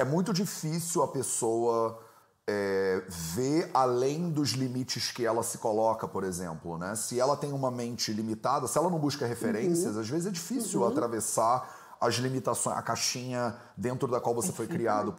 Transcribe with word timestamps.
é 0.00 0.04
muito 0.04 0.32
difícil 0.32 1.02
a 1.02 1.08
pessoa 1.08 2.02
é, 2.48 3.04
ver 3.06 3.70
além 3.74 4.30
dos 4.30 4.52
limites 4.52 5.12
que 5.12 5.26
ela 5.26 5.42
se 5.42 5.58
coloca, 5.58 6.08
por 6.08 6.24
exemplo, 6.24 6.78
né? 6.78 6.94
Se 6.94 7.20
ela 7.20 7.36
tem 7.36 7.52
uma 7.52 7.70
mente 7.70 8.10
limitada, 8.10 8.66
se 8.66 8.78
ela 8.78 8.88
não 8.88 8.98
busca 8.98 9.26
referências, 9.26 9.94
uhum. 9.94 10.00
às 10.00 10.08
vezes 10.08 10.26
é 10.26 10.30
difícil 10.30 10.80
uhum. 10.80 10.88
atravessar 10.88 11.96
as 12.00 12.14
limitações, 12.14 12.78
a 12.78 12.82
caixinha 12.82 13.54
dentro 13.76 14.08
da 14.08 14.18
qual 14.18 14.34
você 14.34 14.50
foi 14.52 14.66
criado. 14.66 15.16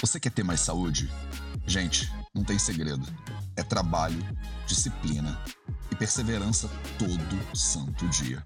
Você 0.00 0.18
quer 0.18 0.32
ter 0.32 0.42
mais 0.42 0.60
saúde? 0.60 1.08
Gente, 1.64 2.12
não 2.34 2.42
tem 2.42 2.58
segredo. 2.58 3.06
É 3.56 3.62
trabalho, 3.62 4.18
disciplina 4.66 5.40
e 5.92 5.94
perseverança 5.94 6.68
todo 6.98 7.56
santo 7.56 8.08
dia. 8.08 8.44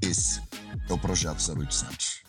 Esse 0.00 0.45
é 0.88 0.92
o 0.92 0.98
Projeto 0.98 1.38
0800. 1.38 2.22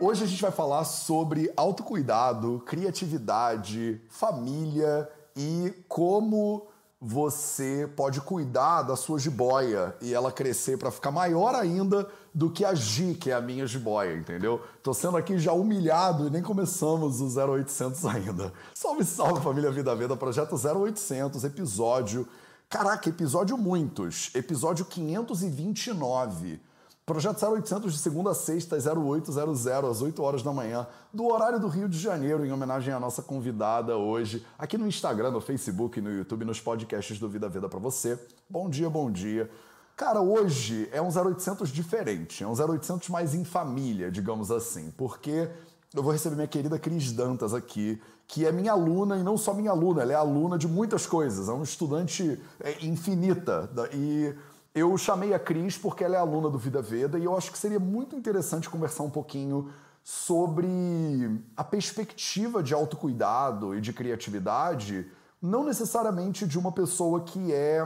Hoje 0.00 0.24
a 0.24 0.26
gente 0.26 0.42
vai 0.42 0.50
falar 0.50 0.84
sobre 0.84 1.50
autocuidado, 1.56 2.62
criatividade, 2.66 4.00
família 4.08 5.08
e 5.34 5.72
como 5.88 6.66
você 7.00 7.90
pode 7.94 8.20
cuidar 8.20 8.82
da 8.82 8.96
sua 8.96 9.18
jiboia 9.18 9.94
e 10.00 10.14
ela 10.14 10.32
crescer 10.32 10.78
para 10.78 10.90
ficar 10.90 11.10
maior 11.10 11.54
ainda 11.54 12.08
do 12.34 12.50
que 12.50 12.64
a 12.64 12.74
Gi, 12.74 13.14
que 13.14 13.30
é 13.30 13.34
a 13.34 13.40
minha 13.40 13.66
jiboia, 13.66 14.14
entendeu? 14.16 14.62
Tô 14.82 14.92
sendo 14.92 15.16
aqui 15.16 15.38
já 15.38 15.52
humilhado 15.52 16.26
e 16.26 16.30
nem 16.30 16.42
começamos 16.42 17.20
o 17.20 17.26
0800 17.26 18.04
ainda. 18.06 18.52
Salve, 18.74 19.04
salve 19.04 19.42
família 19.42 19.70
Vida 19.70 19.94
Veda, 19.94 20.16
projeto 20.16 20.56
0800, 20.56 21.44
episódio. 21.44 22.26
Caraca, 22.68 23.08
episódio 23.08 23.56
muitos. 23.56 24.34
Episódio 24.34 24.84
529. 24.84 26.60
Projeto 27.06 27.40
0800 27.46 27.92
de 27.92 27.98
segunda 28.00 28.32
a 28.32 28.34
sexta, 28.34 28.76
0800, 28.76 29.68
às 29.68 30.02
8 30.02 30.20
horas 30.20 30.42
da 30.42 30.52
manhã, 30.52 30.84
do 31.14 31.26
horário 31.26 31.60
do 31.60 31.68
Rio 31.68 31.88
de 31.88 31.96
Janeiro, 31.96 32.44
em 32.44 32.50
homenagem 32.50 32.92
à 32.92 32.98
nossa 32.98 33.22
convidada 33.22 33.96
hoje, 33.96 34.44
aqui 34.58 34.76
no 34.76 34.88
Instagram, 34.88 35.30
no 35.30 35.40
Facebook, 35.40 36.00
no 36.00 36.10
YouTube, 36.10 36.44
nos 36.44 36.60
podcasts 36.60 37.20
do 37.20 37.28
Vida 37.28 37.48
Vida 37.48 37.68
para 37.68 37.78
você. 37.78 38.18
Bom 38.50 38.68
dia, 38.68 38.90
bom 38.90 39.12
dia. 39.12 39.48
Cara, 39.96 40.20
hoje 40.20 40.88
é 40.90 41.00
um 41.00 41.06
0800 41.08 41.68
diferente, 41.68 42.42
é 42.42 42.48
um 42.48 42.52
0800 42.52 43.08
mais 43.10 43.32
em 43.32 43.44
família, 43.44 44.10
digamos 44.10 44.50
assim, 44.50 44.92
porque 44.96 45.48
eu 45.94 46.02
vou 46.02 46.10
receber 46.10 46.34
minha 46.34 46.48
querida 46.48 46.80
Cris 46.80 47.12
Dantas 47.12 47.54
aqui, 47.54 48.02
que 48.26 48.44
é 48.44 48.52
minha 48.52 48.72
aluna 48.72 49.16
e 49.16 49.22
não 49.22 49.36
só 49.36 49.54
minha 49.54 49.70
aluna, 49.70 50.02
ela 50.02 50.12
é 50.12 50.16
aluna 50.16 50.58
de 50.58 50.66
muitas 50.66 51.06
coisas, 51.06 51.48
é 51.48 51.52
uma 51.52 51.64
estudante 51.64 52.40
é, 52.60 52.84
infinita 52.84 53.70
e 53.92 54.34
eu 54.74 54.96
chamei 54.98 55.32
a 55.32 55.38
Cris 55.38 55.78
porque 55.78 56.04
ela 56.04 56.16
é 56.16 56.18
aluna 56.18 56.50
do 56.50 56.58
Vida 56.58 56.82
Veda 56.82 57.18
e 57.18 57.24
eu 57.24 57.36
acho 57.36 57.52
que 57.52 57.58
seria 57.58 57.78
muito 57.78 58.16
interessante 58.16 58.68
conversar 58.68 59.04
um 59.04 59.10
pouquinho 59.10 59.70
sobre 60.02 61.40
a 61.56 61.64
perspectiva 61.64 62.62
de 62.62 62.74
autocuidado 62.74 63.74
e 63.74 63.80
de 63.80 63.92
criatividade, 63.92 65.10
não 65.40 65.64
necessariamente 65.64 66.46
de 66.46 66.58
uma 66.58 66.70
pessoa 66.70 67.22
que 67.22 67.52
é 67.52 67.84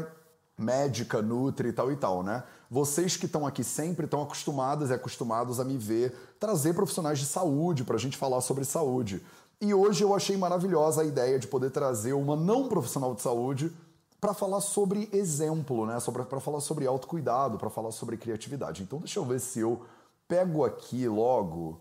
médica, 0.59 1.23
nutri 1.23 1.69
e 1.69 1.73
tal 1.73 1.91
e 1.91 1.97
tal, 1.97 2.23
né? 2.23 2.43
Vocês 2.71 3.17
que 3.17 3.27
estão 3.27 3.47
aqui 3.47 3.65
sempre 3.65 4.05
estão 4.05 4.23
acostumadas 4.23 4.91
e 4.91 4.93
acostumados 4.93 5.59
a 5.59 5.65
me 5.65 5.79
ver 5.79 6.15
trazer 6.39 6.75
profissionais 6.75 7.19
de 7.19 7.27
saúde 7.27 7.85
para 7.85 7.97
a 7.97 7.99
gente 7.99 8.17
falar 8.17 8.41
sobre 8.43 8.65
saúde. 8.65 9.25
E 9.61 9.75
hoje 9.75 10.03
eu 10.03 10.15
achei 10.15 10.37
maravilhosa 10.37 11.03
a 11.03 11.05
ideia 11.05 11.39
de 11.39 11.47
poder 11.47 11.71
trazer 11.71 12.15
uma 12.15 12.35
não 12.35 12.67
profissional 12.67 13.15
de 13.15 13.21
saúde 13.21 13.71
para 14.19 14.33
falar 14.33 14.61
sobre 14.61 15.09
exemplo, 15.13 15.87
né? 15.87 15.99
Para 16.29 16.41
falar 16.41 16.61
sobre 16.61 16.87
autocuidado, 16.87 17.59
para 17.59 17.69
falar 17.69 17.91
sobre 17.91 18.17
criatividade. 18.17 18.83
Então 18.83 18.99
deixa 18.99 19.19
eu 19.19 19.25
ver 19.25 19.39
se 19.39 19.61
eu 19.61 19.83
pego 20.27 20.65
aqui 20.65 21.07
logo. 21.07 21.79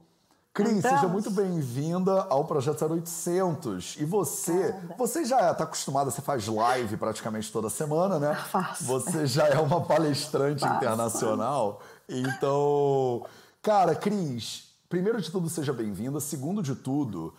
Cris, 0.54 0.80
então... 0.80 0.92
seja 0.92 1.08
muito 1.08 1.32
bem-vinda 1.32 2.24
ao 2.24 2.44
Projeto 2.44 2.84
0800. 2.84 3.98
E 4.00 4.04
você, 4.04 4.76
você 4.98 5.24
já 5.24 5.52
está 5.52 5.64
acostumada, 5.64 6.12
você 6.12 6.22
faz 6.22 6.48
live 6.48 6.98
praticamente 6.98 7.50
toda 7.52 7.70
semana, 7.70 8.20
né? 8.20 8.36
Faço. 8.36 8.84
Você 8.86 9.26
já 9.26 9.48
é 9.48 9.60
uma 9.60 9.82
palestrante 9.82 10.62
Faço. 10.62 10.76
internacional. 10.76 11.82
Então, 12.10 13.26
cara, 13.62 13.96
Cris, 13.96 14.70
primeiro 14.90 15.22
de 15.22 15.32
tudo, 15.32 15.50
seja 15.50 15.72
bem-vinda. 15.72 16.20
Segundo 16.20 16.62
de 16.64 16.76
tudo, 16.76 17.34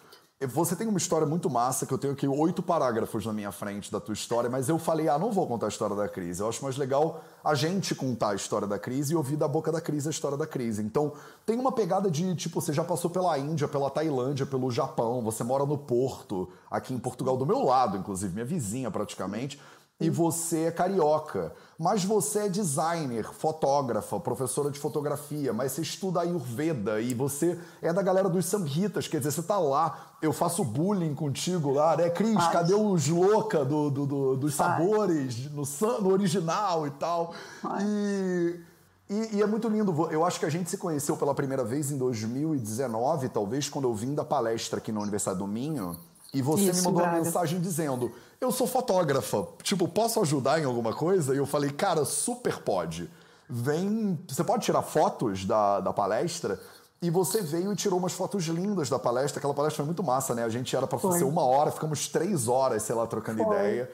você 0.46 0.74
tem 0.74 0.88
uma 0.88 0.96
história 0.96 1.26
muito 1.26 1.50
massa, 1.50 1.84
que 1.84 1.92
eu 1.92 1.98
tenho 1.98 2.14
aqui 2.14 2.26
oito 2.26 2.62
parágrafos 2.62 3.26
na 3.26 3.32
minha 3.32 3.52
frente 3.52 3.92
da 3.92 4.00
tua 4.00 4.14
história, 4.14 4.48
mas 4.48 4.70
eu 4.70 4.78
falei, 4.78 5.06
ah, 5.06 5.18
não 5.18 5.30
vou 5.30 5.46
contar 5.46 5.66
a 5.66 5.68
história 5.68 5.94
da 5.94 6.08
crise. 6.08 6.40
Eu 6.40 6.48
acho 6.48 6.64
mais 6.64 6.78
legal 6.78 7.22
a 7.44 7.54
gente 7.54 7.94
contar 7.94 8.30
a 8.30 8.34
história 8.34 8.66
da 8.66 8.78
crise 8.78 9.12
e 9.12 9.16
ouvir 9.16 9.36
da 9.36 9.46
boca 9.46 9.70
da 9.70 9.82
crise 9.82 10.08
a 10.08 10.10
história 10.10 10.38
da 10.38 10.46
crise. 10.46 10.82
Então, 10.82 11.12
tem 11.44 11.58
uma 11.58 11.70
pegada 11.70 12.10
de, 12.10 12.34
tipo, 12.34 12.58
você 12.58 12.72
já 12.72 12.82
passou 12.82 13.10
pela 13.10 13.38
Índia, 13.38 13.68
pela 13.68 13.90
Tailândia, 13.90 14.46
pelo 14.46 14.70
Japão, 14.70 15.20
você 15.20 15.44
mora 15.44 15.66
no 15.66 15.76
Porto, 15.76 16.48
aqui 16.70 16.94
em 16.94 16.98
Portugal, 16.98 17.36
do 17.36 17.44
meu 17.44 17.62
lado, 17.62 17.98
inclusive, 17.98 18.32
minha 18.32 18.46
vizinha 18.46 18.90
praticamente 18.90 19.60
e 20.00 20.08
você 20.08 20.64
é 20.64 20.70
carioca. 20.70 21.52
Mas 21.78 22.04
você 22.04 22.40
é 22.40 22.48
designer, 22.48 23.24
fotógrafa, 23.32 24.20
professora 24.20 24.70
de 24.70 24.78
fotografia, 24.78 25.52
mas 25.52 25.72
você 25.72 25.82
estuda 25.82 26.20
Ayurveda 26.20 27.00
e 27.00 27.14
você 27.14 27.58
é 27.80 27.92
da 27.92 28.02
galera 28.02 28.28
dos 28.28 28.44
samhitas, 28.46 29.08
quer 29.08 29.18
dizer, 29.18 29.30
você 29.30 29.42
tá 29.42 29.58
lá, 29.58 30.14
eu 30.20 30.32
faço 30.32 30.62
bullying 30.62 31.14
contigo 31.14 31.72
lá, 31.72 31.96
né? 31.96 32.10
Cris, 32.10 32.36
Ai. 32.36 32.52
cadê 32.52 32.74
os 32.74 33.08
louca 33.08 33.64
do, 33.64 33.90
do, 33.90 34.06
do 34.06 34.36
dos 34.36 34.54
sabores 34.54 35.50
no, 35.50 35.62
no, 36.00 36.12
original 36.12 36.86
e 36.86 36.90
tal? 36.90 37.34
E, 37.80 38.60
e, 39.08 39.36
e 39.36 39.42
é 39.42 39.46
muito 39.46 39.66
lindo. 39.68 40.08
Eu 40.10 40.24
acho 40.24 40.38
que 40.38 40.46
a 40.46 40.50
gente 40.50 40.68
se 40.68 40.76
conheceu 40.76 41.16
pela 41.16 41.34
primeira 41.34 41.64
vez 41.64 41.90
em 41.90 41.96
2019, 41.96 43.30
talvez, 43.30 43.70
quando 43.70 43.88
eu 43.88 43.94
vim 43.94 44.14
da 44.14 44.24
palestra 44.24 44.78
aqui 44.78 44.92
na 44.92 45.00
Universidade 45.00 45.38
do 45.38 45.46
Minho. 45.46 45.96
E 46.32 46.40
você 46.40 46.70
Isso, 46.70 46.80
me 46.80 46.86
mandou 46.86 47.02
Braga. 47.02 47.16
uma 47.16 47.24
mensagem 47.24 47.60
dizendo: 47.60 48.12
Eu 48.40 48.52
sou 48.52 48.66
fotógrafa, 48.66 49.46
tipo, 49.62 49.88
posso 49.88 50.20
ajudar 50.20 50.60
em 50.60 50.64
alguma 50.64 50.92
coisa? 50.92 51.34
E 51.34 51.38
eu 51.38 51.46
falei: 51.46 51.70
Cara, 51.70 52.04
super 52.04 52.58
pode. 52.58 53.10
Vem. 53.48 54.18
Você 54.28 54.44
pode 54.44 54.64
tirar 54.64 54.82
fotos 54.82 55.44
da, 55.44 55.80
da 55.80 55.92
palestra? 55.92 56.60
E 57.02 57.10
você 57.10 57.40
veio 57.40 57.72
e 57.72 57.76
tirou 57.76 57.98
umas 57.98 58.12
fotos 58.12 58.44
lindas 58.44 58.90
da 58.90 58.98
palestra. 58.98 59.38
Aquela 59.38 59.54
palestra 59.54 59.78
foi 59.78 59.86
muito 59.86 60.02
massa, 60.02 60.34
né? 60.34 60.44
A 60.44 60.48
gente 60.50 60.74
era 60.76 60.86
para 60.86 60.98
fazer 60.98 61.24
uma 61.24 61.42
hora, 61.42 61.70
ficamos 61.70 62.08
três 62.08 62.46
horas, 62.46 62.82
sei 62.82 62.94
lá, 62.94 63.06
trocando 63.06 63.42
foi. 63.42 63.56
ideia. 63.56 63.90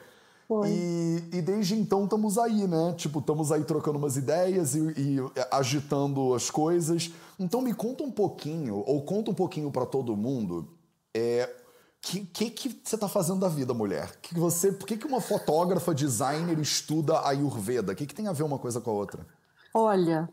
Foi. 0.47 0.69
E, 0.69 1.23
e 1.33 1.41
desde 1.41 1.75
então 1.75 2.03
estamos 2.03 2.37
aí, 2.37 2.67
né? 2.67 2.93
Tipo, 2.97 3.19
estamos 3.19 3.51
aí 3.51 3.63
trocando 3.63 3.97
umas 3.97 4.15
ideias 4.15 4.75
e, 4.75 4.79
e, 4.79 5.17
agitando 5.51 6.33
as 6.33 6.49
coisas. 6.49 7.11
Então 7.39 7.61
me 7.61 7.73
conta 7.73 8.03
um 8.03 8.11
pouquinho, 8.11 8.83
ou 8.85 9.01
conta 9.03 9.31
um 9.31 9.33
pouquinho 9.33 9.71
para 9.71 9.85
todo 9.85 10.15
mundo, 10.15 10.67
é, 11.13 11.49
que, 12.07 12.25
que, 12.25 12.49
que 12.49 12.81
você 12.83 12.95
está 12.95 13.09
fazendo 13.09 13.39
da 13.39 13.49
vida, 13.49 13.73
mulher? 13.73 14.17
Que 14.21 14.33
você, 14.33 14.71
por 14.71 14.87
que, 14.87 14.95
que 14.95 15.05
uma 15.05 15.19
fotógrafa, 15.19 15.93
designer 15.93 16.57
estuda 16.59 17.17
a 17.17 17.29
Ayurveda? 17.29 17.91
O 17.91 17.95
que, 17.95 18.05
que 18.05 18.15
tem 18.15 18.27
a 18.27 18.33
ver 18.33 18.43
uma 18.43 18.57
coisa 18.57 18.79
com 18.79 18.91
a 18.91 18.93
outra? 18.93 19.25
Olha, 19.73 20.29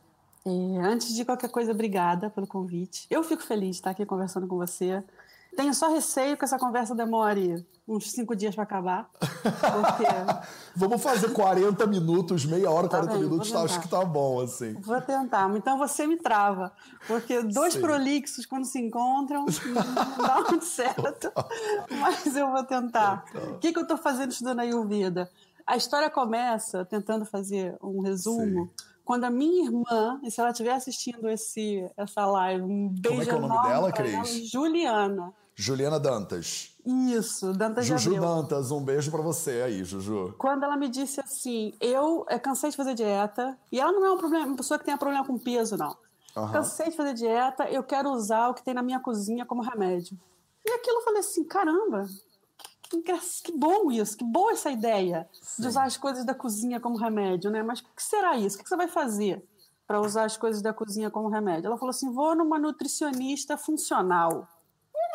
é, 0.47 0.51
antes 0.81 1.15
de 1.15 1.25
qualquer 1.25 1.51
coisa, 1.51 1.73
obrigada 1.73 2.31
pelo 2.31 2.47
convite. 2.47 3.07
Eu 3.11 3.25
fico 3.25 3.43
feliz 3.43 3.71
de 3.71 3.77
estar 3.77 3.91
aqui 3.91 4.07
conversando 4.07 4.47
com 4.47 4.57
você. 4.57 5.03
Tenho 5.57 5.75
só 5.75 5.93
receio 5.93 6.37
que 6.37 6.45
essa 6.45 6.59
conversa 6.59 6.95
demore 6.95 7.65
uns 7.87 8.11
cinco 8.11 8.35
dias 8.35 8.55
para 8.55 8.65
acabar. 8.65 9.11
Porque... 9.21 10.05
Vamos 10.75 11.03
fazer 11.03 11.33
40 11.33 11.87
minutos, 11.87 12.45
meia 12.45 12.71
hora, 12.71 12.89
40 12.89 13.13
tá 13.13 13.19
minutos, 13.19 13.53
tá, 13.53 13.63
acho 13.63 13.81
que 13.81 13.89
tá 13.89 14.05
bom, 14.05 14.41
assim. 14.41 14.75
Vou 14.81 15.01
tentar. 15.01 15.55
Então 15.57 15.79
você 15.79 16.07
me 16.07 16.17
trava. 16.17 16.73
Porque 17.07 17.43
dois 17.43 17.75
Sim. 17.75 17.81
prolixos, 17.81 18.47
quando 18.47 18.65
se 18.65 18.81
encontram, 18.81 19.45
não 19.67 20.27
dá 20.27 20.41
muito 20.49 20.65
certo. 20.65 21.31
Mas 22.01 22.35
eu 22.35 22.51
vou 22.51 22.65
tentar. 22.65 23.25
O 23.35 23.59
que, 23.59 23.73
que 23.73 23.79
eu 23.79 23.87
tô 23.87 23.97
fazendo 23.97 24.33
estudando 24.33 24.61
a 24.61 24.63
Ayurveda? 24.63 25.31
A 25.67 25.77
história 25.77 26.11
começa, 26.11 26.85
tentando 26.85 27.25
fazer 27.25 27.77
um 27.83 28.01
resumo, 28.01 28.65
Sim. 28.65 28.87
quando 29.05 29.25
a 29.25 29.31
minha 29.31 29.65
irmã, 29.65 30.21
e 30.23 30.31
se 30.31 30.41
ela 30.41 30.51
estiver 30.51 30.73
assistindo 30.73 31.29
esse, 31.29 31.89
essa 31.97 32.27
live, 32.27 32.63
um 32.63 32.89
beijo 32.89 33.09
Como 33.09 33.23
é 33.23 33.25
que 33.25 33.31
é 33.31 33.35
o 33.35 33.41
nome 33.41 33.69
dela, 33.69 33.93
Cris? 33.93 34.51
Juliana. 34.51 35.33
Juliana 35.57 36.01
Dantas. 36.01 36.75
Isso, 36.85 37.53
Dantas 37.53 37.87
Juju 37.87 38.21
Dantas, 38.21 38.71
um 38.71 38.85
beijo 38.85 39.11
para 39.11 39.23
você 39.23 39.63
aí, 39.63 39.85
Juju. 39.85 40.35
Quando 40.37 40.65
ela 40.65 40.77
me 40.77 40.89
disse 40.89 41.21
assim, 41.21 41.73
eu 41.81 42.27
é, 42.29 42.39
cansei 42.39 42.71
de 42.71 42.77
fazer 42.77 42.95
dieta, 42.95 43.57
e 43.73 43.81
ela 43.81 43.93
não 43.93 44.05
é 44.05 44.11
um 44.11 44.19
problema, 44.19 44.47
uma 44.47 44.57
pessoa 44.57 44.79
que 44.79 44.85
tenha 44.85 44.99
problema 44.99 45.25
com 45.25 45.39
peso, 45.39 45.77
não. 45.77 45.97
Uhum. 46.37 46.53
Cansei 46.53 46.91
de 46.91 46.97
fazer 46.97 47.15
dieta, 47.15 47.65
eu 47.71 47.83
quero 47.83 48.11
usar 48.11 48.49
o 48.49 48.55
que 48.55 48.63
tem 48.63 48.75
na 48.75 48.83
minha 48.83 49.01
cozinha 49.01 49.47
como 49.47 49.63
remédio. 49.63 50.19
E 50.67 50.71
aquilo 50.73 50.99
eu 50.99 51.05
falei 51.05 51.21
assim, 51.21 51.45
caramba, 51.45 52.07
que, 52.83 53.01
que, 53.01 53.13
que 53.45 53.53
bom 53.57 53.91
isso, 53.91 54.17
que 54.17 54.25
boa 54.25 54.53
essa 54.53 54.71
ideia 54.71 55.29
Sim. 55.41 55.63
de 55.63 55.69
usar 55.69 55.85
as 55.85 55.97
coisas 55.97 56.25
da 56.25 56.35
cozinha 56.35 56.81
como 56.81 56.97
remédio, 56.97 57.51
né? 57.51 57.63
Mas 57.63 57.81
o 57.81 57.85
que 57.95 58.03
será 58.03 58.37
isso? 58.37 58.57
O 58.59 58.63
que 58.63 58.69
você 58.69 58.77
vai 58.77 58.89
fazer 58.89 59.43
para 59.87 60.01
usar 60.01 60.25
as 60.25 60.37
coisas 60.37 60.61
da 60.61 60.73
cozinha 60.73 61.11
como 61.11 61.29
remédio? 61.29 61.69
Ela 61.69 61.79
falou 61.79 61.91
assim, 61.91 62.13
vou 62.13 62.35
numa 62.35 62.59
nutricionista 62.59 63.57
funcional 63.57 64.49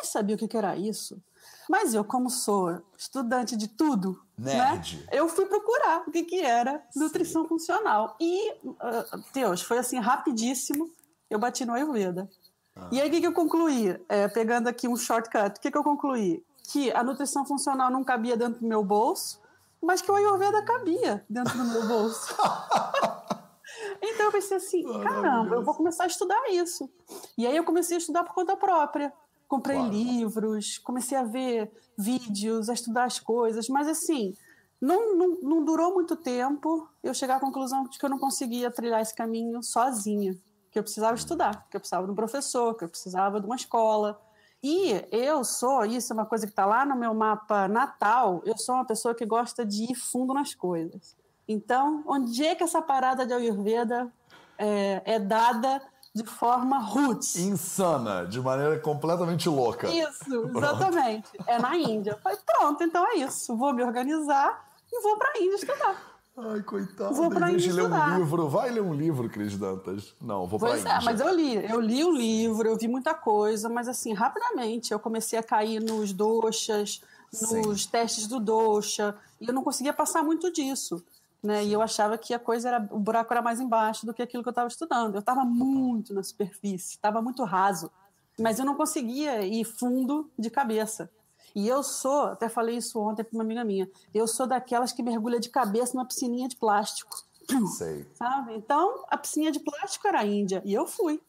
nem 0.00 0.04
sabia 0.04 0.34
o 0.34 0.38
que, 0.38 0.48
que 0.48 0.56
era 0.56 0.76
isso. 0.76 1.22
Mas 1.68 1.94
eu, 1.94 2.04
como 2.04 2.28
sou 2.28 2.82
estudante 2.98 3.56
de 3.56 3.68
tudo, 3.68 4.20
Nerd. 4.36 4.96
Né, 4.96 5.06
eu 5.12 5.28
fui 5.28 5.46
procurar 5.46 6.02
o 6.06 6.10
que, 6.10 6.24
que 6.24 6.40
era 6.40 6.82
nutrição 6.96 7.42
Sim. 7.42 7.48
funcional. 7.48 8.16
E, 8.20 8.52
uh, 8.64 9.24
Deus, 9.32 9.62
foi 9.62 9.78
assim, 9.78 9.98
rapidíssimo, 10.00 10.90
eu 11.28 11.38
bati 11.38 11.64
no 11.64 11.74
Ayurveda. 11.74 12.28
Ah. 12.74 12.88
E 12.90 13.00
aí, 13.00 13.08
o 13.08 13.10
que, 13.12 13.20
que 13.20 13.26
eu 13.26 13.32
concluí? 13.32 14.00
É, 14.08 14.26
pegando 14.28 14.68
aqui 14.68 14.88
um 14.88 14.96
shortcut, 14.96 15.58
o 15.58 15.60
que, 15.60 15.70
que 15.70 15.78
eu 15.78 15.84
concluí? 15.84 16.44
Que 16.72 16.90
a 16.92 17.04
nutrição 17.04 17.44
funcional 17.44 17.90
não 17.90 18.02
cabia 18.02 18.36
dentro 18.36 18.60
do 18.60 18.66
meu 18.66 18.82
bolso, 18.82 19.40
mas 19.80 20.02
que 20.02 20.10
o 20.10 20.14
Ayurveda 20.14 20.64
cabia 20.64 21.24
dentro 21.28 21.56
do 21.56 21.64
meu 21.64 21.86
bolso. 21.86 22.34
então 24.02 24.26
eu 24.26 24.32
pensei 24.32 24.56
assim, 24.56 24.82
caramba, 25.02 25.54
eu 25.54 25.62
vou 25.62 25.74
começar 25.74 26.04
a 26.04 26.08
estudar 26.08 26.50
isso. 26.50 26.90
E 27.38 27.46
aí 27.46 27.56
eu 27.56 27.64
comecei 27.64 27.96
a 27.96 27.98
estudar 27.98 28.24
por 28.24 28.34
conta 28.34 28.56
própria. 28.56 29.12
Comprei 29.50 29.78
claro. 29.78 29.92
livros, 29.92 30.78
comecei 30.78 31.18
a 31.18 31.24
ver 31.24 31.72
vídeos, 31.98 32.68
a 32.68 32.72
estudar 32.72 33.02
as 33.02 33.18
coisas, 33.18 33.68
mas 33.68 33.88
assim, 33.88 34.32
não, 34.80 35.16
não, 35.16 35.38
não 35.42 35.64
durou 35.64 35.92
muito 35.92 36.14
tempo 36.14 36.88
eu 37.02 37.12
chegar 37.12 37.38
à 37.38 37.40
conclusão 37.40 37.82
de 37.82 37.98
que 37.98 38.04
eu 38.04 38.08
não 38.08 38.20
conseguia 38.20 38.70
trilhar 38.70 39.02
esse 39.02 39.12
caminho 39.12 39.60
sozinha 39.60 40.38
que 40.70 40.78
eu 40.78 40.84
precisava 40.84 41.16
estudar, 41.16 41.66
que 41.68 41.76
eu 41.76 41.80
precisava 41.80 42.06
de 42.06 42.12
um 42.12 42.14
professor, 42.14 42.76
que 42.76 42.84
eu 42.84 42.88
precisava 42.88 43.40
de 43.40 43.46
uma 43.46 43.56
escola. 43.56 44.22
E 44.62 45.04
eu 45.10 45.42
sou, 45.42 45.84
isso 45.84 46.12
é 46.12 46.14
uma 46.14 46.26
coisa 46.26 46.46
que 46.46 46.52
está 46.52 46.64
lá 46.64 46.86
no 46.86 46.94
meu 46.94 47.12
mapa 47.12 47.66
natal, 47.66 48.40
eu 48.44 48.56
sou 48.56 48.76
uma 48.76 48.84
pessoa 48.84 49.16
que 49.16 49.26
gosta 49.26 49.66
de 49.66 49.90
ir 49.90 49.96
fundo 49.96 50.32
nas 50.32 50.54
coisas. 50.54 51.16
Então, 51.48 52.04
onde 52.06 52.46
é 52.46 52.54
que 52.54 52.62
essa 52.62 52.80
parada 52.80 53.26
de 53.26 53.32
Ayurveda 53.32 54.12
é, 54.56 55.02
é 55.04 55.18
dada 55.18 55.82
de 56.14 56.24
forma 56.24 56.78
roots? 56.78 57.36
Insana, 57.36 58.26
de 58.26 58.40
maneira 58.40 58.78
completamente 58.78 59.48
louca. 59.48 59.88
Isso, 59.88 60.50
exatamente. 60.56 61.30
É 61.46 61.58
na 61.58 61.76
Índia. 61.76 62.12
Eu 62.12 62.18
falei, 62.18 62.38
pronto, 62.44 62.82
então 62.82 63.06
é 63.06 63.16
isso. 63.16 63.56
Vou 63.56 63.72
me 63.72 63.82
organizar 63.82 64.68
e 64.92 65.02
vou 65.02 65.16
para 65.16 65.30
a 65.30 65.42
Índia 65.42 65.54
estudar. 65.54 66.10
Ai, 66.36 66.62
coitado. 66.62 67.14
Vou 67.14 67.28
pra 67.28 67.50
Índia 67.50 67.72
ler 67.72 67.84
um 67.84 68.18
livro. 68.18 68.48
Vai 68.48 68.70
ler 68.70 68.82
um 68.82 68.94
livro, 68.94 69.28
Cris 69.28 69.56
Dantas. 69.56 70.14
Não, 70.20 70.46
vou 70.46 70.58
pois 70.58 70.82
pra 70.82 70.96
é, 70.96 71.00
mas 71.04 71.20
eu 71.20 71.34
li. 71.34 71.54
Eu 71.70 71.80
li 71.80 72.04
o 72.04 72.12
livro, 72.12 72.66
eu 72.66 72.76
vi 72.76 72.88
muita 72.88 73.14
coisa, 73.14 73.68
mas 73.68 73.88
assim, 73.88 74.12
rapidamente 74.12 74.92
eu 74.92 74.98
comecei 74.98 75.38
a 75.38 75.42
cair 75.42 75.80
nos 75.80 76.12
doxas, 76.12 77.02
nos 77.32 77.82
Sim. 77.82 77.90
testes 77.90 78.26
do 78.26 78.40
doxa, 78.40 79.14
e 79.40 79.46
eu 79.46 79.54
não 79.54 79.62
conseguia 79.62 79.92
passar 79.92 80.22
muito 80.22 80.50
disso. 80.52 81.04
Né? 81.42 81.64
E 81.64 81.72
eu 81.72 81.80
achava 81.80 82.18
que 82.18 82.34
a 82.34 82.38
coisa 82.38 82.68
era. 82.68 82.88
O 82.90 82.98
buraco 82.98 83.32
era 83.32 83.40
mais 83.40 83.60
embaixo 83.60 84.04
do 84.04 84.12
que 84.12 84.22
aquilo 84.22 84.42
que 84.42 84.48
eu 84.48 84.52
estava 84.52 84.68
estudando. 84.68 85.14
Eu 85.14 85.20
estava 85.20 85.44
muito 85.44 86.12
na 86.12 86.22
superfície, 86.22 86.96
estava 86.96 87.22
muito 87.22 87.42
raso. 87.44 87.90
Mas 88.38 88.58
eu 88.58 88.64
não 88.64 88.74
conseguia 88.74 89.42
ir 89.44 89.64
fundo 89.64 90.30
de 90.38 90.50
cabeça. 90.50 91.10
E 91.54 91.66
eu 91.66 91.82
sou, 91.82 92.26
até 92.26 92.48
falei 92.48 92.76
isso 92.76 93.00
ontem 93.00 93.24
para 93.24 93.36
uma 93.36 93.42
amiga 93.42 93.64
minha, 93.64 93.90
eu 94.14 94.26
sou 94.26 94.46
daquelas 94.46 94.92
que 94.92 95.02
mergulha 95.02 95.40
de 95.40 95.48
cabeça 95.48 95.94
numa 95.94 96.06
piscininha 96.06 96.48
de 96.48 96.56
plástico. 96.56 97.24
Sei. 97.76 98.06
Sabe? 98.14 98.54
Então, 98.54 99.04
a 99.08 99.16
piscininha 99.16 99.50
de 99.50 99.58
plástico 99.58 100.06
era 100.06 100.20
a 100.20 100.26
Índia. 100.26 100.62
E 100.64 100.72
eu 100.72 100.86
fui. 100.86 101.20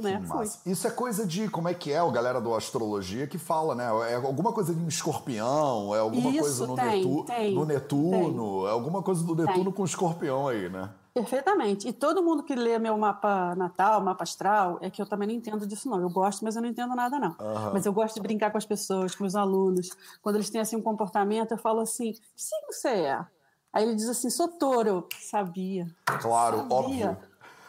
Né? 0.00 0.22
Isso 0.66 0.86
é 0.86 0.90
coisa 0.90 1.26
de 1.26 1.48
como 1.48 1.68
é 1.68 1.74
que 1.74 1.92
é 1.92 2.02
o 2.02 2.10
galera 2.10 2.40
do 2.40 2.54
astrologia 2.54 3.26
que 3.26 3.38
fala, 3.38 3.74
né? 3.74 3.84
É 4.10 4.14
alguma 4.14 4.52
coisa 4.52 4.74
de 4.74 4.82
um 4.82 4.88
escorpião, 4.88 5.94
é 5.94 6.00
alguma 6.00 6.30
Isso, 6.30 6.40
coisa 6.40 6.66
no, 6.66 6.74
tem, 6.76 7.04
Netu 7.04 7.24
tem, 7.24 7.54
no 7.54 7.64
Netuno, 7.64 8.60
tem. 8.60 8.68
é 8.68 8.70
alguma 8.70 9.02
coisa 9.02 9.24
do 9.24 9.34
Netuno 9.34 9.72
com 9.72 9.84
escorpião 9.84 10.48
aí, 10.48 10.68
né? 10.68 10.90
Perfeitamente. 11.12 11.88
E 11.88 11.92
todo 11.92 12.22
mundo 12.22 12.42
que 12.42 12.54
lê 12.54 12.78
meu 12.78 12.96
mapa 12.96 13.54
natal, 13.56 14.00
mapa 14.00 14.22
astral, 14.22 14.78
é 14.80 14.88
que 14.88 15.02
eu 15.02 15.06
também 15.06 15.26
não 15.26 15.34
entendo 15.34 15.66
disso, 15.66 15.88
não. 15.90 16.00
Eu 16.00 16.08
gosto, 16.08 16.44
mas 16.44 16.54
eu 16.54 16.62
não 16.62 16.68
entendo 16.68 16.94
nada, 16.94 17.18
não. 17.18 17.30
Uhum. 17.30 17.72
Mas 17.72 17.84
eu 17.84 17.92
gosto 17.92 18.14
de 18.14 18.20
brincar 18.20 18.50
com 18.50 18.58
as 18.58 18.64
pessoas, 18.64 19.14
com 19.14 19.24
os 19.24 19.34
alunos. 19.34 19.90
Quando 20.22 20.36
eles 20.36 20.48
têm 20.48 20.60
assim 20.60 20.76
um 20.76 20.82
comportamento, 20.82 21.50
eu 21.50 21.58
falo 21.58 21.80
assim: 21.80 22.12
que 22.12 22.20
signo 22.36 22.72
você 22.72 22.88
é? 22.88 23.26
Aí 23.72 23.84
ele 23.84 23.96
diz 23.96 24.08
assim: 24.08 24.30
sou 24.30 24.48
touro. 24.48 25.08
Sabia. 25.20 25.86
Claro, 26.04 26.58
sabia. 26.58 26.76
óbvio. 26.76 27.18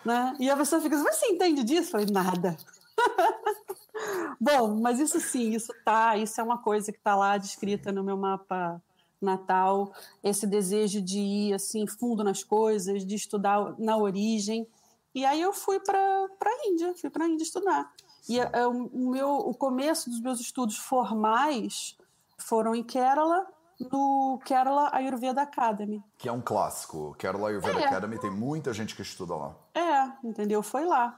Né? 0.04 0.36
E 0.40 0.50
a 0.50 0.58
pessoa 0.58 0.82
fica 0.82 0.96
assim: 0.96 1.06
você 1.06 1.26
entende 1.28 1.64
disso? 1.64 1.90
Eu 1.90 1.92
falei: 1.92 2.08
nada. 2.12 2.58
Bom, 4.40 4.80
mas 4.80 5.00
isso 5.00 5.20
sim, 5.20 5.52
isso 5.52 5.74
tá, 5.86 6.18
isso 6.18 6.40
é 6.42 6.44
uma 6.44 6.58
coisa 6.58 6.92
que 6.92 6.98
está 6.98 7.16
lá 7.16 7.38
descrita 7.38 7.92
no 7.92 8.04
meu 8.04 8.18
mapa 8.18 8.82
Natal, 9.22 9.94
esse 10.24 10.48
desejo 10.48 11.02
de 11.02 11.20
ir 11.20 11.54
assim 11.54 11.86
fundo 11.86 12.24
nas 12.24 12.44
coisas, 12.44 13.06
de 13.06 13.16
estudar 13.16 13.76
na 13.78 13.96
origem. 13.96 14.68
E 15.14 15.24
aí 15.26 15.42
eu 15.42 15.54
fui 15.54 15.80
para 15.80 16.00
a 16.02 16.68
Índia, 16.68 16.96
fui 16.96 17.10
para 17.10 17.26
a 17.26 17.28
Índia 17.28 17.44
estudar. 17.44 17.92
E 18.28 18.40
é, 18.40 18.68
o 18.68 18.88
meu 19.12 19.30
o 19.30 19.54
começo 19.54 20.10
dos 20.10 20.20
meus 20.20 20.40
estudos 20.40 20.78
formais 20.78 21.96
foram 22.38 22.74
em 22.74 22.84
Kerala, 22.84 23.46
no 23.92 24.40
Kerala 24.46 24.90
Ayurveda 24.94 25.42
Academy. 25.42 26.04
Que 26.18 26.28
é 26.30 26.32
um 26.32 26.42
clássico. 26.42 27.16
Kerala 27.18 27.50
Ayurveda 27.50 27.80
é. 27.80 27.86
Academy 27.86 28.20
tem 28.20 28.32
muita 28.32 28.74
gente 28.74 28.96
que 28.96 29.02
estuda 29.02 29.36
lá. 29.36 29.56
É, 29.74 30.28
entendeu? 30.28 30.62
Foi 30.62 30.86
lá. 30.86 31.16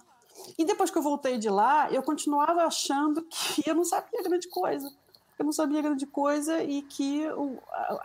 E 0.57 0.65
depois 0.65 0.89
que 0.89 0.98
eu 0.98 1.01
voltei 1.01 1.38
de 1.38 1.50
lá, 1.50 1.92
eu 1.92 2.01
continuava 2.04 2.63
achando 2.63 3.24
que 3.24 3.63
eu 3.69 3.75
não 3.75 3.83
sabia 3.83 4.24
grande 4.24 4.50
coisa 4.50 4.89
eu 5.38 5.45
não 5.45 5.51
sabia 5.51 5.81
grande 5.81 6.06
coisa 6.06 6.63
e 6.63 6.81
que 6.83 7.24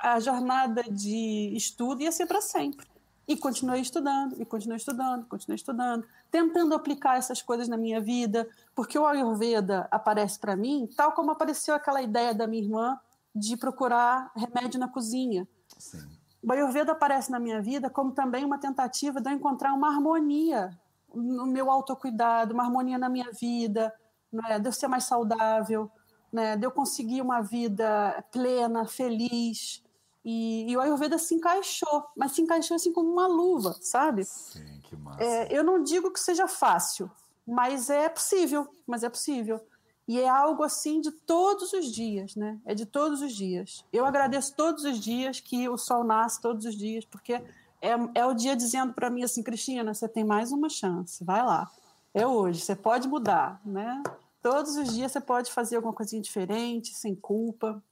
a, 0.00 0.18
jornada 0.20 0.82
de 0.82 1.52
estudo 1.54 2.02
ia 2.02 2.12
ser 2.12 2.26
para 2.26 2.40
sempre. 2.40 2.86
E 3.26 3.36
continuei 3.36 3.82
estudando, 3.82 4.40
e 4.40 4.44
continuei 4.46 4.78
estudando, 4.78 5.26
continuei 5.26 5.56
estudando, 5.56 6.06
tentando 6.30 6.74
aplicar 6.74 7.18
essas 7.18 7.42
coisas 7.42 7.68
na 7.68 7.76
minha 7.76 8.00
vida, 8.00 8.48
porque 8.74 8.98
o 8.98 9.06
Ayurveda 9.06 9.86
aparece 9.90 10.38
para 10.38 10.56
mim, 10.56 10.88
tal 10.96 11.12
como 11.12 11.30
apareceu 11.30 11.74
aquela 11.74 12.00
ideia 12.00 12.34
da 12.34 12.46
minha 12.46 12.62
irmã 12.62 12.98
de 13.38 13.56
procurar 13.56 14.30
remédio 14.34 14.78
na 14.80 14.88
cozinha. 14.88 15.46
Sim. 15.78 16.06
O 16.42 16.52
Ayurveda 16.52 16.92
aparece 16.92 17.30
na 17.30 17.38
minha 17.38 17.60
vida 17.60 17.90
como 17.90 18.12
também 18.12 18.44
uma 18.44 18.58
tentativa 18.58 19.20
de 19.20 19.30
eu 19.30 19.34
encontrar 19.34 19.72
uma 19.72 19.88
harmonia 19.88 20.70
no 21.14 21.46
meu 21.46 21.70
autocuidado, 21.70 22.54
uma 22.54 22.64
harmonia 22.64 22.98
na 22.98 23.08
minha 23.08 23.30
vida, 23.32 23.92
né, 24.32 24.58
de 24.58 24.68
eu 24.68 24.72
ser 24.72 24.88
mais 24.88 25.04
saudável, 25.04 25.90
né, 26.32 26.56
de 26.56 26.66
eu 26.66 26.70
conseguir 26.70 27.22
uma 27.22 27.40
vida 27.40 28.24
plena, 28.30 28.86
feliz. 28.86 29.82
E, 30.24 30.70
e, 30.70 30.76
o 30.76 30.80
Ayurveda 30.80 31.16
se 31.18 31.34
encaixou, 31.34 32.04
mas 32.16 32.32
se 32.32 32.42
encaixou 32.42 32.74
assim 32.74 32.92
como 32.92 33.10
uma 33.10 33.26
luva, 33.26 33.74
sabe? 33.80 34.24
Sim, 34.24 34.80
que 34.82 34.96
massa. 34.96 35.22
É, 35.22 35.48
eu 35.50 35.64
não 35.64 35.82
digo 35.82 36.12
que 36.12 36.20
seja 36.20 36.46
fácil, 36.46 37.10
mas 37.46 37.88
é 37.88 38.08
possível, 38.08 38.68
mas 38.86 39.02
é 39.02 39.08
possível. 39.08 39.60
E 40.08 40.18
é 40.18 40.26
algo 40.26 40.62
assim 40.62 41.02
de 41.02 41.10
todos 41.10 41.74
os 41.74 41.92
dias, 41.92 42.34
né? 42.34 42.58
É 42.64 42.74
de 42.74 42.86
todos 42.86 43.20
os 43.20 43.30
dias. 43.34 43.84
Eu 43.92 44.06
agradeço 44.06 44.54
todos 44.56 44.84
os 44.84 44.98
dias 44.98 45.38
que 45.38 45.68
o 45.68 45.76
sol 45.76 46.02
nasce 46.02 46.40
todos 46.40 46.64
os 46.64 46.74
dias, 46.74 47.04
porque 47.04 47.34
é, 47.34 47.90
é 48.14 48.24
o 48.24 48.32
dia 48.32 48.56
dizendo 48.56 48.94
para 48.94 49.10
mim 49.10 49.22
assim, 49.22 49.42
Cristina, 49.42 49.92
você 49.92 50.08
tem 50.08 50.24
mais 50.24 50.50
uma 50.50 50.70
chance, 50.70 51.22
vai 51.22 51.44
lá. 51.44 51.70
É 52.14 52.26
hoje, 52.26 52.62
você 52.62 52.74
pode 52.74 53.06
mudar, 53.06 53.60
né? 53.62 54.02
Todos 54.42 54.76
os 54.78 54.94
dias 54.94 55.12
você 55.12 55.20
pode 55.20 55.52
fazer 55.52 55.76
alguma 55.76 55.92
coisinha 55.92 56.22
diferente, 56.22 56.94
sem 56.94 57.14
culpa. 57.14 57.82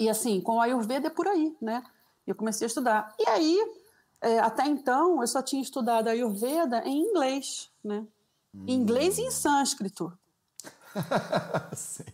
E 0.00 0.08
assim, 0.08 0.40
com 0.40 0.56
o 0.56 0.60
Ayurveda 0.62 1.08
é 1.08 1.10
por 1.10 1.28
aí, 1.28 1.54
né? 1.60 1.84
Eu 2.26 2.34
comecei 2.34 2.64
a 2.64 2.68
estudar. 2.68 3.14
E 3.18 3.28
aí, 3.28 3.74
é, 4.22 4.38
até 4.38 4.66
então, 4.66 5.20
eu 5.20 5.26
só 5.26 5.42
tinha 5.42 5.60
estudado 5.60 6.08
Ayurveda 6.08 6.82
em 6.86 7.02
inglês, 7.02 7.70
né? 7.84 8.06
Em 8.66 8.72
inglês 8.72 9.18
e 9.18 9.22
em 9.22 9.30
sânscrito. 9.30 10.10
Sim. 11.74 12.04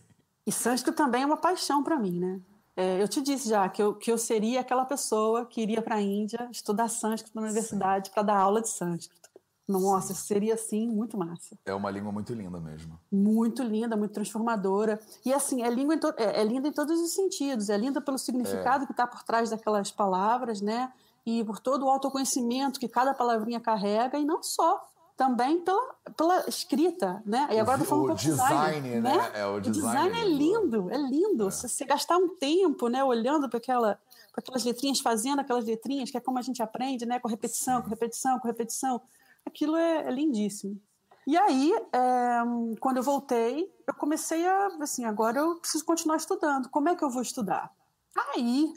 E 0.47 0.53
sânscrito 0.53 0.97
também 0.97 1.23
é 1.23 1.27
uma 1.27 1.37
paixão 1.37 1.83
para 1.83 1.99
mim, 1.99 2.19
né? 2.19 2.41
É, 2.77 3.01
eu 3.01 3.07
te 3.07 3.21
disse 3.21 3.49
já 3.49 3.69
que 3.69 3.81
eu, 3.81 3.95
que 3.95 4.11
eu 4.11 4.19
seria 4.19 4.61
aquela 4.61 4.85
pessoa 4.85 5.47
que 5.47 5.61
iria 5.61 5.81
para 5.81 5.97
a 5.97 6.01
Índia 6.01 6.49
estudar 6.51 6.89
sânscrito 6.89 7.37
na 7.37 7.43
universidade 7.43 8.11
para 8.11 8.23
dar 8.23 8.37
aula 8.37 8.61
de 8.61 8.69
sânscrito. 8.69 9.25
Nossa, 9.67 10.13
seria 10.13 10.55
assim 10.55 10.87
muito 10.87 11.17
massa. 11.17 11.57
É 11.65 11.75
uma 11.75 11.91
língua 11.91 12.13
muito 12.13 12.35
linda 12.35 12.61
mesmo. 12.61 12.99
Muito 13.11 13.63
linda, 13.63 13.97
muito 13.97 14.13
transformadora. 14.13 15.01
E 15.25 15.33
assim, 15.33 15.63
é, 15.63 15.71
língua 15.71 15.99
é, 16.19 16.43
é 16.43 16.45
linda 16.45 16.69
em 16.69 16.73
todos 16.73 17.01
os 17.01 17.15
sentidos. 17.15 17.71
É 17.71 17.77
linda 17.77 18.01
pelo 18.01 18.19
significado 18.19 18.85
é. 18.85 18.87
que 18.87 18.93
está 18.93 19.07
por 19.07 19.23
trás 19.23 19.51
daquelas 19.51 19.91
palavras, 19.91 20.61
né? 20.61 20.93
E 21.25 21.43
por 21.45 21.59
todo 21.59 21.87
o 21.87 21.89
autoconhecimento 21.89 22.79
que 22.79 22.89
cada 22.89 23.15
palavrinha 23.15 23.59
carrega, 23.59 24.19
e 24.19 24.25
não 24.25 24.43
só. 24.43 24.87
Também 25.17 25.61
pela, 25.61 25.95
pela 26.17 26.49
escrita, 26.49 27.23
né? 27.25 27.49
E 27.53 27.59
agora 27.59 27.81
o, 27.81 27.85
falando 27.85 28.13
o 28.13 28.15
design, 28.15 28.81
design, 28.81 29.01
né? 29.01 29.17
né? 29.17 29.33
É, 29.35 29.47
o, 29.47 29.61
design, 29.61 29.89
o 29.89 30.11
design 30.11 30.21
é 30.21 30.25
lindo, 30.25 30.91
é 30.91 30.97
lindo. 30.97 31.47
É. 31.47 31.51
Você, 31.51 31.69
você 31.69 31.85
gastar 31.85 32.17
um 32.17 32.37
tempo, 32.37 32.89
né, 32.89 33.05
olhando 33.05 33.49
para 33.49 33.59
aquela 33.59 33.99
para 34.33 34.43
aquelas 34.43 34.65
letrinhas, 34.65 34.99
fazendo 34.99 35.39
aquelas 35.39 35.65
letrinhas, 35.65 36.11
que 36.11 36.17
é 36.17 36.21
como 36.21 36.39
a 36.39 36.43
gente 36.43 36.61
aprende, 36.61 37.07
né? 37.07 37.21
Com 37.21 37.29
repetição, 37.29 37.81
com 37.81 37.89
repetição, 37.89 38.39
com 38.41 38.49
repetição 38.49 39.01
aquilo 39.47 39.77
é, 39.77 40.09
é 40.09 40.11
lindíssimo. 40.11 40.81
E 41.27 41.37
aí, 41.37 41.73
é, 41.93 42.43
quando 42.81 42.99
eu 42.99 43.03
voltei, 43.03 43.73
eu 43.87 43.95
comecei 43.95 44.47
a, 44.47 44.67
assim, 44.81 45.05
agora 45.05 45.39
eu 45.39 45.57
preciso 45.57 45.85
continuar 45.85 46.17
estudando. 46.17 46.69
Como 46.69 46.89
é 46.89 46.97
que 46.97 47.05
eu 47.05 47.11
vou 47.11 47.23
estudar? 47.23 47.73
Aí, 48.35 48.75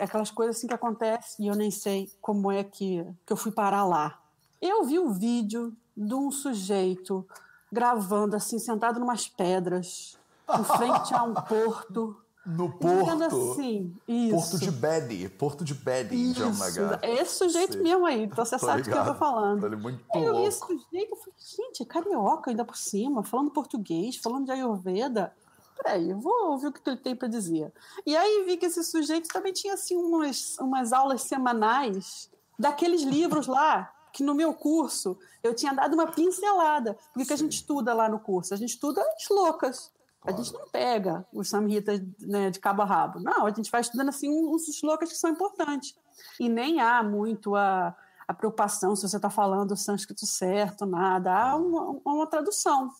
aquelas 0.00 0.30
coisas 0.30 0.56
assim 0.56 0.66
que 0.66 0.74
acontecem 0.74 1.44
e 1.44 1.48
eu 1.48 1.54
nem 1.54 1.70
sei 1.70 2.10
como 2.20 2.50
é 2.50 2.64
que, 2.64 3.04
que 3.26 3.32
eu 3.32 3.36
fui 3.36 3.52
parar 3.52 3.84
lá. 3.84 4.21
Eu 4.62 4.84
vi 4.84 4.96
o 5.00 5.06
um 5.06 5.12
vídeo 5.12 5.76
de 5.96 6.14
um 6.14 6.30
sujeito 6.30 7.26
gravando 7.70 8.36
assim, 8.36 8.60
sentado 8.60 9.00
numas 9.00 9.26
pedras, 9.26 10.16
em 10.48 10.62
frente 10.62 11.12
a 11.12 11.24
um 11.24 11.34
porto, 11.42 12.16
No 12.46 12.70
Porto. 12.70 13.24
Assim, 13.24 13.92
isso. 14.06 14.36
Porto 14.36 14.58
de 14.58 14.70
Bedi. 14.70 15.28
Porto 15.30 15.64
de 15.64 15.74
em 16.12 16.32
Jamnagar. 16.32 17.00
É 17.02 17.14
esse 17.14 17.34
sujeito 17.34 17.72
Sim. 17.72 17.82
mesmo 17.82 18.06
aí. 18.06 18.22
Então 18.22 18.44
você 18.44 18.56
tô 18.58 18.66
sabe 18.66 18.82
o 18.82 18.84
que 18.84 18.90
eu 18.90 19.04
tô 19.04 19.14
falando. 19.16 19.66
Ele 19.66 19.74
é 19.74 19.78
muito 19.78 20.04
aí 20.14 20.24
eu 20.24 20.36
vi 20.36 20.44
esse 20.44 20.60
sujeito 20.60 21.12
e 21.12 21.16
falei, 21.16 21.34
gente, 21.38 21.82
é 21.82 21.86
carioca 21.86 22.50
ainda 22.50 22.64
por 22.64 22.76
cima, 22.76 23.24
falando 23.24 23.50
português, 23.50 24.16
falando 24.16 24.44
de 24.44 24.52
Ayurveda. 24.52 25.34
Peraí, 25.76 26.10
eu 26.10 26.20
vou 26.20 26.50
ouvir 26.50 26.68
o 26.68 26.72
que 26.72 26.88
ele 26.88 26.98
tem 26.98 27.16
para 27.16 27.26
dizer. 27.26 27.72
E 28.06 28.16
aí 28.16 28.44
vi 28.46 28.56
que 28.56 28.66
esse 28.66 28.84
sujeito 28.84 29.28
também 29.28 29.52
tinha 29.52 29.74
assim 29.74 29.96
umas, 29.96 30.56
umas 30.58 30.92
aulas 30.92 31.22
semanais 31.22 32.30
daqueles 32.56 33.02
livros 33.02 33.48
lá 33.48 33.92
que 34.12 34.22
no 34.22 34.34
meu 34.34 34.52
curso 34.52 35.18
eu 35.42 35.54
tinha 35.54 35.72
dado 35.72 35.94
uma 35.94 36.06
pincelada. 36.06 36.96
Porque 37.12 37.26
que 37.26 37.32
a 37.32 37.36
gente 37.36 37.54
estuda 37.54 37.94
lá 37.94 38.08
no 38.08 38.20
curso? 38.20 38.52
A 38.52 38.56
gente 38.56 38.70
estuda 38.70 39.00
as 39.00 39.28
loucas. 39.28 39.92
Claro. 40.20 40.38
A 40.38 40.42
gente 40.42 40.52
não 40.52 40.68
pega 40.68 41.26
os 41.32 41.48
samhitas 41.48 42.00
né, 42.20 42.50
de 42.50 42.60
cabo 42.60 42.82
a 42.82 42.84
rabo. 42.84 43.18
Não, 43.18 43.46
a 43.46 43.50
gente 43.50 43.70
vai 43.70 43.80
estudando 43.80 44.10
assim 44.10 44.28
uns 44.28 44.80
loucas 44.82 45.10
que 45.10 45.16
são 45.16 45.30
importantes. 45.30 45.96
E 46.38 46.48
nem 46.48 46.80
há 46.80 47.02
muito 47.02 47.56
a, 47.56 47.96
a 48.28 48.34
preocupação 48.34 48.94
se 48.94 49.08
você 49.08 49.16
está 49.16 49.30
falando 49.30 49.72
o 49.72 49.76
sânscrito 49.76 50.26
certo, 50.26 50.86
nada. 50.86 51.34
Há 51.34 51.56
uma, 51.56 52.00
uma, 52.04 52.26
tradução. 52.26 52.90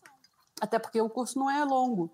Até 0.60 0.78
porque 0.78 1.00
o 1.00 1.10
curso 1.10 1.38
não 1.38 1.50
é 1.50 1.64
longo. 1.64 2.10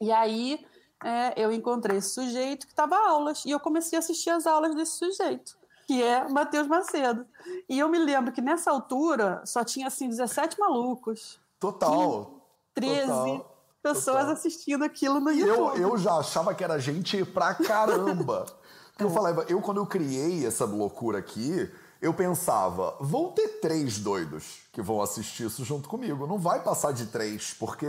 E 0.00 0.12
aí 0.12 0.64
é, 1.02 1.42
eu 1.42 1.50
encontrei 1.50 1.96
esse 1.96 2.10
sujeito 2.10 2.66
que 2.66 2.72
estava 2.72 2.96
aulas. 2.96 3.44
E 3.44 3.50
eu 3.50 3.58
comecei 3.58 3.96
a 3.96 4.00
assistir 4.00 4.30
as 4.30 4.46
aulas 4.46 4.74
desse 4.76 4.92
sujeito 4.92 5.56
que 5.86 6.02
é 6.02 6.28
Matheus 6.28 6.66
Macedo. 6.66 7.24
E 7.68 7.78
eu 7.78 7.88
me 7.88 7.98
lembro 7.98 8.32
que 8.32 8.40
nessa 8.40 8.70
altura 8.70 9.40
só 9.46 9.64
tinha 9.64 9.86
assim 9.86 10.08
17 10.08 10.58
malucos. 10.58 11.38
Total. 11.60 12.32
13 12.74 13.06
total, 13.06 13.56
pessoas 13.82 14.18
total. 14.18 14.32
assistindo 14.32 14.84
aquilo 14.84 15.20
no 15.20 15.30
YouTube. 15.30 15.80
Eu, 15.80 15.90
eu 15.90 15.98
já 15.98 16.14
achava 16.14 16.54
que 16.54 16.64
era 16.64 16.78
gente 16.78 17.24
pra 17.24 17.54
caramba. 17.54 18.44
Porque 18.90 19.04
eu 19.04 19.08
é. 19.08 19.12
falava, 19.12 19.46
eu 19.48 19.60
quando 19.60 19.78
eu 19.78 19.86
criei 19.86 20.44
essa 20.44 20.64
loucura 20.64 21.18
aqui, 21.18 21.70
eu 22.02 22.12
pensava, 22.12 22.96
vão 23.00 23.30
ter 23.30 23.60
três 23.60 23.98
doidos 23.98 24.62
que 24.72 24.82
vão 24.82 25.00
assistir 25.00 25.46
isso 25.46 25.64
junto 25.64 25.88
comigo. 25.88 26.26
Não 26.26 26.38
vai 26.38 26.62
passar 26.62 26.92
de 26.92 27.06
três, 27.06 27.54
porque 27.54 27.86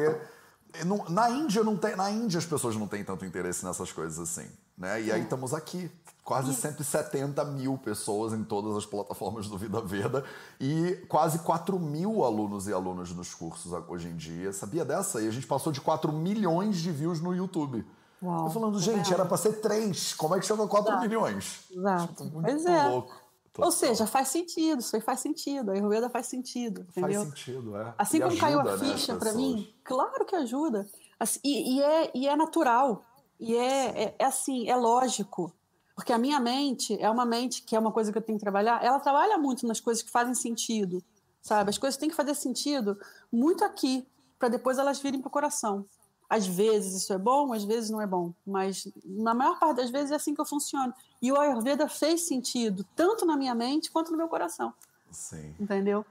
na 1.10 1.30
Índia 1.32 1.64
não 1.64 1.76
tem, 1.76 1.96
na 1.96 2.12
Índia 2.12 2.38
as 2.38 2.46
pessoas 2.46 2.76
não 2.76 2.88
têm 2.88 3.04
tanto 3.04 3.26
interesse 3.26 3.66
nessas 3.66 3.92
coisas 3.92 4.20
assim, 4.20 4.48
né? 4.78 5.02
E 5.02 5.12
aí 5.12 5.24
estamos 5.24 5.54
aqui 5.54 5.90
quase 6.28 6.54
170 6.54 7.46
mil 7.46 7.78
pessoas 7.78 8.34
em 8.34 8.44
todas 8.44 8.76
as 8.76 8.86
plataformas 8.86 9.48
do 9.48 9.58
Vida 9.58 9.80
Veda 9.80 10.26
e 10.60 11.02
quase 11.08 11.40
4 11.40 11.80
mil 11.80 12.22
alunos 12.26 12.68
e 12.68 12.74
alunas 12.74 13.14
nos 13.14 13.34
cursos 13.34 13.72
hoje 13.88 14.10
em 14.10 14.18
dia. 14.18 14.52
Sabia 14.52 14.84
dessa? 14.84 15.22
E 15.22 15.28
a 15.30 15.32
gente 15.32 15.48
passou 15.48 15.72
de 15.72 15.80
4 15.80 16.12
milhões 16.12 16.80
de 16.80 16.92
views 16.92 17.22
no 17.22 17.34
YouTube. 17.34 17.88
Uau, 18.22 18.48
Eu 18.48 18.52
falando, 18.52 18.78
gente, 18.78 19.14
era 19.14 19.26
para 19.26 19.38
ser 19.38 19.62
3. 19.62 20.16
Como 20.16 20.36
é 20.36 20.40
que 20.42 20.46
chegou 20.46 20.66
a 20.66 20.68
4 20.68 20.92
Exato. 20.92 21.08
milhões? 21.08 21.62
Exato. 21.72 22.24
Muito 22.26 22.42
pois 22.46 22.66
é. 22.66 22.88
louco. 22.90 23.16
Ou 23.60 23.72
seja, 23.72 24.06
faz 24.06 24.28
sentido, 24.28 24.82
isso 24.82 24.98
aí 24.98 25.02
faz 25.02 25.22
sentido. 25.22 25.72
A 25.72 25.76
Ayurveda 25.76 26.10
faz 26.10 26.28
sentido, 26.28 26.82
entendeu? 26.90 27.22
Faz 27.22 27.30
sentido, 27.30 27.78
é. 27.78 27.94
Assim 27.98 28.18
e 28.18 28.20
como 28.20 28.34
ajuda, 28.34 28.46
caiu 28.46 28.60
a 28.60 28.64
né, 28.64 28.78
ficha 28.78 29.14
né, 29.14 29.20
para 29.20 29.32
mim, 29.32 29.74
claro 29.82 30.26
que 30.26 30.36
ajuda. 30.36 30.86
Assim, 31.18 31.40
e, 31.42 31.78
e, 31.78 31.82
é, 31.82 32.12
e 32.14 32.28
é 32.28 32.36
natural. 32.36 33.06
E 33.40 33.56
é, 33.56 34.04
é, 34.04 34.16
é 34.20 34.26
assim, 34.26 34.70
é 34.70 34.76
lógico. 34.76 35.54
Porque 35.98 36.14
a 36.14 36.18
minha 36.20 36.40
mente 36.40 36.96
é 37.02 37.10
uma 37.10 37.26
mente 37.26 37.64
que 37.64 37.76
é 37.76 37.80
uma 37.80 37.92
coisa 37.92 38.12
que 38.12 38.20
eu 38.20 38.22
tenho 38.22 38.38
que 38.38 38.44
trabalhar, 38.44 38.84
ela 38.86 39.00
trabalha 39.00 39.36
muito 39.36 39.66
nas 39.66 39.80
coisas 39.80 40.04
que 40.04 40.12
fazem 40.12 40.36
sentido, 40.36 41.04
sabe? 41.42 41.72
As 41.72 41.78
coisas 41.80 41.98
têm 41.98 42.08
que 42.08 42.16
fazer 42.16 42.36
sentido 42.36 43.00
muito 43.32 43.66
aqui, 43.66 44.08
para 44.38 44.48
depois 44.48 44.78
elas 44.78 45.00
virem 45.00 45.20
para 45.20 45.28
o 45.28 45.32
coração. 45.32 45.88
Às 46.30 46.46
vezes 46.46 46.94
isso 47.02 47.12
é 47.12 47.18
bom, 47.18 47.52
às 47.52 47.64
vezes 47.64 47.90
não 47.90 48.00
é 48.00 48.06
bom, 48.06 48.32
mas 48.46 48.88
na 49.04 49.34
maior 49.34 49.58
parte 49.58 49.78
das 49.78 49.90
vezes 49.90 50.12
é 50.12 50.16
assim 50.16 50.36
que 50.36 50.40
eu 50.40 50.46
funciono. 50.46 50.94
E 51.20 51.32
o 51.32 51.40
Ayurveda 51.40 51.90
fez 51.90 52.28
sentido, 52.28 52.86
tanto 52.96 53.26
na 53.26 53.36
minha 53.36 53.56
mente 53.56 53.90
quanto 53.90 54.12
no 54.12 54.18
meu 54.18 54.28
coração. 54.28 54.72
Sim. 55.10 55.56
Entendeu? 55.60 56.06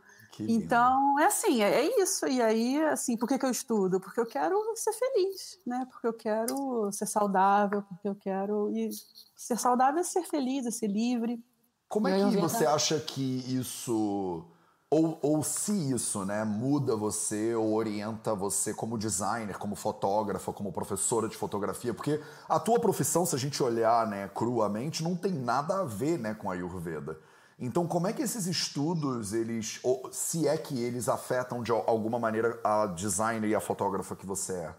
Então, 0.44 1.18
é 1.20 1.26
assim, 1.26 1.62
é, 1.62 1.86
é, 1.86 2.02
isso. 2.02 2.26
E 2.26 2.42
aí, 2.42 2.82
assim, 2.84 3.16
por 3.16 3.28
que, 3.28 3.38
que 3.38 3.46
eu 3.46 3.50
estudo? 3.50 4.00
Porque 4.00 4.20
eu 4.20 4.26
quero 4.26 4.56
ser 4.74 4.92
feliz, 4.92 5.58
né? 5.66 5.86
Porque 5.90 6.06
eu 6.06 6.12
quero 6.12 6.90
ser 6.92 7.06
saudável, 7.06 7.82
porque 7.82 8.08
eu 8.08 8.14
quero. 8.14 8.70
E 8.76 8.90
ser 9.36 9.58
saudável 9.58 10.00
é 10.00 10.04
ser 10.04 10.24
feliz, 10.24 10.66
é 10.66 10.70
ser 10.70 10.88
livre. 10.88 11.42
Como 11.88 12.08
é 12.08 12.30
que 12.30 12.36
você 12.36 12.66
acha 12.66 12.98
que 12.98 13.44
isso. 13.48 14.44
Ou, 14.88 15.18
ou 15.20 15.42
se 15.42 15.72
isso 15.92 16.24
né, 16.24 16.44
muda 16.44 16.94
você 16.94 17.56
ou 17.56 17.74
orienta 17.74 18.36
você 18.36 18.72
como 18.72 18.96
designer, 18.96 19.58
como 19.58 19.74
fotógrafa, 19.74 20.52
como 20.52 20.72
professora 20.72 21.28
de 21.28 21.36
fotografia, 21.36 21.92
porque 21.92 22.22
a 22.48 22.60
tua 22.60 22.78
profissão, 22.78 23.26
se 23.26 23.34
a 23.34 23.38
gente 23.38 23.60
olhar 23.60 24.06
né, 24.06 24.30
cruamente, 24.32 25.02
não 25.02 25.16
tem 25.16 25.32
nada 25.32 25.80
a 25.80 25.84
ver 25.84 26.20
né, 26.20 26.34
com 26.34 26.48
a 26.48 26.54
Ayurveda. 26.54 27.18
Então, 27.58 27.86
como 27.86 28.06
é 28.06 28.12
que 28.12 28.22
esses 28.22 28.46
estudos, 28.46 29.32
eles, 29.32 29.80
ou 29.82 30.10
se 30.12 30.46
é 30.46 30.58
que 30.58 30.78
eles 30.78 31.08
afetam 31.08 31.62
de 31.62 31.72
alguma 31.72 32.18
maneira 32.18 32.60
a 32.62 32.86
designer 32.86 33.48
e 33.48 33.54
a 33.54 33.60
fotógrafa 33.60 34.14
que 34.14 34.26
você 34.26 34.52
é? 34.52 34.74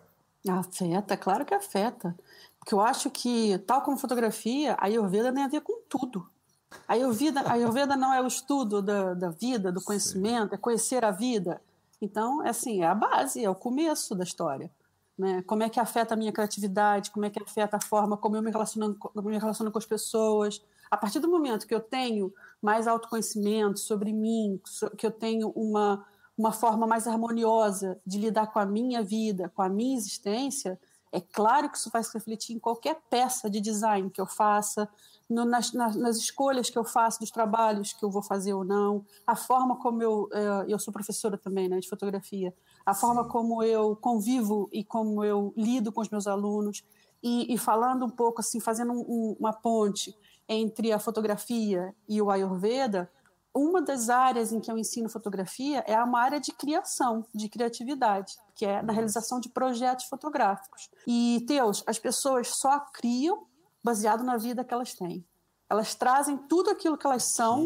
Afeta, 0.47 1.17
claro 1.17 1.43
que 1.43 1.55
afeta. 1.55 2.15
Porque 2.59 2.75
eu 2.75 2.79
acho 2.79 3.09
que, 3.09 3.57
tal 3.59 3.81
como 3.81 3.97
fotografia, 3.97 4.73
a 4.73 4.85
Ayurveda 4.85 5.33
tem 5.33 5.43
a 5.43 5.47
ver 5.47 5.61
com 5.61 5.81
tudo. 5.89 6.29
A 6.87 6.93
Ayurveda, 6.93 7.41
a 7.41 7.53
Ayurveda 7.53 7.95
não 7.95 8.13
é 8.13 8.21
o 8.21 8.27
estudo 8.27 8.81
da, 8.81 9.13
da 9.13 9.29
vida, 9.29 9.71
do 9.71 9.81
conhecimento, 9.81 10.49
Sim. 10.49 10.55
é 10.55 10.57
conhecer 10.57 11.03
a 11.03 11.11
vida. 11.11 11.59
Então, 11.99 12.45
é 12.45 12.49
assim, 12.49 12.83
é 12.83 12.87
a 12.87 12.93
base, 12.93 13.43
é 13.43 13.49
o 13.49 13.55
começo 13.55 14.13
da 14.13 14.23
história. 14.23 14.69
Né? 15.17 15.41
Como 15.43 15.63
é 15.63 15.69
que 15.69 15.79
afeta 15.79 16.13
a 16.13 16.17
minha 16.17 16.31
criatividade, 16.31 17.09
como 17.09 17.25
é 17.25 17.29
que 17.29 17.41
afeta 17.41 17.77
a 17.77 17.81
forma 17.81 18.17
como 18.17 18.35
eu 18.35 18.41
me 18.43 18.51
relaciono, 18.51 18.95
me 19.15 19.39
relaciono 19.39 19.71
com 19.71 19.79
as 19.79 19.85
pessoas. 19.85 20.61
A 20.89 20.97
partir 20.97 21.19
do 21.19 21.29
momento 21.29 21.67
que 21.67 21.75
eu 21.75 21.79
tenho 21.79 22.33
mais 22.61 22.87
autoconhecimento 22.87 23.79
sobre 23.79 24.13
mim, 24.13 24.59
que 24.97 25.05
eu 25.05 25.11
tenho 25.11 25.49
uma, 25.49 26.05
uma 26.37 26.51
forma 26.51 26.87
mais 26.87 27.07
harmoniosa 27.07 27.99
de 28.05 28.17
lidar 28.17 28.47
com 28.47 28.59
a 28.59 28.65
minha 28.65 29.03
vida, 29.03 29.51
com 29.55 29.61
a 29.61 29.69
minha 29.69 29.97
existência, 29.97 30.79
é 31.11 31.21
claro 31.21 31.69
que 31.69 31.77
isso 31.77 31.89
vai 31.89 32.03
se 32.03 32.13
refletir 32.13 32.55
em 32.55 32.59
qualquer 32.59 32.99
peça 33.09 33.49
de 33.49 33.61
design 33.61 34.09
que 34.09 34.19
eu 34.19 34.27
faça, 34.27 34.89
no, 35.29 35.45
nas, 35.45 35.73
nas, 35.73 35.95
nas, 35.95 36.17
escolhas 36.17 36.69
que 36.69 36.77
eu 36.77 36.83
faço 36.83 37.19
dos 37.19 37.31
trabalhos 37.31 37.93
que 37.93 38.03
eu 38.03 38.09
vou 38.09 38.21
fazer 38.21 38.53
ou 38.53 38.63
não, 38.63 39.05
a 39.25 39.35
forma 39.35 39.75
como 39.77 40.01
eu. 40.01 40.29
Eh, 40.31 40.65
eu 40.69 40.79
sou 40.79 40.93
professora 40.93 41.37
também 41.37 41.67
né, 41.67 41.79
de 41.79 41.89
fotografia, 41.89 42.53
a 42.85 42.93
Sim. 42.93 43.01
forma 43.01 43.25
como 43.25 43.63
eu 43.63 43.95
convivo 43.95 44.69
e 44.71 44.83
como 44.83 45.23
eu 45.23 45.53
lido 45.57 45.91
com 45.91 46.01
os 46.01 46.09
meus 46.09 46.27
alunos. 46.27 46.83
E, 47.21 47.53
e 47.53 47.57
falando 47.57 48.05
um 48.05 48.09
pouco, 48.09 48.41
assim, 48.41 48.59
fazendo 48.59 48.93
um, 48.93 49.35
uma 49.39 49.51
ponte 49.51 50.15
entre 50.47 50.91
a 50.91 50.99
fotografia 50.99 51.93
e 52.07 52.21
o 52.21 52.31
Ayurveda, 52.31 53.11
uma 53.53 53.81
das 53.81 54.09
áreas 54.09 54.51
em 54.51 54.59
que 54.59 54.71
eu 54.71 54.77
ensino 54.77 55.09
fotografia 55.09 55.83
é 55.87 55.97
uma 56.01 56.21
área 56.21 56.39
de 56.39 56.51
criação, 56.51 57.25
de 57.33 57.49
criatividade, 57.49 58.35
que 58.55 58.65
é 58.65 58.81
na 58.83 58.93
realização 58.93 59.39
de 59.39 59.49
projetos 59.49 60.05
fotográficos. 60.05 60.89
E, 61.07 61.43
Teus, 61.47 61.83
as 61.87 61.97
pessoas 61.97 62.49
só 62.49 62.79
criam 62.93 63.47
baseado 63.83 64.23
na 64.23 64.37
vida 64.37 64.63
que 64.63 64.73
elas 64.73 64.93
têm. 64.93 65.25
Elas 65.69 65.95
trazem 65.95 66.37
tudo 66.37 66.69
aquilo 66.69 66.97
que 66.97 67.05
elas 67.05 67.23
são 67.23 67.65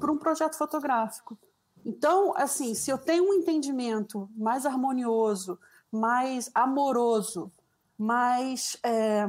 para 0.00 0.10
um 0.10 0.16
projeto 0.16 0.56
fotográfico. 0.56 1.38
Então, 1.84 2.32
assim, 2.36 2.74
se 2.74 2.90
eu 2.90 2.98
tenho 2.98 3.24
um 3.24 3.34
entendimento 3.34 4.28
mais 4.34 4.66
harmonioso, 4.66 5.58
mais 5.92 6.50
amoroso 6.54 7.52
mais, 7.98 8.76
é, 8.82 9.26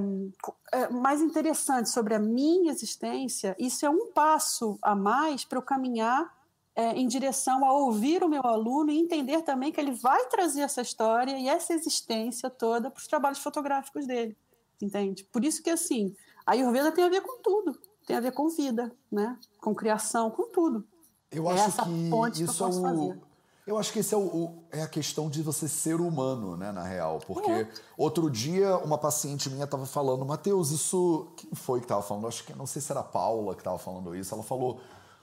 é, 0.74 0.90
mais 0.90 1.22
interessante 1.22 1.90
sobre 1.90 2.14
a 2.14 2.20
minha 2.20 2.72
existência, 2.72 3.56
isso 3.58 3.86
é 3.86 3.90
um 3.90 4.12
passo 4.12 4.78
a 4.82 4.96
mais 4.96 5.46
para 5.46 5.58
eu 5.58 5.62
caminhar 5.62 6.36
é, 6.76 6.92
em 6.94 7.08
direção 7.08 7.66
a 7.66 7.74
ouvir 7.74 8.24
o 8.24 8.30
meu 8.30 8.46
aluno 8.46 8.92
e 8.92 9.00
entender 9.00 9.42
também 9.42 9.72
que 9.72 9.80
ele 9.80 9.94
vai 9.94 10.26
trazer 10.28 10.62
essa 10.62 10.82
história 10.82 11.38
e 11.38 11.48
essa 11.48 11.74
existência 11.74 12.50
toda 12.50 12.92
para 12.92 13.00
os 13.00 13.08
trabalhos 13.08 13.40
fotográficos 13.40 14.06
dele, 14.06 14.38
entende? 14.82 15.24
Por 15.24 15.44
isso 15.44 15.64
que, 15.64 15.70
assim, 15.70 16.16
a 16.46 16.52
Ayurveda 16.52 16.92
tem 16.92 17.04
a 17.04 17.10
ver 17.10 17.22
com 17.22 17.42
tudo, 17.42 17.80
tem 18.06 18.16
a 18.16 18.20
ver 18.20 18.32
com 18.32 18.50
vida, 18.50 18.96
né? 19.12 19.38
com 19.60 19.74
criação, 19.74 20.30
com 20.30 20.52
tudo. 20.52 20.86
Eu 21.32 21.50
é 21.50 21.54
acho 21.54 21.84
que 21.84 22.44
isso 22.44 22.58
que 22.58 22.64
é 22.64 22.68
o, 22.68 22.82
fazer. 22.82 23.20
Eu 23.68 23.78
acho 23.78 23.92
que 23.92 24.00
esse 24.00 24.16
é, 24.16 24.18
o, 24.18 24.64
é, 24.72 24.82
a 24.82 24.88
questão 24.88 25.30
de 25.30 25.44
você 25.44 25.68
ser 25.68 26.00
humano, 26.00 26.56
né, 26.56 26.72
na 26.72 26.84
real. 26.84 27.20
Porque 27.28 27.52
é. 27.52 27.70
outro 27.98 28.32
dia 28.32 28.78
uma 28.78 28.98
paciente 28.98 29.50
minha 29.50 29.66
estava 29.66 29.86
falando, 29.86 30.26
Matheus, 30.26 30.72
isso. 30.72 31.28
Quem 31.36 31.50
foi 31.54 31.80
que 31.82 31.86
estava 31.86 32.02
falando? 32.02 32.28
Acho 32.28 32.46
que 32.46 32.56
não 32.56 32.66
sei 32.66 32.82
se 32.82 32.90
era 32.90 33.02
a 33.02 33.04
Paula 33.04 33.54
que 33.54 33.60
estava 33.60 33.78
falando 33.78 34.16
isso. 34.16 34.34
Ela 34.34 34.42
falou. 34.42 34.80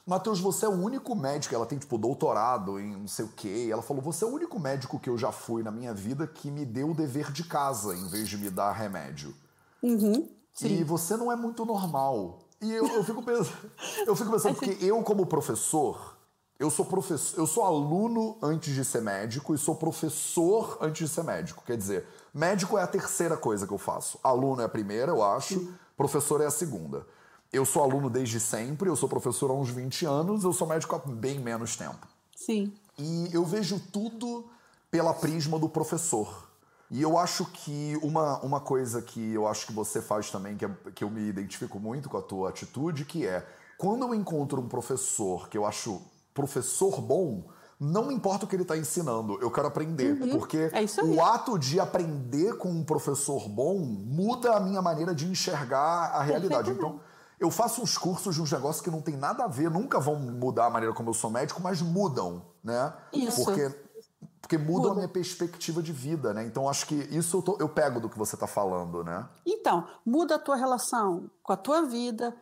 Matheus, 0.06 0.38
você 0.38 0.66
é 0.66 0.68
o 0.68 0.72
único 0.72 1.14
médico, 1.16 1.54
ela 1.54 1.64
tem 1.64 1.78
tipo 1.78 1.96
doutorado 1.96 2.78
em 2.78 2.94
não 2.94 3.08
sei 3.08 3.24
o 3.24 3.28
quê. 3.28 3.70
Ela 3.72 3.80
falou: 3.80 4.02
Você 4.02 4.22
é 4.22 4.26
o 4.28 4.30
único 4.30 4.60
médico 4.60 5.00
que 5.00 5.08
eu 5.08 5.16
já 5.16 5.32
fui 5.32 5.62
na 5.62 5.70
minha 5.70 5.94
vida 5.94 6.26
que 6.26 6.50
me 6.50 6.66
deu 6.66 6.90
o 6.90 6.94
dever 6.94 7.32
de 7.32 7.44
casa 7.44 7.96
em 7.96 8.06
vez 8.08 8.28
de 8.28 8.36
me 8.36 8.50
dar 8.50 8.72
remédio. 8.72 9.34
Uhum, 9.82 10.28
e 10.60 10.84
você 10.84 11.16
não 11.16 11.32
é 11.32 11.36
muito 11.36 11.64
normal. 11.64 12.40
E 12.60 12.70
eu, 12.70 12.86
eu 12.86 13.02
fico 13.02 13.22
pensando, 13.22 13.56
eu 14.06 14.14
fico 14.14 14.30
pensando 14.30 14.54
porque 14.60 14.84
eu, 14.84 15.02
como 15.02 15.24
professor, 15.24 16.13
Eu 16.58 16.70
sou 16.70 16.84
professor, 16.84 17.38
eu 17.38 17.46
sou 17.46 17.64
aluno 17.64 18.38
antes 18.40 18.72
de 18.72 18.84
ser 18.84 19.02
médico 19.02 19.54
e 19.54 19.58
sou 19.58 19.74
professor 19.74 20.78
antes 20.80 21.08
de 21.08 21.14
ser 21.14 21.24
médico. 21.24 21.64
Quer 21.66 21.76
dizer, 21.76 22.06
médico 22.32 22.78
é 22.78 22.82
a 22.82 22.86
terceira 22.86 23.36
coisa 23.36 23.66
que 23.66 23.72
eu 23.72 23.78
faço. 23.78 24.18
Aluno 24.22 24.62
é 24.62 24.64
a 24.64 24.68
primeira, 24.68 25.10
eu 25.10 25.22
acho, 25.22 25.54
Sim. 25.58 25.74
professor 25.96 26.40
é 26.40 26.46
a 26.46 26.50
segunda. 26.50 27.04
Eu 27.52 27.64
sou 27.64 27.82
aluno 27.82 28.08
desde 28.08 28.38
sempre, 28.38 28.88
eu 28.88 28.96
sou 28.96 29.08
professor 29.08 29.50
há 29.50 29.54
uns 29.54 29.70
20 29.70 30.06
anos, 30.06 30.44
eu 30.44 30.52
sou 30.52 30.66
médico 30.66 30.94
há 30.94 30.98
bem 30.98 31.40
menos 31.40 31.76
tempo. 31.76 32.06
Sim. 32.36 32.72
E 32.96 33.30
eu 33.32 33.44
vejo 33.44 33.80
tudo 33.92 34.46
pela 34.90 35.12
prisma 35.12 35.58
do 35.58 35.68
professor. 35.68 36.48
E 36.90 37.02
eu 37.02 37.18
acho 37.18 37.46
que 37.46 37.98
uma, 38.02 38.38
uma 38.40 38.60
coisa 38.60 39.02
que 39.02 39.32
eu 39.32 39.48
acho 39.48 39.66
que 39.66 39.72
você 39.72 40.00
faz 40.00 40.30
também, 40.30 40.56
que, 40.56 40.64
é, 40.64 40.70
que 40.94 41.02
eu 41.02 41.10
me 41.10 41.28
identifico 41.28 41.80
muito 41.80 42.08
com 42.08 42.16
a 42.16 42.22
tua 42.22 42.50
atitude, 42.50 43.04
que 43.04 43.26
é 43.26 43.44
quando 43.76 44.04
eu 44.04 44.14
encontro 44.14 44.60
um 44.60 44.68
professor 44.68 45.48
que 45.48 45.58
eu 45.58 45.66
acho 45.66 46.00
professor 46.34 47.00
bom, 47.00 47.44
não 47.78 48.10
importa 48.10 48.44
o 48.44 48.48
que 48.48 48.54
ele 48.54 48.62
está 48.62 48.76
ensinando, 48.76 49.38
eu 49.40 49.50
quero 49.50 49.68
aprender. 49.68 50.20
Uhum. 50.20 50.30
Porque 50.30 50.70
é 50.72 51.04
o 51.04 51.22
ato 51.22 51.58
de 51.58 51.80
aprender 51.80 52.56
com 52.58 52.68
um 52.68 52.84
professor 52.84 53.48
bom 53.48 53.78
muda 53.78 54.56
a 54.56 54.60
minha 54.60 54.82
maneira 54.82 55.14
de 55.14 55.26
enxergar 55.26 56.10
a 56.12 56.22
realidade. 56.22 56.70
Então, 56.70 57.00
eu 57.38 57.50
faço 57.50 57.82
uns 57.82 57.98
cursos 57.98 58.34
de 58.34 58.42
uns 58.42 58.50
negócios 58.52 58.82
que 58.82 58.90
não 58.90 59.02
tem 59.02 59.16
nada 59.16 59.44
a 59.44 59.48
ver, 59.48 59.70
nunca 59.70 59.98
vão 60.00 60.16
mudar 60.16 60.66
a 60.66 60.70
maneira 60.70 60.94
como 60.94 61.10
eu 61.10 61.14
sou 61.14 61.30
médico, 61.30 61.60
mas 61.62 61.82
mudam, 61.82 62.42
né? 62.62 62.92
Isso. 63.12 63.44
Porque, 63.44 63.74
porque 64.40 64.56
muda, 64.56 64.72
muda. 64.72 64.90
a 64.90 64.94
minha 64.94 65.08
perspectiva 65.08 65.82
de 65.82 65.92
vida, 65.92 66.32
né? 66.32 66.44
Então 66.44 66.68
acho 66.68 66.86
que 66.86 66.94
isso 66.94 67.38
eu, 67.38 67.42
tô, 67.42 67.56
eu 67.60 67.68
pego 67.68 68.00
do 68.00 68.08
que 68.08 68.16
você 68.16 68.36
está 68.36 68.46
falando, 68.46 69.02
né? 69.02 69.28
Então, 69.44 69.86
muda 70.06 70.36
a 70.36 70.38
tua 70.38 70.56
relação 70.56 71.30
com 71.42 71.52
a 71.52 71.56
tua 71.56 71.82
vida, 71.82 72.34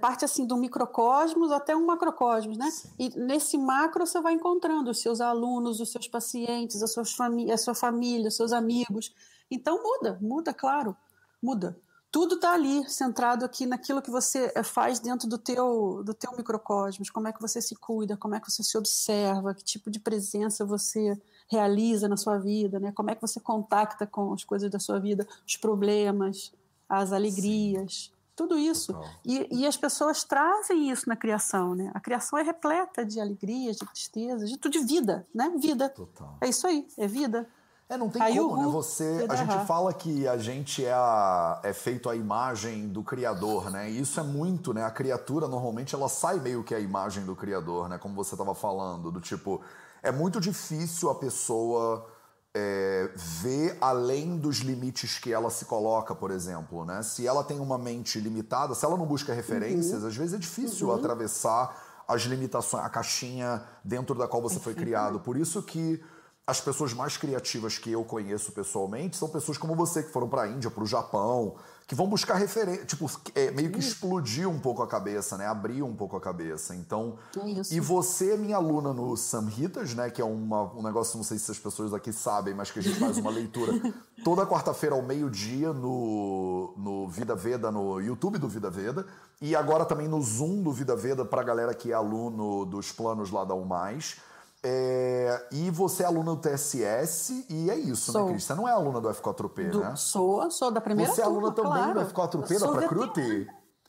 parte 0.00 0.24
assim 0.24 0.46
do 0.46 0.56
microcosmos 0.56 1.50
até 1.50 1.74
um 1.74 1.84
macrocosmos, 1.84 2.56
né? 2.56 2.70
Sim. 2.70 2.88
E 2.98 3.08
nesse 3.18 3.58
macro 3.58 4.06
você 4.06 4.20
vai 4.20 4.32
encontrando 4.34 4.90
os 4.90 5.00
seus 5.00 5.20
alunos, 5.20 5.80
os 5.80 5.90
seus 5.90 6.06
pacientes, 6.06 6.78
suas 6.78 7.16
a 7.52 7.56
sua 7.56 7.74
família, 7.74 8.28
os 8.28 8.36
seus 8.36 8.52
amigos. 8.52 9.12
Então 9.50 9.82
muda, 9.82 10.18
muda, 10.22 10.54
claro, 10.54 10.96
muda. 11.42 11.76
Tudo 12.12 12.36
está 12.36 12.54
ali, 12.54 12.88
centrado 12.88 13.44
aqui 13.44 13.66
naquilo 13.66 14.02
que 14.02 14.10
você 14.10 14.52
eh, 14.54 14.62
faz 14.64 14.98
dentro 14.98 15.28
do 15.28 15.38
teu, 15.38 16.02
do 16.04 16.12
teu 16.12 16.32
microcosmos, 16.36 17.08
como 17.08 17.28
é 17.28 17.32
que 17.32 17.40
você 17.40 17.62
se 17.62 17.76
cuida, 17.76 18.16
como 18.16 18.34
é 18.34 18.40
que 18.40 18.50
você 18.50 18.64
se 18.64 18.76
observa, 18.76 19.54
que 19.54 19.62
tipo 19.62 19.90
de 19.90 20.00
presença 20.00 20.64
você 20.64 21.20
realiza 21.48 22.08
na 22.08 22.16
sua 22.16 22.38
vida, 22.38 22.80
né? 22.80 22.92
Como 22.92 23.10
é 23.10 23.14
que 23.14 23.22
você 23.22 23.38
contacta 23.38 24.06
com 24.06 24.32
as 24.32 24.44
coisas 24.44 24.70
da 24.70 24.78
sua 24.80 24.98
vida, 24.98 25.26
os 25.46 25.56
problemas, 25.56 26.52
as 26.88 27.12
alegrias. 27.12 28.10
Sim 28.12 28.19
tudo 28.40 28.58
isso. 28.58 28.98
E, 29.22 29.46
e, 29.50 29.66
as 29.66 29.76
pessoas 29.76 30.24
trazem 30.24 30.90
isso 30.90 31.06
na 31.06 31.14
criação, 31.14 31.74
né? 31.74 31.90
A 31.92 32.00
criação 32.00 32.38
é 32.38 32.42
repleta 32.42 33.04
de 33.04 33.20
alegrias, 33.20 33.76
de 33.76 33.84
tristezas, 33.84 34.48
de 34.48 34.56
tudo 34.56 34.72
de 34.72 34.78
vida, 34.78 35.26
né? 35.34 35.52
Vida. 35.58 35.90
Total. 35.90 36.38
É 36.40 36.48
isso 36.48 36.66
aí, 36.66 36.88
é 36.96 37.06
vida. 37.06 37.46
É, 37.86 37.98
não 37.98 38.08
tem 38.08 38.22
aí 38.22 38.38
como, 38.38 38.56
né? 38.56 38.66
Você, 38.68 39.26
a 39.28 39.34
gente 39.34 39.66
fala 39.66 39.92
que 39.92 40.26
a 40.26 40.38
gente 40.38 40.82
é, 40.82 40.92
a, 40.92 41.60
é 41.62 41.74
feito 41.74 42.08
a 42.08 42.16
imagem 42.16 42.88
do 42.88 43.02
criador, 43.02 43.70
né? 43.70 43.90
E 43.90 44.00
isso 44.00 44.18
é 44.18 44.22
muito, 44.22 44.72
né? 44.72 44.84
A 44.84 44.90
criatura 44.90 45.46
normalmente 45.46 45.94
ela 45.94 46.08
sai 46.08 46.40
meio 46.40 46.64
que 46.64 46.74
a 46.74 46.80
imagem 46.80 47.26
do 47.26 47.36
criador, 47.36 47.90
né? 47.90 47.98
Como 47.98 48.14
você 48.14 48.34
estava 48.34 48.54
falando, 48.54 49.10
do 49.10 49.20
tipo, 49.20 49.60
é 50.02 50.10
muito 50.10 50.40
difícil 50.40 51.10
a 51.10 51.14
pessoa 51.14 52.08
é, 52.54 53.10
ver 53.14 53.76
além 53.80 54.36
dos 54.36 54.58
limites 54.58 55.18
que 55.18 55.32
ela 55.32 55.50
se 55.50 55.64
coloca, 55.64 56.14
por 56.14 56.30
exemplo. 56.30 56.84
Né? 56.84 57.02
Se 57.02 57.26
ela 57.26 57.44
tem 57.44 57.60
uma 57.60 57.78
mente 57.78 58.18
limitada, 58.18 58.74
se 58.74 58.84
ela 58.84 58.96
não 58.96 59.06
busca 59.06 59.32
referências, 59.32 60.02
uhum. 60.02 60.08
às 60.08 60.16
vezes 60.16 60.34
é 60.34 60.38
difícil 60.38 60.88
uhum. 60.88 60.94
atravessar 60.94 62.04
as 62.08 62.22
limitações, 62.22 62.84
a 62.84 62.88
caixinha 62.88 63.62
dentro 63.84 64.16
da 64.16 64.26
qual 64.26 64.42
você 64.42 64.58
foi 64.58 64.74
criado. 64.74 65.20
Por 65.20 65.36
isso 65.36 65.62
que 65.62 66.02
as 66.44 66.60
pessoas 66.60 66.92
mais 66.92 67.16
criativas 67.16 67.78
que 67.78 67.92
eu 67.92 68.04
conheço 68.04 68.50
pessoalmente 68.50 69.16
são 69.16 69.28
pessoas 69.28 69.56
como 69.56 69.76
você, 69.76 70.02
que 70.02 70.10
foram 70.10 70.28
para 70.28 70.42
a 70.42 70.48
Índia, 70.48 70.68
para 70.68 70.82
o 70.82 70.86
Japão, 70.86 71.54
que 71.90 71.94
vão 71.96 72.06
buscar 72.06 72.36
referência, 72.36 72.84
tipo, 72.84 73.10
é, 73.34 73.50
meio 73.50 73.68
que 73.72 73.80
explodir 73.80 74.48
um 74.48 74.60
pouco 74.60 74.80
a 74.80 74.86
cabeça, 74.86 75.36
né? 75.36 75.48
Abrir 75.48 75.82
um 75.82 75.92
pouco 75.92 76.16
a 76.16 76.20
cabeça. 76.20 76.72
Então, 76.72 77.16
é 77.36 77.74
e 77.74 77.80
você 77.80 78.34
é 78.34 78.36
minha 78.36 78.54
aluna 78.54 78.92
no 78.92 79.16
Samhitas, 79.16 79.92
né? 79.92 80.08
Que 80.08 80.22
é 80.22 80.24
uma, 80.24 80.72
um 80.72 80.84
negócio, 80.84 81.16
não 81.16 81.24
sei 81.24 81.36
se 81.36 81.50
as 81.50 81.58
pessoas 81.58 81.92
aqui 81.92 82.12
sabem, 82.12 82.54
mas 82.54 82.70
que 82.70 82.78
a 82.78 82.82
gente 82.82 82.96
faz 82.96 83.18
uma 83.18 83.32
leitura 83.32 83.72
toda 84.22 84.46
quarta-feira 84.46 84.94
ao 84.94 85.02
meio-dia 85.02 85.72
no, 85.72 86.74
no 86.76 87.08
Vida 87.08 87.34
Veda, 87.34 87.72
no 87.72 88.00
YouTube 88.00 88.38
do 88.38 88.48
Vida 88.48 88.70
Veda, 88.70 89.04
e 89.40 89.56
agora 89.56 89.84
também 89.84 90.06
no 90.06 90.22
Zoom 90.22 90.62
do 90.62 90.70
Vida 90.70 90.94
Veda 90.94 91.24
para 91.24 91.40
a 91.40 91.44
galera 91.44 91.74
que 91.74 91.90
é 91.90 91.94
aluno 91.96 92.64
dos 92.66 92.92
planos 92.92 93.32
lá 93.32 93.44
da 93.44 93.56
UMais. 93.56 94.18
É, 94.62 95.48
e 95.52 95.70
você 95.70 96.02
é 96.02 96.06
aluna 96.06 96.34
do 96.34 96.40
TSS 96.40 97.46
e 97.48 97.70
é 97.70 97.76
isso, 97.76 98.12
né, 98.12 98.18
sou. 98.18 98.26
né, 98.26 98.32
Cris? 98.32 98.44
Você 98.44 98.54
não 98.54 98.68
é 98.68 98.72
aluna 98.72 99.00
do 99.00 99.08
F4P, 99.08 99.70
do, 99.70 99.80
né? 99.80 99.96
Sou, 99.96 100.50
sou 100.50 100.70
da 100.70 100.82
primeira 100.82 101.10
Você 101.10 101.22
é 101.22 101.24
aluna 101.24 101.50
turma, 101.50 101.70
também 101.70 101.92
claro. 101.92 102.06
do 102.08 102.14
F4P 102.14 102.58
da 102.58 102.68
Procrute? 102.68 103.46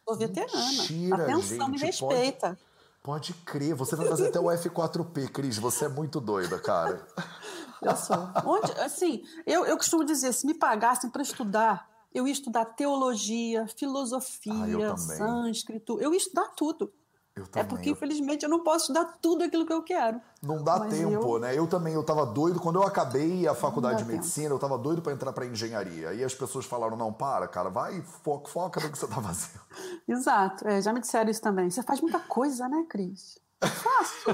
Sou 0.07 0.17
veterana. 0.17 0.57
Mentira, 0.57 1.23
Atenção, 1.23 1.67
gente, 1.67 1.71
me 1.71 1.77
respeita. 1.77 2.57
Pode, 3.03 3.33
pode 3.33 3.33
crer, 3.45 3.75
você 3.75 3.97
vai 3.97 4.07
fazer 4.07 4.29
até 4.29 4.39
o 4.39 4.45
F4P, 4.45 5.29
Cris. 5.29 5.57
Você 5.57 5.85
é 5.85 5.89
muito 5.89 6.21
doida, 6.21 6.57
cara. 6.57 7.05
Eu 7.81 7.95
sou. 7.95 8.29
Onde, 8.45 8.71
assim, 8.73 9.23
eu, 9.43 9.65
eu 9.65 9.75
costumo 9.75 10.05
dizer, 10.05 10.31
se 10.33 10.45
me 10.45 10.53
pagassem 10.53 11.09
para 11.09 11.23
estudar, 11.23 11.89
eu 12.13 12.27
ia 12.27 12.33
estudar 12.33 12.63
teologia, 12.65 13.67
filosofia, 13.75 14.93
ah, 14.93 14.97
sânscrito, 14.97 15.99
eu 15.99 16.11
ia 16.11 16.17
estudar 16.17 16.49
tudo. 16.55 16.93
Eu 17.33 17.47
também, 17.47 17.65
é 17.65 17.69
porque, 17.69 17.89
infelizmente, 17.89 18.43
eu 18.43 18.49
não 18.49 18.59
posso 18.59 18.91
estudar 18.91 19.17
tudo 19.21 19.45
aquilo 19.45 19.65
que 19.65 19.71
eu 19.71 19.81
quero. 19.81 20.19
Não 20.43 20.61
dá 20.61 20.79
Mas 20.79 20.93
tempo, 20.93 21.37
eu... 21.37 21.39
né? 21.39 21.57
Eu 21.57 21.65
também, 21.65 21.93
eu 21.93 22.03
tava 22.03 22.25
doido. 22.25 22.59
Quando 22.59 22.75
eu 22.75 22.83
acabei 22.83 23.47
a 23.47 23.55
faculdade 23.55 24.03
de 24.03 24.09
medicina, 24.09 24.49
tempo. 24.49 24.55
eu 24.55 24.59
tava 24.59 24.77
doido 24.77 25.01
para 25.01 25.13
entrar 25.13 25.31
para 25.31 25.45
engenharia. 25.45 26.13
E 26.13 26.23
as 26.25 26.35
pessoas 26.35 26.65
falaram: 26.65 26.97
não, 26.97 27.13
para, 27.13 27.47
cara, 27.47 27.69
vai, 27.69 28.01
foca, 28.01 28.49
foca 28.49 28.81
no 28.81 28.91
que 28.91 28.97
você 28.97 29.07
tá 29.07 29.21
fazendo. 29.21 29.61
Exato. 30.05 30.67
É, 30.67 30.81
já 30.81 30.91
me 30.91 30.99
disseram 30.99 31.31
isso 31.31 31.41
também. 31.41 31.69
Você 31.69 31.81
faz 31.83 32.01
muita 32.01 32.19
coisa, 32.19 32.67
né, 32.67 32.85
Cris? 32.89 33.39
Faço. 33.61 34.31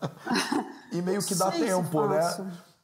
e 0.92 1.02
meio 1.02 1.22
que 1.22 1.34
dá 1.34 1.50
tempo, 1.50 2.06
né? 2.06 2.20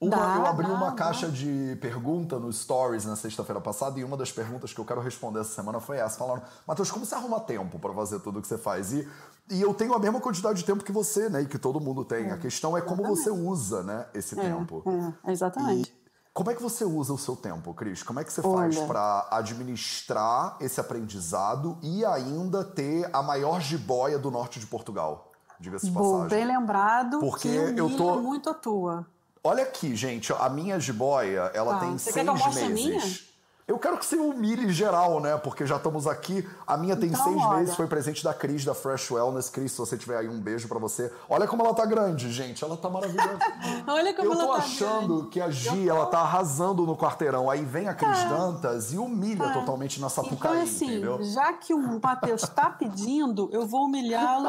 Uma, 0.03 0.17
dá, 0.17 0.35
eu 0.37 0.47
abri 0.47 0.67
dá, 0.67 0.73
uma 0.73 0.91
dá. 0.91 0.97
caixa 0.97 1.29
de 1.29 1.79
pergunta 1.81 2.37
no 2.37 2.53
Stories 2.53 3.05
na 3.05 3.15
sexta-feira 3.15 3.61
passada 3.61 4.01
e 4.01 4.03
uma 4.03 4.17
das 4.17 4.33
perguntas 4.33 4.73
que 4.73 4.81
eu 4.81 4.85
quero 4.85 5.01
responder 5.01 5.39
essa 5.39 5.55
semana 5.55 5.79
foi 5.79 5.99
essa. 5.99 6.19
Falaram, 6.19 6.43
Matheus, 6.67 6.91
como 6.91 7.07
você 7.07 7.15
arruma 7.15 7.39
tempo 7.39 7.79
para 7.79 7.95
fazer 7.95 8.19
tudo 8.19 8.41
o 8.41 8.43
que 8.43 8.49
você 8.49 8.59
faz? 8.59 8.93
E, 8.93 9.09
e 9.49 9.63
eu 9.63 9.73
tenho 9.73 9.95
a 9.95 10.01
mesma 10.01 10.21
quantidade 10.21 10.59
de 10.59 10.65
tempo 10.65 10.83
que 10.83 10.91
você, 10.91 11.29
né? 11.29 11.43
E 11.43 11.47
que 11.47 11.57
todo 11.57 11.79
mundo 11.79 12.05
tem. 12.05 12.27
É, 12.27 12.33
a 12.33 12.37
questão 12.37 12.77
é 12.77 12.81
como 12.81 13.05
você 13.05 13.31
usa, 13.31 13.85
né, 13.85 14.07
esse 14.13 14.37
é, 14.37 14.43
tempo. 14.43 14.83
É, 15.25 15.31
exatamente. 15.31 15.91
E 15.91 16.03
como 16.35 16.51
é 16.51 16.55
que 16.55 16.63
você 16.63 16.85
usa 16.85 17.13
o 17.13 17.19
seu 17.19 17.37
tempo, 17.37 17.73
Cris? 17.73 18.03
Como 18.03 18.19
é 18.19 18.25
que 18.25 18.33
você 18.33 18.41
Olha. 18.45 18.73
faz 18.73 18.79
para 18.81 19.29
administrar 19.31 20.57
esse 20.61 20.81
aprendizado 20.81 21.79
e 21.81 22.05
ainda 22.05 22.65
ter 22.65 23.09
a 23.13 23.23
maior 23.23 23.61
jiboia 23.61 24.19
do 24.19 24.33
norte 24.33 24.59
de 24.59 24.67
Portugal? 24.67 25.31
Diga-se 25.61 25.87
de 25.87 25.93
passagem. 25.93 26.29
Bem 26.29 26.45
lembrado, 26.45 27.21
porque 27.21 27.73
que 27.73 27.79
eu 27.79 27.97
tô 27.97 28.21
muito 28.21 28.51
a 28.51 28.55
tua. 28.55 29.07
Olha 29.45 29.65
aqui, 29.65 29.97
gente, 29.97 30.33
a 30.33 30.49
minha 30.49 30.79
jiboia, 30.79 31.51
ela 31.53 31.77
ah, 31.77 31.81
tem 31.81 31.99
seis 31.99 32.57
meses. 32.69 33.32
Eu 33.67 33.79
quero 33.79 33.97
que 33.97 34.05
você 34.05 34.17
humilhe 34.17 34.73
geral, 34.73 35.21
né? 35.21 35.37
Porque 35.37 35.65
já 35.65 35.77
estamos 35.77 36.09
aqui. 36.09 36.47
A 36.67 36.77
minha 36.77 36.97
tem 36.97 37.11
então, 37.11 37.23
seis 37.23 37.37
olha. 37.37 37.59
meses, 37.61 37.77
foi 37.77 37.87
presente 37.87 38.23
da 38.25 38.35
Cris, 38.35 38.65
da 38.65 38.75
Fresh 38.75 39.13
Wellness. 39.13 39.49
Cris, 39.49 39.71
se 39.71 39.79
você 39.79 39.97
tiver 39.97 40.17
aí, 40.17 40.29
um 40.29 40.41
beijo 40.41 40.67
para 40.67 40.81
você. 40.81 41.13
Olha 41.29 41.47
como 41.47 41.63
ela 41.63 41.73
tá 41.73 41.87
grande, 41.87 42.33
gente. 42.33 42.65
Ela 42.65 42.77
tá 42.77 42.91
maravilhosa. 42.91 43.39
olha 43.87 44.13
como 44.15 44.33
Eu 44.33 44.37
tô 44.37 44.43
ela 44.43 44.57
tá 44.57 44.65
achando 44.65 45.15
grande. 45.15 45.29
que 45.31 45.41
a 45.41 45.49
Gi, 45.49 45.89
ela 45.89 46.07
tá 46.07 46.19
arrasando 46.19 46.85
no 46.85 46.97
quarteirão. 46.97 47.49
Aí 47.49 47.65
vem 47.65 47.89
a 47.89 47.95
Cris 47.95 48.19
tá. 48.19 48.29
Dantas 48.29 48.93
e 48.93 48.99
humilha 48.99 49.45
tá. 49.45 49.53
totalmente 49.53 50.01
na 50.01 50.09
Sapucaí, 50.09 50.53
então, 50.53 50.63
assim, 50.63 50.87
entendeu? 50.87 51.23
Já 51.23 51.53
que 51.53 51.73
o 51.73 52.01
Matheus 52.03 52.43
tá 52.43 52.69
pedindo, 52.69 53.49
eu 53.53 53.65
vou 53.65 53.85
humilhá-lo 53.85 54.49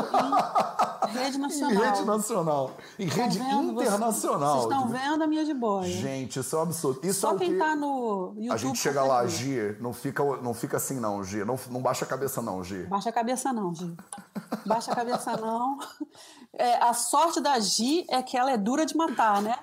em 1.08 1.12
rede 1.13 1.38
nacional. 1.38 1.71
Em 1.71 1.86
rede 1.86 2.06
nacional. 2.06 2.71
Em 2.97 3.06
rede 3.06 3.39
internacional. 3.39 4.62
Vocês 4.62 4.73
estão 4.73 4.88
vendo 4.88 5.23
a 5.23 5.28
minha 5.28 5.45
jiboia. 5.45 5.88
Gente, 5.88 6.39
isso 6.39 6.56
é 6.56 6.60
um 6.60 6.63
absurdo. 6.63 6.99
Isso 7.04 7.19
Só 7.19 7.34
é 7.34 7.38
quem 7.38 7.54
que... 7.54 7.60
tá 7.60 7.76
no 7.76 8.34
YouTube. 8.36 8.52
A 8.52 8.58
gente 8.58 8.80
chega 8.80 9.03
lá, 9.04 9.26
Gi, 9.28 9.78
não 9.80 9.94
fica, 9.94 10.24
não 10.42 10.54
fica 10.54 10.78
assim 10.78 11.00
não, 11.00 11.24
Gi. 11.24 11.44
Não, 11.44 11.60
não 11.70 11.82
baixa 11.82 12.06
a 12.06 12.08
cabeça 12.08 12.42
não, 12.42 12.63
Gi. 12.63 12.84
Baixa 12.84 13.10
a 13.10 13.13
cabeça 13.13 13.54
não, 13.54 13.74
Gi. 13.74 13.96
Baixa 14.66 14.92
a 14.92 14.96
cabeça 14.96 15.38
não. 15.38 15.78
É, 16.54 16.76
a 16.84 16.94
sorte 16.94 17.42
da 17.42 17.60
Gi 17.60 18.06
é 18.10 18.22
que 18.22 18.38
ela 18.38 18.52
é 18.52 18.58
dura 18.58 18.86
de 18.86 18.96
matar, 18.96 19.42
né? 19.42 19.56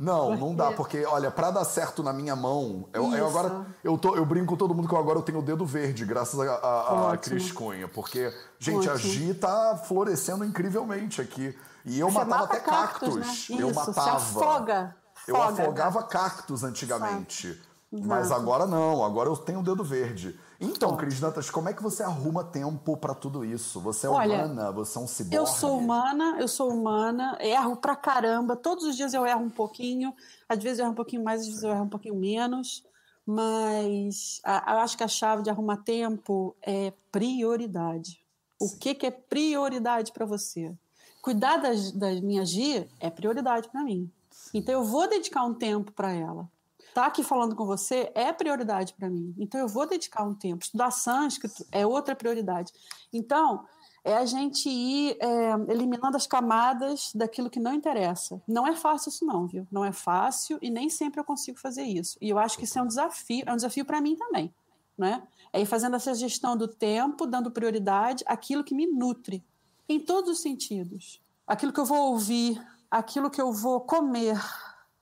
Não, 0.00 0.34
não 0.34 0.54
dá, 0.54 0.72
porque, 0.72 1.04
olha, 1.04 1.30
para 1.30 1.50
dar 1.50 1.64
certo 1.66 2.02
na 2.02 2.10
minha 2.10 2.34
mão, 2.34 2.88
eu, 2.90 3.14
eu, 3.14 3.26
agora 3.26 3.66
eu, 3.84 3.98
tô, 3.98 4.16
eu 4.16 4.24
brinco 4.24 4.46
com 4.46 4.56
todo 4.56 4.74
mundo 4.74 4.88
que 4.88 4.94
eu 4.94 4.98
agora 4.98 5.18
eu 5.18 5.22
tenho 5.22 5.40
o 5.40 5.42
dedo 5.42 5.66
verde, 5.66 6.06
graças 6.06 6.40
a, 6.40 6.54
a, 6.54 7.12
a 7.12 7.18
Cris 7.18 7.52
Cunha. 7.52 7.86
Porque, 7.86 8.32
gente, 8.58 8.88
Ótimo. 8.88 8.94
a 8.94 8.96
Gi 8.96 9.34
tá 9.34 9.76
florescendo 9.84 10.42
incrivelmente 10.42 11.20
aqui. 11.20 11.54
E 11.84 12.00
eu 12.00 12.08
Você 12.08 12.18
matava 12.18 12.44
até 12.44 12.60
cactos. 12.60 13.14
cactos. 13.16 13.50
Né? 13.50 13.56
Eu 13.62 13.70
Isso, 13.70 13.78
matava. 13.78 14.18
Você 14.18 14.38
afoga. 14.38 14.96
Eu 15.28 15.42
afogava 15.42 16.02
cactos 16.02 16.64
antigamente. 16.64 17.60
Mas 17.92 18.30
agora 18.30 18.66
não, 18.66 19.04
agora 19.04 19.28
eu 19.28 19.36
tenho 19.36 19.58
o 19.58 19.62
dedo 19.64 19.82
verde. 19.82 20.38
Então, 20.60 20.96
Cris 20.96 21.18
Dantas, 21.18 21.50
como 21.50 21.68
é 21.68 21.74
que 21.74 21.82
você 21.82 22.04
arruma 22.04 22.44
tempo 22.44 22.96
para 22.96 23.14
tudo 23.14 23.44
isso? 23.44 23.80
Você 23.80 24.06
é 24.06 24.10
Olha, 24.10 24.44
humana, 24.44 24.70
você 24.70 24.96
é 24.96 25.00
um 25.00 25.08
ciborgue? 25.08 25.36
Eu 25.36 25.46
sou 25.46 25.76
humana, 25.76 26.36
eu 26.38 26.46
sou 26.46 26.72
humana, 26.72 27.36
erro 27.40 27.76
pra 27.76 27.96
caramba. 27.96 28.54
Todos 28.54 28.84
os 28.84 28.96
dias 28.96 29.12
eu 29.12 29.26
erro 29.26 29.40
um 29.40 29.50
pouquinho, 29.50 30.14
às 30.48 30.62
vezes 30.62 30.78
eu 30.78 30.84
erro 30.84 30.92
um 30.92 30.96
pouquinho 30.96 31.24
mais, 31.24 31.40
às 31.40 31.46
vezes 31.48 31.62
eu 31.64 31.70
erro 31.70 31.82
um 31.82 31.88
pouquinho 31.88 32.14
menos. 32.14 32.84
Mas 33.26 34.40
a, 34.44 34.74
eu 34.74 34.78
acho 34.78 34.96
que 34.96 35.04
a 35.04 35.08
chave 35.08 35.42
de 35.42 35.50
arrumar 35.50 35.78
tempo 35.78 36.54
é 36.62 36.92
prioridade. 37.10 38.20
O 38.60 38.70
que, 38.78 38.94
que 38.94 39.06
é 39.06 39.10
prioridade 39.10 40.12
para 40.12 40.24
você? 40.24 40.72
Cuidar 41.20 41.56
das, 41.56 41.90
das 41.90 42.20
minhas 42.20 42.50
dias 42.50 42.86
é 43.00 43.10
prioridade 43.10 43.68
para 43.68 43.82
mim. 43.82 44.08
Então 44.54 44.74
eu 44.74 44.84
vou 44.84 45.08
dedicar 45.08 45.44
um 45.44 45.54
tempo 45.54 45.90
para 45.90 46.12
ela 46.12 46.48
estar 46.90 47.02
tá 47.02 47.06
aqui 47.06 47.22
falando 47.22 47.56
com 47.56 47.64
você 47.64 48.10
é 48.14 48.32
prioridade 48.32 48.92
para 48.94 49.08
mim. 49.08 49.34
Então 49.38 49.58
eu 49.58 49.68
vou 49.68 49.86
dedicar 49.86 50.22
um 50.22 50.34
tempo. 50.34 50.62
Estudar 50.62 50.90
sânscrito 50.90 51.66
é 51.72 51.86
outra 51.86 52.14
prioridade. 52.14 52.72
Então 53.12 53.64
é 54.04 54.14
a 54.14 54.24
gente 54.24 54.68
ir 54.68 55.16
é, 55.20 55.52
eliminando 55.68 56.16
as 56.16 56.26
camadas 56.26 57.12
daquilo 57.14 57.50
que 57.50 57.60
não 57.60 57.74
interessa. 57.74 58.40
Não 58.46 58.66
é 58.66 58.74
fácil 58.74 59.10
isso 59.10 59.24
não, 59.24 59.46
viu? 59.46 59.66
Não 59.70 59.84
é 59.84 59.92
fácil 59.92 60.58
e 60.62 60.70
nem 60.70 60.88
sempre 60.88 61.20
eu 61.20 61.24
consigo 61.24 61.58
fazer 61.58 61.82
isso. 61.82 62.16
E 62.20 62.30
eu 62.30 62.38
acho 62.38 62.56
que 62.56 62.64
isso 62.64 62.78
é 62.78 62.82
um 62.82 62.86
desafio, 62.86 63.44
é 63.46 63.52
um 63.52 63.56
desafio 63.56 63.84
para 63.84 64.00
mim 64.00 64.16
também, 64.16 64.52
né? 64.96 65.22
É 65.52 65.60
ir 65.60 65.66
fazendo 65.66 65.96
essa 65.96 66.14
gestão 66.14 66.56
do 66.56 66.68
tempo, 66.68 67.26
dando 67.26 67.50
prioridade 67.50 68.24
àquilo 68.26 68.64
que 68.64 68.74
me 68.74 68.86
nutre, 68.86 69.44
em 69.88 70.00
todos 70.00 70.30
os 70.30 70.40
sentidos. 70.40 71.20
Aquilo 71.46 71.72
que 71.72 71.80
eu 71.80 71.84
vou 71.84 72.12
ouvir, 72.12 72.60
aquilo 72.90 73.30
que 73.30 73.40
eu 73.40 73.52
vou 73.52 73.80
comer, 73.80 74.40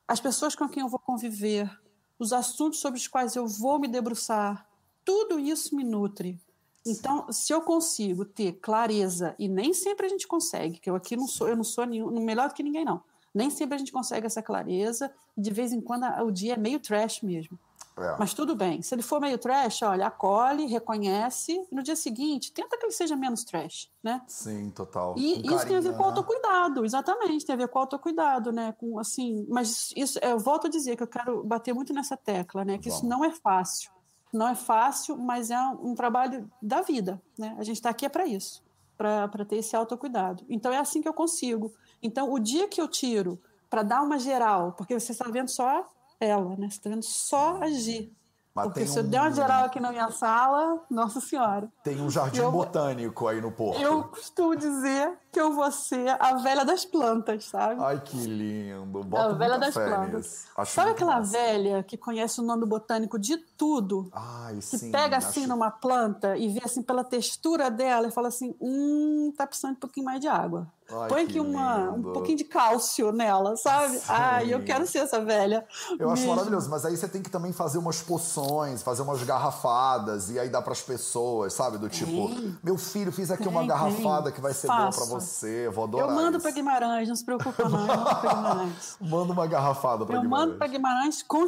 as 0.09 0.19
pessoas 0.19 0.57
com 0.57 0.67
quem 0.67 0.83
eu 0.83 0.89
vou 0.89 0.99
conviver, 0.99 1.71
os 2.19 2.33
assuntos 2.33 2.81
sobre 2.81 2.99
os 2.99 3.07
quais 3.07 3.37
eu 3.37 3.47
vou 3.47 3.79
me 3.79 3.87
debruçar, 3.87 4.67
tudo 5.05 5.39
isso 5.39 5.77
me 5.77 5.85
nutre. 5.85 6.41
Então, 6.87 7.31
se 7.31 7.53
eu 7.53 7.61
consigo 7.61 8.25
ter 8.25 8.53
clareza, 8.53 9.35
e 9.39 9.47
nem 9.47 9.75
sempre 9.75 10.07
a 10.07 10.09
gente 10.09 10.27
consegue, 10.27 10.79
que 10.79 10.89
eu 10.89 10.97
aqui 10.97 11.15
não 11.15 11.29
sou, 11.29 11.47
eu 11.47 11.57
não 11.57 11.65
sou 11.65 11.85
nenhum, 11.85 12.11
melhor 12.25 12.49
do 12.49 12.55
que 12.55 12.63
ninguém, 12.63 12.85
não. 12.85 13.03
Nem 13.35 13.51
sempre 13.51 13.75
a 13.75 13.79
gente 13.79 13.93
consegue 13.93 14.27
essa 14.27 14.43
clareza, 14.43 15.13
e 15.37 15.43
de 15.43 15.51
vez 15.51 15.73
em 15.73 15.81
quando 15.81 16.05
o 16.25 16.31
dia 16.31 16.55
é 16.55 16.57
meio 16.57 16.81
trash 16.81 17.21
mesmo. 17.21 17.59
É. 17.99 18.17
Mas 18.19 18.33
tudo 18.33 18.55
bem. 18.55 18.81
Se 18.83 18.95
ele 18.95 19.03
for 19.03 19.21
meio 19.21 19.39
trash, 19.39 19.83
olha, 19.83 20.07
acolhe, 20.07 20.67
reconhece, 20.67 21.53
e 21.71 21.75
no 21.75 21.83
dia 21.83 21.97
seguinte, 21.97 22.53
tenta 22.53 22.79
que 22.79 22.87
ele 22.87 22.93
seja 22.93 23.17
menos 23.17 23.45
trash, 23.45 23.91
né? 24.03 24.23
Sim, 24.27 24.71
total. 24.71 25.15
E 25.17 25.35
com 25.35 25.49
isso 25.49 25.49
carinho, 25.49 25.67
tem 25.67 25.77
a 25.77 25.81
ver 25.81 25.97
com 25.97 26.03
né? 26.03 26.09
autocuidado, 26.09 26.85
exatamente, 26.85 27.45
tem 27.45 27.55
a 27.55 27.59
ver 27.59 27.69
com 27.69 27.79
autocuidado, 27.79 28.53
né? 28.53 28.73
Com, 28.79 28.99
assim, 28.99 29.47
mas 29.49 29.93
isso, 29.97 30.19
eu 30.23 30.39
volto 30.39 30.67
a 30.67 30.71
dizer 30.71 30.97
que 30.97 31.03
eu 31.03 31.09
quero 31.09 31.43
bater 31.45 31.75
muito 31.75 31.93
nessa 31.93 32.17
tecla, 32.17 32.65
né? 32.65 32.79
Que 32.79 32.89
Vamos. 32.89 32.99
isso 32.99 33.09
não 33.09 33.25
é 33.25 33.31
fácil. 33.31 33.91
Não 34.33 34.47
é 34.47 34.55
fácil, 34.55 35.17
mas 35.17 35.51
é 35.51 35.59
um, 35.59 35.91
um 35.91 35.95
trabalho 35.95 36.51
da 36.61 36.83
vida, 36.83 37.21
né? 37.39 37.57
A 37.59 37.65
gente 37.65 37.77
está 37.77 37.91
aqui 37.91 38.05
é 38.05 38.09
para 38.09 38.27
isso, 38.27 38.63
para 38.97 39.45
ter 39.45 39.57
esse 39.57 39.75
autocuidado. 39.75 40.45
Então 40.49 40.73
é 40.73 40.79
assim 40.79 41.01
que 41.01 41.09
eu 41.09 41.15
consigo. 41.15 41.73
Então, 42.03 42.33
o 42.33 42.39
dia 42.39 42.69
que 42.69 42.81
eu 42.81 42.87
tiro 42.87 43.41
para 43.69 43.83
dar 43.83 44.03
uma 44.03 44.19
geral, 44.19 44.73
porque 44.73 44.99
você 44.99 45.13
está 45.13 45.29
vendo 45.29 45.49
só 45.49 45.87
ela, 46.21 46.51
né? 46.57 46.69
Você 46.69 46.77
está 46.77 46.91
vendo 46.91 47.03
só 47.03 47.63
agir. 47.63 48.13
Mas 48.59 48.67
Porque 48.67 48.87
se 48.87 48.99
um... 48.99 49.03
eu 49.03 49.09
der 49.09 49.21
uma 49.21 49.31
geral 49.31 49.65
aqui 49.67 49.79
na 49.79 49.93
minha 49.93 50.11
sala, 50.11 50.83
nossa 50.91 51.21
senhora. 51.21 51.71
Tem 51.85 52.01
um 52.01 52.11
jardim 52.11 52.41
eu, 52.41 52.51
botânico 52.51 53.29
aí 53.29 53.41
no 53.41 53.53
porto. 53.53 53.81
Eu 53.81 54.03
costumo 54.05 54.57
dizer 54.57 55.17
que 55.31 55.41
eu 55.41 55.53
vou 55.53 55.71
ser 55.71 56.09
a 56.21 56.35
velha 56.39 56.65
das 56.65 56.85
plantas, 56.85 57.45
sabe? 57.45 57.81
Ai, 57.81 58.01
que 58.01 58.17
lindo. 58.17 59.05
Bota 59.05 59.27
a 59.27 59.33
velha 59.35 59.59
das 59.59 59.75
plantas. 59.75 60.49
Sabe 60.67 60.91
aquela 60.91 61.19
massa. 61.19 61.39
velha 61.39 61.85
que 61.85 61.97
conhece 61.97 62.41
o 62.41 62.43
nome 62.45 62.67
botânico 62.67 63.17
de 63.17 63.37
tudo? 63.37 64.09
Ai, 64.13 64.57
que 64.57 64.63
sim. 64.63 64.79
Que 64.87 64.91
pega 64.91 65.19
assim 65.19 65.41
acho... 65.43 65.49
numa 65.51 65.71
planta 65.71 66.37
e 66.37 66.49
vê 66.49 66.61
assim 66.65 66.83
pela 66.83 67.05
textura 67.05 67.71
dela 67.71 68.09
e 68.09 68.11
fala 68.11 68.27
assim: 68.27 68.57
hum, 68.61 69.33
tá 69.37 69.47
precisando 69.47 69.75
de 69.75 69.77
um 69.77 69.81
pouquinho 69.81 70.07
mais 70.07 70.21
de 70.21 70.27
água. 70.27 70.67
Ai, 70.91 71.09
Põe 71.09 71.25
aqui 71.25 71.39
uma, 71.39 71.91
um 71.91 72.03
pouquinho 72.03 72.39
de 72.39 72.45
cálcio 72.45 73.13
nela, 73.13 73.57
sabe? 73.57 73.99
Sim. 73.99 74.05
Ai, 74.09 74.55
eu 74.55 74.65
quero 74.65 74.87
ser 74.87 75.01
essa 75.01 75.23
velha. 75.23 75.67
Eu 75.91 76.09
mesmo. 76.09 76.13
acho 76.13 76.27
maravilhoso, 76.29 76.71
mas 76.71 76.85
aí 76.87 76.97
você 76.97 77.07
tem 77.07 77.23
que 77.23 77.29
também 77.29 77.53
fazer 77.53 77.77
umas 77.77 78.01
poções, 78.01 78.83
fazer 78.83 79.03
umas 79.03 79.23
garrafadas, 79.23 80.31
e 80.31 80.39
aí 80.39 80.49
dá 80.49 80.63
pras 80.63 80.81
pessoas, 80.81 81.53
sabe? 81.53 81.77
Do 81.77 81.91
tipo, 81.91 82.31
meu 82.63 82.79
filho, 82.79 83.13
fiz 83.13 83.31
aqui 83.31 83.43
tem, 83.43 83.53
uma 83.53 83.67
garrafada 83.67 84.25
tem. 84.25 84.33
que 84.33 84.41
vai 84.41 84.55
ser 84.55 84.69
boa 84.69 84.91
pra 84.91 85.05
você, 85.05 85.69
vou 85.69 85.85
adorar. 85.85 86.09
Eu 86.09 86.15
mando 86.15 86.39
isso. 86.39 86.41
pra 86.41 86.51
Guimarães, 86.53 87.09
não 87.09 87.17
se 87.17 87.25
preocupa, 87.25 87.69
não. 87.69 87.81
Eu 87.81 87.87
mando 87.87 88.05
pra 88.05 88.35
Guimarães. 88.35 88.97
Manda 89.09 89.33
uma 89.33 89.47
garrafada 89.47 90.07
pra 90.07 90.17
eu 90.17 90.23
Guimarães. 90.23 90.43
Eu 90.43 90.49
mando 90.49 90.59
pra 90.59 90.67
Guimarães 90.67 91.23
com 91.23 91.45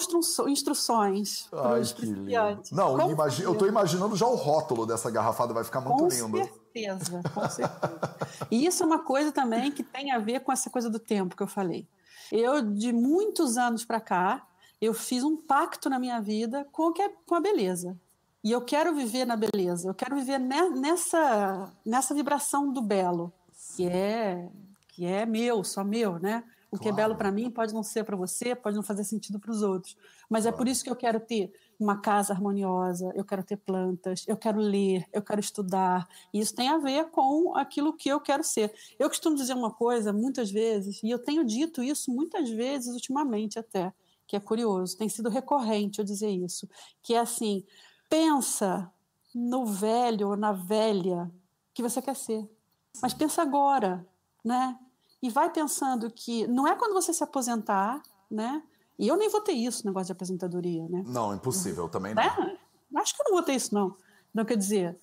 instruções. 0.49 1.49
Ai, 1.53 1.83
que 1.85 2.05
lindo. 2.05 2.31
Não, 2.73 3.11
imagi 3.11 3.43
eu 3.43 3.55
tô 3.55 3.67
imaginando 3.67 4.15
já 4.17 4.27
o 4.27 4.35
rótulo 4.35 4.85
dessa 4.85 5.11
garrafada, 5.11 5.55
vai 5.55 5.65
ficar 5.65 5.81
muito 5.81 5.99
com 5.99 6.09
lindo. 6.09 6.37
Certeza 6.37 6.60
certeza, 6.73 7.23
com 7.35 7.49
certeza. 7.49 8.17
e 8.51 8.67
isso 8.67 8.83
é 8.83 8.87
uma 8.87 9.01
coisa 9.01 9.33
também 9.33 9.71
que 9.71 9.83
tem 9.83 10.13
a 10.13 10.19
ver 10.19 10.41
com 10.41 10.53
essa 10.53 10.71
coisa 10.71 10.89
do 10.89 10.99
tempo 10.99 11.37
que 11.37 11.43
eu 11.43 11.47
falei. 11.47 11.87
Eu, 12.31 12.63
de 12.63 12.93
muitos 12.93 13.57
anos 13.57 13.85
para 13.85 14.01
cá, 14.01 14.47
eu 14.81 14.95
fiz 14.95 15.23
um 15.25 15.37
pacto 15.37 15.91
na 15.91 15.99
minha 15.99 16.21
vida 16.21 16.67
com, 16.73 16.93
é, 17.01 17.09
com 17.27 17.35
a 17.35 17.41
beleza. 17.41 17.99
E 18.43 18.51
eu 18.51 18.63
quero 18.63 18.95
viver 18.95 19.27
na 19.27 19.37
beleza, 19.37 19.89
eu 19.89 19.95
quero 19.95 20.17
viver 20.17 20.39
nessa, 20.39 21.71
nessa 21.85 22.15
vibração 22.15 22.73
do 22.73 22.81
belo, 22.81 23.33
que 23.77 23.87
é, 23.87 24.49
que 24.89 25.05
é 25.05 25.27
meu, 25.27 25.63
só 25.63 25.85
meu, 25.85 26.19
né? 26.19 26.43
O 26.71 26.79
claro. 26.79 26.83
que 26.83 26.89
é 26.89 26.93
belo 26.93 27.17
para 27.17 27.31
mim 27.31 27.51
pode 27.51 27.75
não 27.75 27.83
ser 27.83 28.05
para 28.05 28.17
você, 28.17 28.55
pode 28.55 28.77
não 28.77 28.83
fazer 28.83 29.05
sentido 29.05 29.39
para 29.39 29.51
os 29.51 29.61
outros. 29.61 29.97
Mas 30.29 30.45
claro. 30.45 30.55
é 30.55 30.59
por 30.59 30.69
isso 30.69 30.83
que 30.83 30.89
eu 30.89 30.97
quero 30.97 31.21
ter 31.21 31.53
uma 31.81 31.99
casa 31.99 32.33
harmoniosa, 32.35 33.11
eu 33.15 33.25
quero 33.25 33.43
ter 33.43 33.57
plantas, 33.57 34.25
eu 34.29 34.37
quero 34.37 34.61
ler, 34.61 35.09
eu 35.13 35.23
quero 35.23 35.41
estudar. 35.41 36.07
E 36.33 36.39
isso 36.39 36.55
tem 36.55 36.69
a 36.69 36.77
ver 36.77 37.11
com 37.11 37.57
aquilo 37.57 37.95
que 37.95 38.09
eu 38.09 38.21
quero 38.21 38.45
ser. 38.45 38.73
Eu 38.99 39.09
costumo 39.09 39.35
dizer 39.35 39.55
uma 39.55 39.71
coisa 39.71 40.13
muitas 40.13 40.51
vezes, 40.51 41.03
e 41.03 41.11
eu 41.11 41.19
tenho 41.19 41.45
dito 41.45 41.83
isso 41.83 42.13
muitas 42.13 42.51
vezes 42.51 42.93
ultimamente 42.93 43.59
até, 43.59 43.93
que 44.27 44.37
é 44.37 44.41
curioso, 44.41 44.97
tem 44.97 45.09
sido 45.09 45.31
recorrente 45.31 45.99
eu 45.99 46.05
dizer 46.05 46.31
isso, 46.31 46.69
que 47.03 47.15
é 47.15 47.19
assim, 47.19 47.65
pensa 48.09 48.93
no 49.35 49.65
velho 49.65 50.29
ou 50.29 50.37
na 50.37 50.53
velha 50.53 51.31
que 51.73 51.83
você 51.83 52.03
quer 52.03 52.15
ser. 52.15 52.49
Mas 53.01 53.15
pensa 53.15 53.41
agora, 53.41 54.07
né? 54.45 54.79
E 55.23 55.31
vai 55.31 55.51
pensando 55.51 56.11
que 56.11 56.47
não 56.47 56.67
é 56.67 56.75
quando 56.75 56.93
você 56.93 57.13
se 57.13 57.23
aposentar, 57.23 58.03
né? 58.31 58.63
E 59.01 59.09
eu 59.09 59.17
nem 59.17 59.31
vou 59.31 59.41
ter 59.41 59.53
isso, 59.53 59.87
negócio 59.87 60.09
de 60.09 60.13
aposentadoria, 60.13 60.87
né? 60.87 61.03
Não, 61.07 61.35
impossível, 61.35 61.89
também 61.89 62.15
não. 62.15 62.23
É, 62.23 62.59
acho 62.97 63.17
que 63.17 63.23
eu 63.23 63.25
não 63.25 63.33
vou 63.33 63.43
ter 63.43 63.55
isso, 63.55 63.75
não. 63.75 63.97
Não 64.33 64.45
quer 64.45 64.59
dizer. 64.59 64.95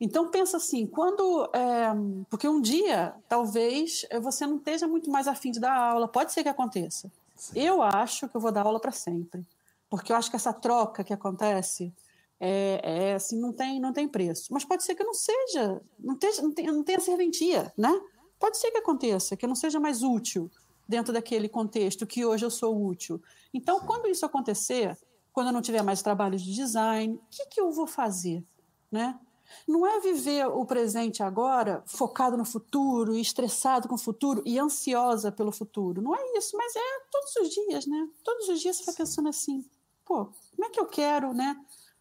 Então 0.00 0.28
pensa 0.28 0.56
assim, 0.56 0.84
quando. 0.88 1.48
É, 1.54 1.94
porque 2.28 2.48
um 2.48 2.60
dia, 2.60 3.14
talvez, 3.28 4.04
você 4.20 4.44
não 4.44 4.56
esteja 4.56 4.88
muito 4.88 5.08
mais 5.08 5.28
afim 5.28 5.52
de 5.52 5.60
dar 5.60 5.72
aula. 5.72 6.08
Pode 6.08 6.32
ser 6.32 6.42
que 6.42 6.48
aconteça. 6.48 7.12
Sim. 7.36 7.60
Eu 7.60 7.80
acho 7.80 8.28
que 8.28 8.36
eu 8.36 8.40
vou 8.40 8.50
dar 8.50 8.66
aula 8.66 8.80
para 8.80 8.90
sempre. 8.90 9.46
Porque 9.88 10.10
eu 10.10 10.16
acho 10.16 10.30
que 10.30 10.36
essa 10.36 10.52
troca 10.52 11.04
que 11.04 11.12
acontece 11.12 11.94
é, 12.40 12.80
é, 12.82 13.14
assim, 13.14 13.40
não 13.40 13.52
tem, 13.52 13.78
não 13.78 13.92
tem 13.92 14.08
preço. 14.08 14.52
Mas 14.52 14.64
pode 14.64 14.82
ser 14.82 14.96
que 14.96 15.04
não 15.04 15.14
seja, 15.14 15.80
não, 15.96 16.16
tenha, 16.16 16.42
não, 16.42 16.52
tenha, 16.52 16.72
não 16.72 16.82
tenha 16.82 16.98
serventia, 16.98 17.72
né? 17.78 18.00
Pode 18.36 18.58
ser 18.58 18.72
que 18.72 18.78
aconteça, 18.78 19.36
que 19.36 19.44
eu 19.44 19.48
não 19.48 19.54
seja 19.54 19.78
mais 19.78 20.02
útil 20.02 20.50
dentro 20.86 21.12
daquele 21.12 21.48
contexto 21.48 22.06
que 22.06 22.24
hoje 22.24 22.44
eu 22.44 22.50
sou 22.50 22.86
útil. 22.86 23.22
Então, 23.52 23.80
Sim. 23.80 23.86
quando 23.86 24.08
isso 24.08 24.26
acontecer, 24.26 24.96
quando 25.32 25.48
eu 25.48 25.52
não 25.52 25.62
tiver 25.62 25.82
mais 25.82 26.02
trabalho 26.02 26.38
de 26.38 26.54
design, 26.54 27.14
o 27.14 27.22
que, 27.30 27.46
que 27.46 27.60
eu 27.60 27.70
vou 27.70 27.86
fazer? 27.86 28.44
Né? 28.90 29.18
Não 29.66 29.86
é 29.86 30.00
viver 30.00 30.46
o 30.46 30.64
presente 30.64 31.22
agora 31.22 31.82
focado 31.86 32.36
no 32.36 32.44
futuro, 32.44 33.14
estressado 33.14 33.88
com 33.88 33.94
o 33.94 33.98
futuro 33.98 34.42
e 34.44 34.58
ansiosa 34.58 35.32
pelo 35.32 35.52
futuro. 35.52 36.02
Não 36.02 36.14
é 36.14 36.38
isso, 36.38 36.56
mas 36.56 36.74
é 36.76 37.00
todos 37.10 37.36
os 37.36 37.50
dias, 37.50 37.86
né? 37.86 38.08
Todos 38.22 38.48
os 38.48 38.60
dias 38.60 38.76
você 38.76 38.84
vai 38.84 38.94
pensando 38.94 39.28
assim, 39.28 39.64
pô, 40.04 40.26
como 40.54 40.64
é 40.66 40.70
que 40.70 40.80
eu 40.80 40.86
quero, 40.86 41.32
né, 41.32 41.56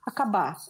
acabar? 0.06 0.62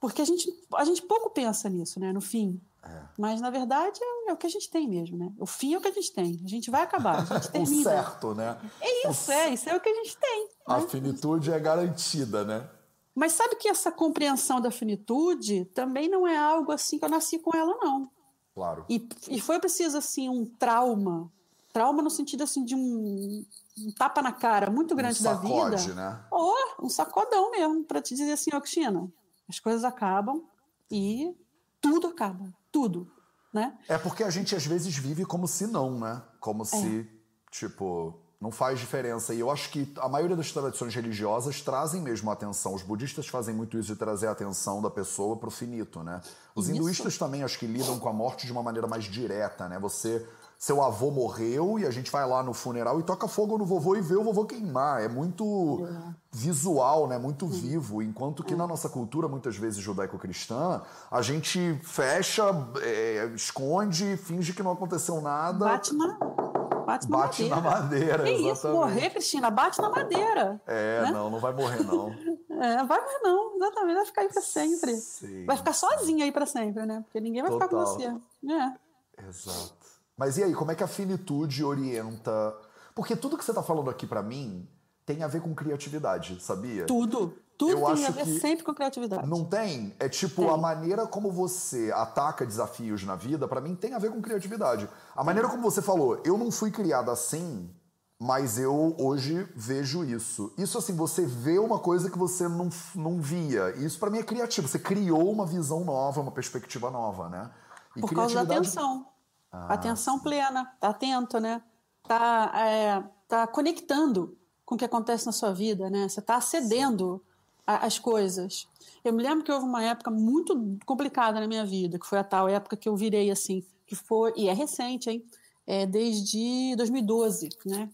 Porque 0.00 0.22
a 0.22 0.24
gente, 0.24 0.50
a 0.74 0.84
gente 0.84 1.02
pouco 1.02 1.30
pensa 1.30 1.68
nisso, 1.68 2.00
né, 2.00 2.12
no 2.12 2.20
fim. 2.20 2.60
É. 2.82 3.02
Mas, 3.16 3.40
na 3.40 3.50
verdade, 3.50 4.00
é, 4.02 4.30
é, 4.30 4.32
o 4.32 4.36
que 4.36 4.46
a 4.46 4.50
gente 4.50 4.70
tem 4.70 4.88
mesmo, 4.88 5.16
né? 5.16 5.32
O 5.38 5.46
fim 5.46 5.74
é 5.74 5.78
o 5.78 5.80
que 5.80 5.88
a 5.88 5.92
gente 5.92 6.12
tem. 6.12 6.40
A 6.44 6.48
gente 6.48 6.70
vai 6.70 6.82
acabar, 6.82 7.20
a 7.20 7.24
gente 7.24 7.50
termina. 7.52 7.80
o 7.80 7.84
certo, 7.84 8.34
né? 8.34 8.58
É 8.80 9.08
isso, 9.10 9.30
é. 9.30 9.50
Isso 9.50 9.68
é 9.68 9.76
o 9.76 9.80
que 9.80 9.88
a 9.88 9.94
gente 9.94 10.16
tem. 10.16 10.48
A 10.66 10.78
né? 10.78 10.88
finitude 10.88 11.52
é 11.52 11.58
garantida, 11.58 12.44
né? 12.44 12.68
Mas 13.14 13.32
sabe 13.32 13.56
que 13.56 13.68
essa 13.68 13.92
compreensão 13.92 14.60
da 14.60 14.70
finitude 14.70 15.66
também 15.66 16.08
não 16.08 16.26
é 16.26 16.38
algo 16.38 16.72
assim 16.72 16.98
que 16.98 17.04
eu 17.04 17.08
nasci 17.08 17.38
com 17.38 17.54
ela, 17.54 17.76
não. 17.76 18.10
Claro. 18.54 18.86
E, 18.88 19.06
e 19.28 19.40
foi 19.40 19.58
preciso, 19.58 19.98
assim, 19.98 20.28
um 20.28 20.46
trauma. 20.46 21.30
Trauma 21.72 22.02
no 22.02 22.10
sentido, 22.10 22.44
assim, 22.44 22.64
de 22.64 22.74
um, 22.74 23.44
um 23.78 23.92
tapa 23.92 24.22
na 24.22 24.32
cara 24.32 24.70
muito 24.70 24.94
grande 24.94 25.20
um 25.20 25.22
sacode, 25.22 25.70
da 25.70 25.76
vida. 25.76 25.94
né? 25.94 26.24
Ou 26.30 26.54
um 26.82 26.88
sacodão 26.88 27.50
mesmo, 27.50 27.84
para 27.84 28.00
te 28.00 28.14
dizer 28.14 28.32
assim, 28.32 28.50
ó, 28.54 28.60
Cristina, 28.60 29.12
as 29.48 29.60
coisas 29.60 29.84
acabam 29.84 30.42
e 30.90 31.34
tudo 31.80 32.08
acaba 32.08 32.52
tudo, 32.72 33.10
né? 33.52 33.76
É 33.88 33.98
porque 33.98 34.22
a 34.22 34.30
gente 34.30 34.54
às 34.54 34.64
vezes 34.64 34.96
vive 34.96 35.24
como 35.24 35.46
se 35.48 35.66
não, 35.66 35.98
né? 35.98 36.22
Como 36.38 36.62
é. 36.62 36.66
se, 36.66 37.08
tipo, 37.50 38.20
Não 38.40 38.50
faz 38.50 38.78
diferença. 38.78 39.34
E 39.34 39.40
eu 39.40 39.50
acho 39.50 39.68
que 39.70 39.92
a 39.98 40.08
maioria 40.08 40.34
das 40.34 40.50
tradições 40.50 40.94
religiosas 40.94 41.60
trazem 41.60 42.00
mesmo 42.00 42.30
atenção. 42.30 42.74
Os 42.74 42.82
budistas 42.82 43.28
fazem 43.28 43.54
muito 43.54 43.76
isso 43.78 43.92
de 43.92 43.96
trazer 43.96 44.28
a 44.28 44.30
atenção 44.30 44.80
da 44.80 44.88
pessoa 44.88 45.36
para 45.36 45.48
o 45.48 45.50
finito, 45.50 46.02
né? 46.02 46.22
Os 46.54 46.66
isso. 46.66 46.74
hinduístas 46.74 47.18
também 47.18 47.42
acho 47.42 47.58
que 47.58 47.66
lidam 47.66 47.98
com 47.98 48.08
a 48.08 48.12
morte 48.14 48.46
de 48.46 48.52
uma 48.52 48.62
maneira 48.62 48.86
mais 48.86 49.04
direta, 49.04 49.68
né? 49.68 49.78
Você 49.78 50.26
seu 50.60 50.82
avô 50.82 51.10
morreu 51.10 51.78
e 51.78 51.86
a 51.86 51.90
gente 51.90 52.12
vai 52.12 52.28
lá 52.28 52.42
no 52.42 52.52
funeral 52.52 53.00
e 53.00 53.02
toca 53.02 53.26
fogo 53.26 53.56
no 53.56 53.64
vovô 53.64 53.96
e 53.96 54.02
vê 54.02 54.14
o 54.14 54.22
vovô 54.22 54.44
queimar. 54.44 55.02
É 55.02 55.08
muito 55.08 55.88
é. 55.88 56.14
visual, 56.30 57.08
né? 57.08 57.16
Muito 57.16 57.46
vivo. 57.46 58.02
Enquanto 58.02 58.44
que 58.44 58.54
na 58.54 58.66
nossa 58.66 58.86
cultura, 58.86 59.26
muitas 59.26 59.56
vezes 59.56 59.82
judaico-cristã, 59.82 60.82
a 61.10 61.22
gente 61.22 61.80
fecha, 61.82 62.44
é, 62.82 63.32
esconde, 63.34 64.18
finge 64.18 64.52
que 64.52 64.62
não 64.62 64.72
aconteceu 64.72 65.22
nada. 65.22 65.64
Bate 65.64 65.94
na, 65.94 66.18
bate 66.18 67.08
na 67.08 67.16
bate 67.16 67.42
madeira. 67.48 67.56
na 67.56 67.62
madeira. 67.62 68.22
Que 68.24 68.30
exatamente. 68.30 68.52
isso, 68.52 68.68
morrer, 68.68 69.10
Cristina? 69.10 69.50
Bate 69.50 69.80
na 69.80 69.88
madeira. 69.88 70.60
É, 70.66 71.02
né? 71.04 71.10
não, 71.10 71.30
não 71.30 71.40
vai 71.40 71.54
morrer, 71.54 71.82
não. 71.82 72.14
É, 72.60 72.84
vai 72.84 73.00
morrer 73.00 73.20
não, 73.22 73.56
exatamente, 73.56 73.94
vai 73.94 74.04
ficar 74.04 74.20
aí 74.20 74.28
pra 74.28 74.42
sempre. 74.42 74.94
Sim. 74.94 75.46
Vai 75.46 75.56
ficar 75.56 75.72
sozinha 75.72 76.26
aí 76.26 76.30
pra 76.30 76.44
sempre, 76.44 76.84
né? 76.84 77.00
Porque 77.04 77.18
ninguém 77.18 77.40
vai 77.40 77.50
Total. 77.50 77.68
ficar 77.68 77.80
com 77.80 77.86
você. 77.86 78.04
É. 78.52 79.26
Exato. 79.26 79.79
Mas 80.20 80.36
e 80.36 80.44
aí, 80.44 80.52
como 80.52 80.70
é 80.70 80.74
que 80.74 80.84
a 80.84 80.86
finitude 80.86 81.64
orienta? 81.64 82.54
Porque 82.94 83.16
tudo 83.16 83.38
que 83.38 83.44
você 83.44 83.52
está 83.52 83.62
falando 83.62 83.88
aqui 83.88 84.06
para 84.06 84.22
mim 84.22 84.68
tem 85.06 85.22
a 85.22 85.26
ver 85.26 85.40
com 85.40 85.54
criatividade, 85.54 86.38
sabia? 86.42 86.84
Tudo. 86.84 87.32
Tudo 87.56 87.72
eu 87.72 87.94
tem 87.94 88.04
a 88.04 88.10
ver 88.10 88.26
sempre 88.26 88.62
com 88.62 88.74
criatividade. 88.74 89.26
Não 89.26 89.46
tem? 89.46 89.94
É 89.98 90.10
tipo 90.10 90.42
tem. 90.42 90.50
a 90.50 90.58
maneira 90.58 91.06
como 91.06 91.32
você 91.32 91.90
ataca 91.94 92.44
desafios 92.44 93.02
na 93.02 93.16
vida, 93.16 93.48
para 93.48 93.62
mim 93.62 93.74
tem 93.74 93.94
a 93.94 93.98
ver 93.98 94.10
com 94.10 94.20
criatividade. 94.20 94.86
A 95.16 95.24
maneira 95.24 95.48
como 95.48 95.62
você 95.62 95.80
falou, 95.80 96.20
eu 96.22 96.36
não 96.36 96.50
fui 96.50 96.70
criada 96.70 97.10
assim, 97.10 97.70
mas 98.18 98.58
eu 98.58 98.94
hoje 98.98 99.48
vejo 99.56 100.04
isso. 100.04 100.52
Isso 100.58 100.76
assim, 100.76 100.94
você 100.94 101.24
vê 101.24 101.58
uma 101.58 101.78
coisa 101.78 102.10
que 102.10 102.18
você 102.18 102.46
não, 102.46 102.68
não 102.94 103.22
via. 103.22 103.70
Isso 103.78 103.98
para 103.98 104.10
mim 104.10 104.18
é 104.18 104.22
criativo. 104.22 104.68
Você 104.68 104.78
criou 104.78 105.32
uma 105.32 105.46
visão 105.46 105.82
nova, 105.82 106.20
uma 106.20 106.30
perspectiva 106.30 106.90
nova, 106.90 107.30
né? 107.30 107.50
E 107.96 108.00
Por 108.02 108.12
causa 108.14 108.34
da 108.44 108.54
atenção. 108.54 109.06
Ah, 109.52 109.74
Atenção 109.74 110.16
sim. 110.16 110.22
plena, 110.22 110.64
tá 110.80 110.90
atento, 110.90 111.40
né? 111.40 111.62
Tá, 112.04 112.52
é, 112.54 113.04
tá 113.28 113.46
conectando 113.46 114.36
com 114.64 114.74
o 114.74 114.78
que 114.78 114.84
acontece 114.84 115.26
na 115.26 115.32
sua 115.32 115.52
vida, 115.52 115.90
né? 115.90 116.08
Você 116.08 116.22
tá 116.22 116.36
acedendo 116.36 117.22
às 117.66 117.98
coisas. 117.98 118.68
Eu 119.04 119.12
me 119.12 119.22
lembro 119.22 119.44
que 119.44 119.52
houve 119.52 119.66
uma 119.66 119.82
época 119.82 120.10
muito 120.10 120.78
complicada 120.84 121.40
na 121.40 121.46
minha 121.46 121.64
vida, 121.64 121.98
que 121.98 122.06
foi 122.06 122.18
a 122.18 122.24
tal 122.24 122.48
época 122.48 122.76
que 122.76 122.88
eu 122.88 122.96
virei 122.96 123.30
assim, 123.30 123.64
que 123.86 123.94
foi, 123.94 124.32
e 124.36 124.48
é 124.48 124.52
recente, 124.52 125.10
hein? 125.10 125.24
É 125.66 125.86
desde 125.86 126.74
2012, 126.76 127.48
né? 127.66 127.88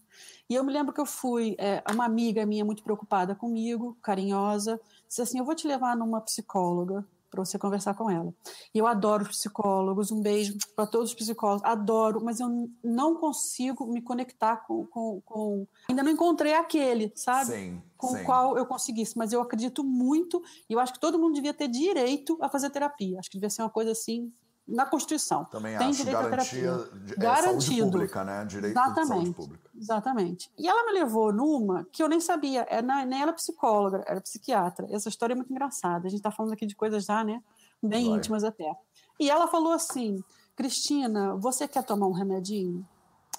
E 0.49 0.55
eu 0.55 0.63
me 0.63 0.71
lembro 0.71 0.93
que 0.93 1.01
eu 1.01 1.05
fui, 1.05 1.55
é, 1.59 1.83
uma 1.91 2.05
amiga 2.05 2.45
minha 2.45 2.63
muito 2.63 2.81
preocupada 2.81 3.35
comigo, 3.35 3.97
carinhosa, 4.01 4.79
disse 5.07 5.21
assim: 5.21 5.39
Eu 5.39 5.45
vou 5.45 5.53
te 5.53 5.67
levar 5.67 5.95
numa 5.95 6.21
psicóloga 6.21 7.05
para 7.29 7.43
você 7.43 7.57
conversar 7.57 7.93
com 7.93 8.09
ela. 8.09 8.33
E 8.73 8.77
eu 8.77 8.87
adoro 8.87 9.25
psicólogos, 9.25 10.11
um 10.11 10.21
beijo 10.21 10.57
para 10.75 10.87
todos 10.87 11.09
os 11.09 11.15
psicólogos, 11.15 11.63
adoro, 11.63 12.23
mas 12.23 12.39
eu 12.39 12.69
não 12.83 13.15
consigo 13.15 13.85
me 13.87 14.01
conectar 14.01 14.57
com. 14.57 14.85
com, 14.87 15.21
com... 15.25 15.67
Ainda 15.89 16.03
não 16.03 16.11
encontrei 16.11 16.53
aquele, 16.53 17.11
sabe? 17.15 17.51
Sim, 17.51 17.81
com 17.95 18.07
sim. 18.07 18.21
o 18.21 18.25
qual 18.25 18.57
eu 18.57 18.65
conseguisse, 18.65 19.17
mas 19.17 19.33
eu 19.33 19.41
acredito 19.41 19.83
muito 19.83 20.41
e 20.69 20.73
eu 20.73 20.79
acho 20.79 20.93
que 20.93 20.99
todo 20.99 21.19
mundo 21.19 21.35
devia 21.35 21.53
ter 21.53 21.67
direito 21.67 22.37
a 22.41 22.49
fazer 22.49 22.69
terapia. 22.69 23.19
Acho 23.19 23.29
que 23.29 23.37
devia 23.37 23.49
ser 23.49 23.61
uma 23.61 23.69
coisa 23.69 23.91
assim 23.91 24.31
na 24.67 24.85
Constituição. 24.85 25.45
Também 25.45 25.77
tem 25.77 25.87
acho. 25.87 25.97
direito 25.99 26.29
Garantia, 26.29 26.73
à 26.73 26.77
terapia. 26.77 27.13
É, 27.13 27.15
Garantido. 27.15 27.75
Saúde 27.75 27.91
pública, 27.91 28.23
né? 28.25 28.45
Direito 28.45 28.73
Exatamente. 28.73 29.01
de 29.01 29.07
saúde 29.07 29.31
pública. 29.31 29.69
Exatamente. 29.79 30.51
E 30.57 30.67
ela 30.67 30.85
me 30.85 30.91
levou 30.91 31.31
numa 31.31 31.87
que 31.91 32.03
eu 32.03 32.09
nem 32.09 32.19
sabia, 32.19 32.61
é, 32.69 32.81
nem 32.81 33.21
ela 33.21 33.31
é 33.31 33.33
psicóloga, 33.33 34.03
era 34.05 34.19
psiquiatra. 34.19 34.87
Essa 34.91 35.07
história 35.07 35.33
é 35.33 35.35
muito 35.35 35.51
engraçada. 35.51 36.07
A 36.07 36.09
gente 36.09 36.19
está 36.19 36.31
falando 36.31 36.51
aqui 36.53 36.65
de 36.65 36.75
coisas 36.75 37.05
já, 37.05 37.23
né? 37.23 37.41
Bem 37.81 38.09
Vai. 38.09 38.17
íntimas 38.17 38.43
até. 38.43 38.75
E 39.19 39.29
ela 39.29 39.47
falou 39.47 39.71
assim: 39.71 40.21
Cristina, 40.55 41.35
você 41.35 41.67
quer 41.67 41.83
tomar 41.83 42.07
um 42.07 42.11
remedinho? 42.11 42.85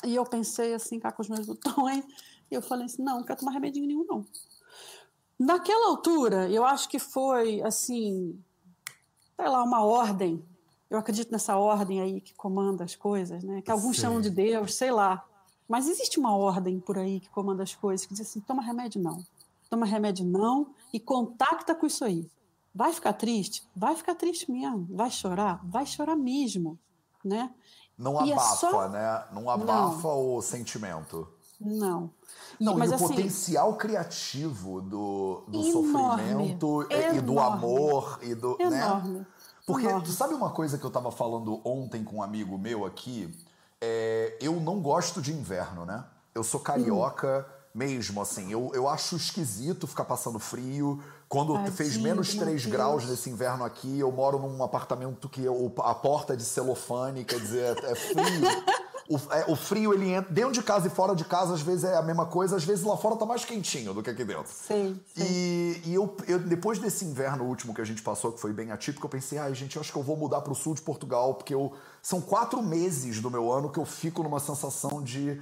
E 0.05 0.15
eu 0.15 0.25
pensei 0.25 0.75
assim, 0.75 0.99
cá 0.99 1.13
com 1.13 1.23
os 1.23 1.29
meus 1.29 1.47
botões. 1.47 2.05
E 2.51 2.55
eu 2.55 2.63
falei 2.63 2.87
assim: 2.87 3.03
não, 3.03 3.19
não 3.19 3.25
quero 3.25 3.41
tomar 3.41 3.53
remedinho 3.53 3.87
nenhum, 3.87 4.07
não. 4.07 4.25
Naquela 5.39 5.89
altura, 5.89 6.49
eu 6.49 6.65
acho 6.65 6.89
que 6.89 6.99
foi 6.99 7.61
assim, 7.63 8.43
sei 9.37 9.49
lá, 9.49 9.63
uma 9.63 9.85
ordem 9.85 10.43
eu 10.91 10.99
acredito 10.99 11.31
nessa 11.31 11.57
ordem 11.57 12.01
aí 12.01 12.21
que 12.21 12.35
comanda 12.35 12.85
as 12.85 12.95
coisas, 12.95 13.43
né? 13.43 13.61
Que 13.63 13.71
alguns 13.71 13.97
Sim. 13.97 14.03
chamam 14.03 14.21
de 14.21 14.31
Deus, 14.31 14.75
sei 14.75 14.91
lá. 14.91 15.25
Mas 15.69 15.87
existe 15.87 16.19
uma 16.19 16.35
ordem 16.35 16.81
por 16.81 16.99
aí 16.99 17.21
que 17.21 17.29
comanda 17.29 17.63
as 17.63 17.75
coisas, 17.75 18.07
que 18.07 18.15
diz 18.15 18.27
assim: 18.27 18.41
toma 18.41 18.63
remédio 18.63 19.01
não. 19.03 19.23
Toma 19.69 19.85
remédio 19.85 20.25
não 20.25 20.69
e 20.93 20.99
contacta 20.99 21.75
com 21.75 21.87
isso 21.87 22.05
aí. 22.05 22.29
Vai 22.75 22.93
ficar 22.93 23.13
triste? 23.13 23.69
Vai 23.77 23.95
ficar 23.97 24.15
triste 24.15 24.51
mesmo. 24.51 24.87
Vai 24.91 25.11
chorar? 25.11 25.61
Vai 25.65 25.85
chorar 25.85 26.17
mesmo, 26.17 26.79
né? 27.25 27.51
Não 27.99 28.25
e 28.25 28.33
abafa, 28.33 28.67
é 28.67 28.71
só... 28.71 28.89
né? 28.89 29.25
Não 29.33 29.51
abafa 29.51 30.09
não. 30.09 30.37
o 30.37 30.41
sentimento. 30.41 31.29
Não. 31.61 32.11
Não, 32.61 32.77
Mas, 32.77 32.91
e 32.91 32.93
o 32.93 32.97
assim, 32.97 33.09
potencial 33.09 33.77
criativo 33.77 34.81
do, 34.81 35.43
do 35.49 35.63
sofrimento 35.65 36.87
enorme. 36.91 37.19
e 37.19 37.21
do 37.21 37.41
amor 37.41 38.21
e 38.23 38.35
do. 38.35 38.57
Né? 38.59 38.65
Enorme. 38.65 39.19
Né? 39.19 39.27
Porque 39.69 39.87
tu 40.01 40.13
sabe 40.13 40.33
uma 40.33 40.49
coisa 40.49 40.79
que 40.79 40.85
eu 40.85 40.91
tava 40.91 41.11
falando 41.11 41.61
ontem 41.63 42.03
com 42.03 42.17
um 42.17 42.23
amigo 42.23 42.57
meu 42.57 42.87
aqui? 42.87 43.31
É, 43.79 44.35
eu 44.41 44.55
não 44.55 44.81
gosto 44.81 45.21
de 45.21 45.31
inverno, 45.31 45.85
né? 45.85 46.05
Eu 46.35 46.43
sou 46.43 46.59
carioca 46.59 47.47
hum. 47.47 47.53
mesmo, 47.75 48.23
assim. 48.23 48.51
Eu, 48.51 48.71
eu 48.73 48.89
acho 48.89 49.15
esquisito 49.15 49.87
ficar 49.87 50.07
passando 50.07 50.39
frio. 50.39 51.03
Quando 51.29 51.53
Tadinho, 51.53 51.73
fez 51.73 51.99
menos 51.99 52.35
3 52.35 52.65
graus 52.65 53.07
nesse 53.07 53.29
inverno 53.29 53.63
aqui, 53.63 53.99
eu 53.99 54.11
moro 54.11 54.39
num 54.39 54.63
apartamento 54.65 55.29
que 55.29 55.45
eu, 55.45 55.71
a 55.81 55.95
porta 55.95 56.33
é 56.33 56.37
de 56.37 56.45
celofane, 56.45 57.23
quer 57.23 57.39
dizer, 57.39 57.77
é, 57.85 57.93
é 57.93 57.95
frio. 57.95 58.17
O, 59.09 59.17
é, 59.33 59.45
o, 59.49 59.57
frio, 59.57 59.95
ele 59.95 60.13
entra 60.13 60.31
dentro 60.31 60.53
de 60.53 60.63
casa 60.63 60.87
e 60.87 60.91
fora 60.91 61.15
de 61.15 61.25
casa, 61.25 61.55
às 61.55 61.63
vezes 61.63 61.85
é 61.85 61.97
a 61.97 62.03
mesma 62.03 62.27
coisa, 62.27 62.57
às 62.57 62.65
vezes 62.65 62.85
lá 62.85 62.95
fora 62.95 63.17
tá 63.17 63.25
mais 63.25 63.43
quentinho 63.43 63.95
do 63.95 64.03
que 64.03 64.11
aqui 64.11 64.23
dentro. 64.23 64.53
Sim. 64.53 65.01
sim. 65.15 65.25
E, 65.25 65.83
e 65.87 65.95
eu, 65.95 66.15
eu, 66.27 66.39
depois 66.39 66.79
desse 66.79 67.07
inverno 67.07 67.45
último 67.45 67.73
que 67.73 67.81
a 67.81 67.85
gente 67.85 68.03
passou, 68.03 68.33
que 68.33 68.41
foi 68.41 68.53
bem 68.53 68.71
atípico, 68.71 69.07
eu 69.07 69.11
pensei, 69.11 69.39
ai, 69.39 69.55
gente, 69.55 69.77
eu 69.77 69.81
acho 69.81 69.91
que 69.91 69.99
eu 69.99 70.03
vou 70.03 70.15
mudar 70.15 70.43
pro 70.43 70.55
sul 70.55 70.75
de 70.75 70.83
Portugal, 70.83 71.35
porque 71.35 71.55
eu, 71.55 71.73
são 72.03 72.21
quatro 72.21 72.63
meses 72.63 73.19
do 73.21 73.31
meu 73.31 73.51
ano 73.51 73.71
que 73.71 73.79
eu 73.79 73.87
fico 73.87 74.23
numa 74.23 74.41
sensação 74.41 75.03
de 75.03 75.41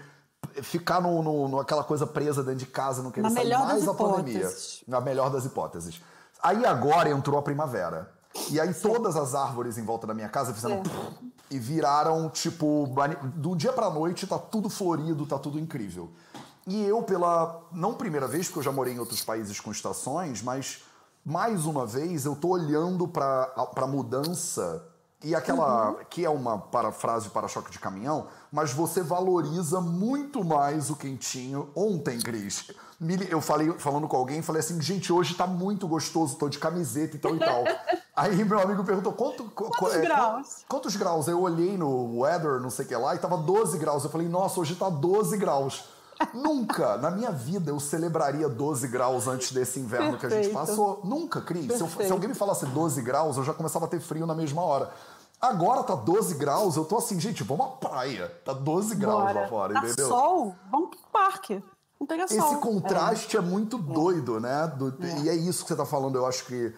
ficar 0.62 1.00
no, 1.00 1.22
no, 1.22 1.56
naquela 1.56 1.82
coisa 1.82 2.06
presa 2.06 2.44
dentro 2.44 2.60
de 2.60 2.66
casa, 2.66 3.02
não 3.02 3.10
querer 3.10 3.30
sair 3.30 3.50
mais 3.50 3.88
a 3.88 3.94
pandemia. 3.94 4.48
Na 4.86 5.00
melhor 5.00 5.28
das 5.28 5.44
hipóteses. 5.44 6.00
Aí 6.40 6.64
agora 6.64 7.10
entrou 7.10 7.38
a 7.38 7.42
primavera. 7.42 8.15
E 8.50 8.60
aí 8.60 8.72
todas 8.72 9.16
as 9.16 9.34
árvores 9.34 9.78
em 9.78 9.84
volta 9.84 10.06
da 10.06 10.14
minha 10.14 10.28
casa 10.28 10.52
fizeram. 10.54 10.76
É. 10.76 10.82
E 11.48 11.58
viraram, 11.58 12.28
tipo, 12.28 12.92
do 13.34 13.54
dia 13.54 13.72
pra 13.72 13.88
noite 13.88 14.26
tá 14.26 14.38
tudo 14.38 14.68
florido, 14.68 15.26
tá 15.26 15.38
tudo 15.38 15.60
incrível. 15.60 16.10
E 16.66 16.84
eu, 16.84 17.02
pela. 17.02 17.62
Não 17.72 17.94
primeira 17.94 18.26
vez, 18.26 18.46
porque 18.46 18.58
eu 18.58 18.62
já 18.64 18.72
morei 18.72 18.94
em 18.94 18.98
outros 18.98 19.22
países 19.22 19.60
com 19.60 19.70
estações, 19.70 20.42
mas 20.42 20.82
mais 21.24 21.64
uma 21.64 21.86
vez 21.86 22.24
eu 22.24 22.34
tô 22.34 22.48
olhando 22.48 23.06
pra, 23.06 23.46
pra 23.74 23.86
mudança. 23.86 24.84
E 25.22 25.34
aquela. 25.34 25.90
Uhum. 25.90 25.96
que 26.10 26.24
é 26.24 26.30
uma 26.30 26.58
parafrase 26.58 27.28
para-choque 27.30 27.70
de 27.70 27.78
caminhão, 27.78 28.26
mas 28.50 28.72
você 28.72 29.02
valoriza 29.02 29.80
muito 29.80 30.44
mais 30.44 30.90
o 30.90 30.96
quentinho. 30.96 31.70
Ontem, 31.74 32.18
Cris, 32.18 32.70
eu 33.30 33.40
falei 33.40 33.72
falando 33.78 34.08
com 34.08 34.16
alguém, 34.16 34.42
falei 34.42 34.60
assim, 34.60 34.80
gente, 34.80 35.12
hoje 35.12 35.34
tá 35.34 35.46
muito 35.46 35.86
gostoso, 35.88 36.36
tô 36.36 36.48
de 36.48 36.58
camiseta 36.58 37.16
e 37.16 37.18
tal 37.18 37.34
e 37.34 37.38
tal. 37.38 37.64
Aí 38.16 38.42
meu 38.46 38.58
amigo 38.58 38.82
perguntou 38.82 39.12
quanto, 39.12 39.44
quantos 39.50 39.94
é, 39.94 40.00
graus? 40.00 40.64
Quantos 40.66 40.96
graus? 40.96 41.28
Eu 41.28 41.42
olhei 41.42 41.76
no 41.76 42.20
weather, 42.20 42.58
não 42.60 42.70
sei 42.70 42.86
o 42.86 42.88
que 42.88 42.96
lá, 42.96 43.14
e 43.14 43.18
tava 43.18 43.36
12 43.36 43.76
graus. 43.76 44.04
Eu 44.04 44.10
falei, 44.10 44.26
nossa, 44.26 44.58
hoje 44.58 44.74
tá 44.74 44.88
12 44.88 45.36
graus. 45.36 45.84
Nunca 46.32 46.96
na 46.96 47.10
minha 47.10 47.30
vida 47.30 47.70
eu 47.70 47.78
celebraria 47.78 48.48
12 48.48 48.88
graus 48.88 49.28
antes 49.28 49.52
desse 49.52 49.78
inverno 49.78 50.12
Perfeito. 50.12 50.32
que 50.32 50.38
a 50.38 50.42
gente 50.44 50.54
passou. 50.54 51.00
Nunca, 51.04 51.42
Cris. 51.42 51.70
Se, 51.70 52.06
se, 52.06 52.10
alguém 52.10 52.30
me 52.30 52.34
falasse 52.34 52.64
12 52.64 53.02
graus, 53.02 53.36
eu 53.36 53.44
já 53.44 53.52
começava 53.52 53.84
a 53.84 53.88
ter 53.88 54.00
frio 54.00 54.26
na 54.26 54.34
mesma 54.34 54.62
hora. 54.62 54.90
Agora 55.38 55.82
tá 55.82 55.94
12 55.94 56.36
graus, 56.36 56.76
eu 56.76 56.86
tô 56.86 56.96
assim, 56.96 57.20
gente, 57.20 57.44
vamos 57.44 57.66
à 57.66 57.68
praia. 57.68 58.32
Tá 58.42 58.54
12 58.54 58.94
graus 58.94 59.24
Bora. 59.24 59.40
lá 59.42 59.48
fora, 59.48 59.74
tá 59.74 59.80
entendeu? 59.80 60.08
sol, 60.08 60.54
vamos 60.72 60.88
pro 60.88 60.98
parque. 61.12 61.62
Não 62.00 62.06
pega 62.06 62.26
sol. 62.26 62.38
Esse 62.38 62.56
contraste 62.56 63.36
é, 63.36 63.40
é 63.40 63.42
muito 63.42 63.76
doido, 63.76 64.40
né? 64.40 64.72
Do, 64.74 64.96
é. 65.04 65.18
E 65.20 65.28
é 65.28 65.34
isso 65.34 65.64
que 65.64 65.68
você 65.68 65.76
tá 65.76 65.84
falando, 65.84 66.16
eu 66.16 66.24
acho 66.24 66.46
que 66.46 66.74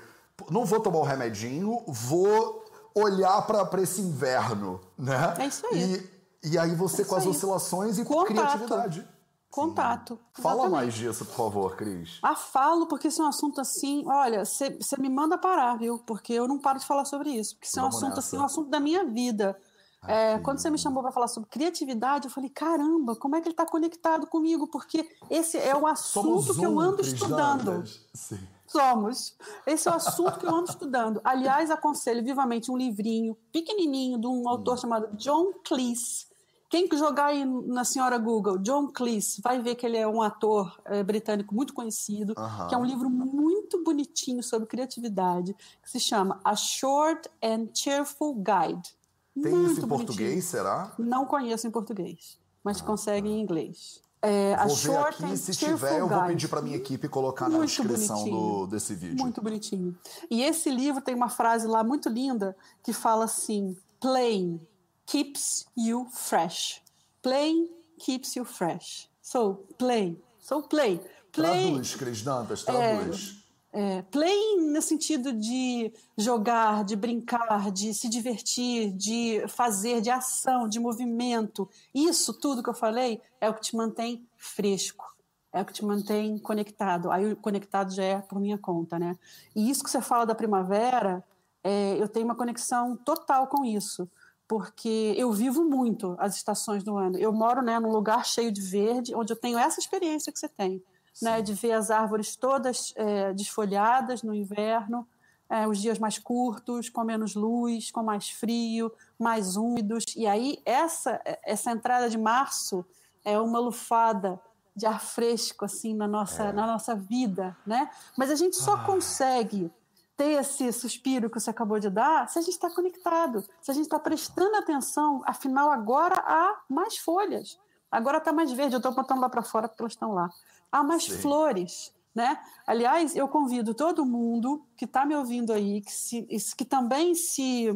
não 0.51 0.65
vou 0.65 0.81
tomar 0.81 0.99
o 0.99 1.05
remedinho, 1.05 1.83
vou 1.87 2.65
olhar 2.95 3.43
para 3.43 3.83
esse 3.83 4.01
inverno, 4.01 4.81
né? 4.97 5.35
É 5.39 5.47
isso 5.47 5.67
aí. 5.67 6.11
E, 6.43 6.51
e 6.51 6.59
aí 6.59 6.75
você 6.75 7.03
é 7.03 7.05
com 7.05 7.17
as 7.17 7.25
aí. 7.25 7.31
oscilações 7.31 7.99
e 7.99 8.05
com 8.05 8.25
criatividade. 8.25 9.07
Contato. 9.51 10.19
Fala 10.35 10.69
mais 10.69 10.93
disso, 10.93 11.25
por 11.25 11.35
favor, 11.35 11.75
Cris. 11.75 12.19
Ah, 12.23 12.37
falo, 12.37 12.87
porque 12.87 13.09
isso 13.09 13.23
é 13.23 13.25
um 13.25 13.29
assunto 13.29 13.61
assim. 13.61 14.05
Olha, 14.07 14.45
você 14.45 14.77
me 14.99 15.09
manda 15.09 15.39
parar, 15.39 15.77
viu? 15.77 15.99
Porque 16.01 16.35
eu 16.35 16.47
não 16.47 16.59
paro 16.59 16.79
de 16.79 16.87
falar 16.87 17.07
sobre 17.07 17.31
isso. 17.31 17.55
Porque 17.55 17.67
isso 17.67 17.81
é 17.81 17.83
um 17.83 17.87
assunto 17.87 18.09
nessa. 18.09 18.21
assim, 18.21 18.37
um 18.37 18.45
assunto 18.45 18.69
da 18.69 18.79
minha 18.79 19.05
vida. 19.05 19.59
É, 20.07 20.39
quando 20.41 20.59
você 20.59 20.71
me 20.71 20.79
chamou 20.79 21.03
para 21.03 21.11
falar 21.11 21.29
sobre 21.29 21.49
criatividade, 21.49 22.27
eu 22.27 22.31
falei: 22.31 22.51
caramba, 22.51 23.17
como 23.17 23.37
é 23.37 23.41
que 23.41 23.49
ele 23.49 23.55
está 23.55 23.67
conectado 23.67 24.27
comigo? 24.27 24.69
Porque 24.69 25.09
esse 25.31 25.57
é 25.57 25.75
o 25.75 25.87
assunto 25.87 26.55
que 26.55 26.65
eu 26.65 26.79
ando 26.79 27.01
estudando. 27.01 27.85
Sim. 28.15 28.39
Somos. 28.69 29.37
Esse 29.67 29.89
é 29.89 29.91
o 29.91 29.95
assunto 29.95 30.39
que 30.39 30.47
eu 30.47 30.55
ando 30.55 30.71
estudando. 30.71 31.21
Aliás, 31.25 31.71
aconselho 31.71 32.23
vivamente 32.23 32.71
um 32.71 32.77
livrinho 32.77 33.37
pequenininho 33.53 34.19
de 34.19 34.27
um 34.27 34.49
autor 34.49 34.75
hum. 34.75 34.79
chamado 34.79 35.17
John 35.17 35.53
Cleese. 35.65 36.29
Quem 36.71 36.87
jogar 36.93 37.27
aí 37.27 37.47
na 37.47 37.83
senhora 37.83 38.19
Google, 38.19 38.59
John 38.59 38.89
Cleese, 38.89 39.41
vai 39.41 39.61
ver 39.61 39.75
que 39.75 39.87
ele 39.87 39.97
é 39.97 40.07
um 40.07 40.21
ator 40.21 40.79
é, 40.85 41.03
britânico 41.03 41.55
muito 41.55 41.73
conhecido, 41.73 42.35
que 42.69 42.75
é 42.75 42.79
um 42.79 42.85
livro 42.85 43.09
muito 43.09 43.83
bonitinho 43.83 44.43
sobre 44.43 44.69
criatividade, 44.69 45.55
que 45.83 45.91
se 45.91 45.99
chama 45.99 46.39
A 46.45 46.55
Short 46.55 47.27
and 47.43 47.69
Cheerful 47.75 48.35
Guide. 48.35 48.95
Tem 49.43 49.51
muito 49.51 49.73
isso 49.73 49.81
em 49.81 49.89
bonitinho. 49.89 50.07
português, 50.07 50.45
será? 50.45 50.93
Não 50.99 51.25
conheço 51.25 51.67
em 51.67 51.71
português, 51.71 52.39
mas 52.63 52.83
ah, 52.83 52.85
consegue 52.85 53.29
tá. 53.29 53.35
em 53.35 53.41
inglês. 53.41 54.03
É, 54.21 54.57
vou 54.67 54.75
ver 54.75 54.97
aqui, 54.97 55.37
se 55.37 55.55
tiver, 55.55 56.01
eu 56.01 56.09
vou 56.09 56.23
pedir 56.25 56.49
para 56.49 56.61
minha 56.61 56.77
equipe 56.77 57.09
colocar 57.09 57.49
muito 57.49 57.61
na 57.61 57.67
descrição 57.67 58.29
do, 58.29 58.67
desse 58.67 58.95
vídeo. 58.95 59.17
Muito 59.17 59.41
bonitinho. 59.41 59.97
E 60.29 60.43
esse 60.43 60.71
livro 60.71 61.01
tem 61.01 61.15
uma 61.15 61.29
frase 61.29 61.67
lá 61.69 61.85
muito 61.85 62.09
linda 62.09 62.57
que 62.83 62.93
fala 62.93 63.27
assim: 63.27 63.77
playing 64.01 64.61
keeps 65.07 65.67
you 65.77 66.09
fresh. 66.13 66.83
Playing 67.23 67.69
keeps 67.99 68.35
you 68.35 68.45
fresh. 68.45 69.09
So, 69.23 69.65
play. 69.77 70.21
So, 70.41 70.63
play. 70.63 71.01
play 71.33 71.71
traduz, 71.71 71.95
Cris 71.95 72.23
Dantas, 72.23 72.63
traduz. 72.65 73.37
É, 73.37 73.38
é, 73.73 74.03
playing 74.03 74.71
no 74.71 74.81
sentido 74.81 75.33
de 75.33 75.93
jogar, 76.17 76.85
de 76.85 76.97
brincar, 76.97 77.71
de 77.71 77.93
se 77.93 78.09
divertir, 78.09 78.93
de 78.93 79.45
fazer, 79.49 80.01
de 80.01 80.11
ação, 80.11 80.69
de 80.69 80.81
movimento. 80.81 81.69
Isso 81.95 82.33
tudo 82.33 82.63
que 82.63 82.71
eu 82.71 82.75
falei 82.75 83.21
é 83.41 83.49
o 83.49 83.55
que 83.55 83.61
te 83.61 83.77
mantém 83.77 84.27
fresco, 84.37 85.15
é 85.53 85.61
o 85.61 85.65
que 85.65 85.73
te 85.73 85.85
mantém 85.85 86.39
conectado. 86.39 87.11
Aí 87.11 87.31
o 87.31 87.37
conectado 87.37 87.93
já 87.95 88.05
é 88.05 88.19
por 88.21 88.41
minha 88.41 88.59
conta, 88.59 88.99
né? 88.99 89.17
E 89.55 89.69
isso 89.71 89.85
que 89.85 89.91
você 89.91 90.01
fala 90.01 90.25
da 90.25 90.35
primavera, 90.35 91.23
é, 91.63 91.97
eu 92.01 92.09
tenho 92.09 92.25
uma 92.25 92.35
conexão 92.35 92.97
total 92.97 93.49
com 93.49 93.65
isso, 93.65 94.09
porque 94.47 95.15
eu 95.19 95.31
vivo 95.31 95.63
muito 95.63 96.17
as 96.19 96.37
estações 96.37 96.83
do 96.83 96.97
ano. 96.97 97.19
Eu 97.19 97.33
moro 97.35 97.61
né, 97.61 97.79
num 97.79 97.91
lugar 97.91 98.25
cheio 98.25 98.51
de 98.51 98.63
verde, 98.63 99.15
onde 99.15 99.31
eu 99.31 99.37
tenho 99.37 99.59
essa 99.59 99.79
experiência 99.79 100.33
que 100.33 100.39
você 100.39 100.49
tem 100.49 100.83
né, 101.21 101.43
de 101.43 101.55
ver 101.55 101.73
as 101.73 101.91
árvores 101.91 102.37
todas 102.37 102.93
é, 102.97 103.33
desfolhadas 103.33 104.23
no 104.23 104.35
inverno, 104.35 105.07
é, 105.49 105.67
os 105.67 105.79
dias 105.79 105.99
mais 105.99 106.19
curtos, 106.19 106.89
com 106.89 107.03
menos 107.05 107.35
luz, 107.35 107.91
com 107.91 108.03
mais 108.03 108.29
frio, 108.31 108.93
mais 109.19 109.57
úmidos. 109.57 110.05
E 110.17 110.27
aí, 110.27 110.61
essa, 110.65 111.21
essa 111.43 111.71
entrada 111.71 112.09
de 112.11 112.19
março 112.19 112.85
é 113.25 113.39
uma 113.41 113.59
lufada 113.59 114.41
de 114.77 114.87
ar 114.87 115.01
fresco 115.01 115.65
assim 115.65 115.93
na 115.95 116.07
nossa, 116.07 116.45
é. 116.45 116.53
na 116.53 116.67
nossa 116.67 116.95
vida, 116.95 117.57
né? 117.67 117.91
Mas 118.17 118.31
a 118.31 118.37
gente 118.37 118.57
só 118.57 118.75
ah. 118.75 118.85
consegue 118.85 119.73
ter 120.17 120.41
esse 120.41 120.73
suspiro 120.73 121.29
que 121.29 121.41
você 121.41 121.51
acabou 121.51 121.81
de 121.81 121.91
dar 121.91 122.29
se 122.29 122.39
a 122.39 122.43
gente 122.43 122.55
está 122.55 122.71
conectado, 122.71 123.45
se 123.61 123.71
a 123.71 123.75
gente 123.75 123.85
está 123.85 123.99
prestando 123.99 124.57
atenção, 124.57 125.23
afinal 125.27 125.71
agora 125.71 126.17
há 126.27 126.61
mais 126.69 126.97
folhas, 126.99 127.59
agora 127.91 128.19
está 128.19 128.33
mais 128.33 128.53
verde, 128.53 128.75
eu 128.75 128.79
estou 128.79 128.93
botando 128.93 129.21
lá 129.21 129.29
para 129.29 129.43
fora 129.43 129.69
porque 129.69 129.83
elas 129.83 129.93
estão 129.93 130.13
lá 130.13 130.31
há 130.71 130.83
mais 130.83 131.05
Sim. 131.05 131.19
flores. 131.19 131.93
Né? 132.15 132.37
Aliás, 132.67 133.15
eu 133.15 133.29
convido 133.29 133.75
todo 133.75 134.05
mundo 134.05 134.65
que 134.77 134.85
está 134.85 135.07
me 135.07 135.15
ouvindo 135.15 135.53
aí, 135.53 135.81
que, 135.81 135.93
se, 135.93 136.27
que 136.57 136.65
também 136.65 137.15
se, 137.15 137.69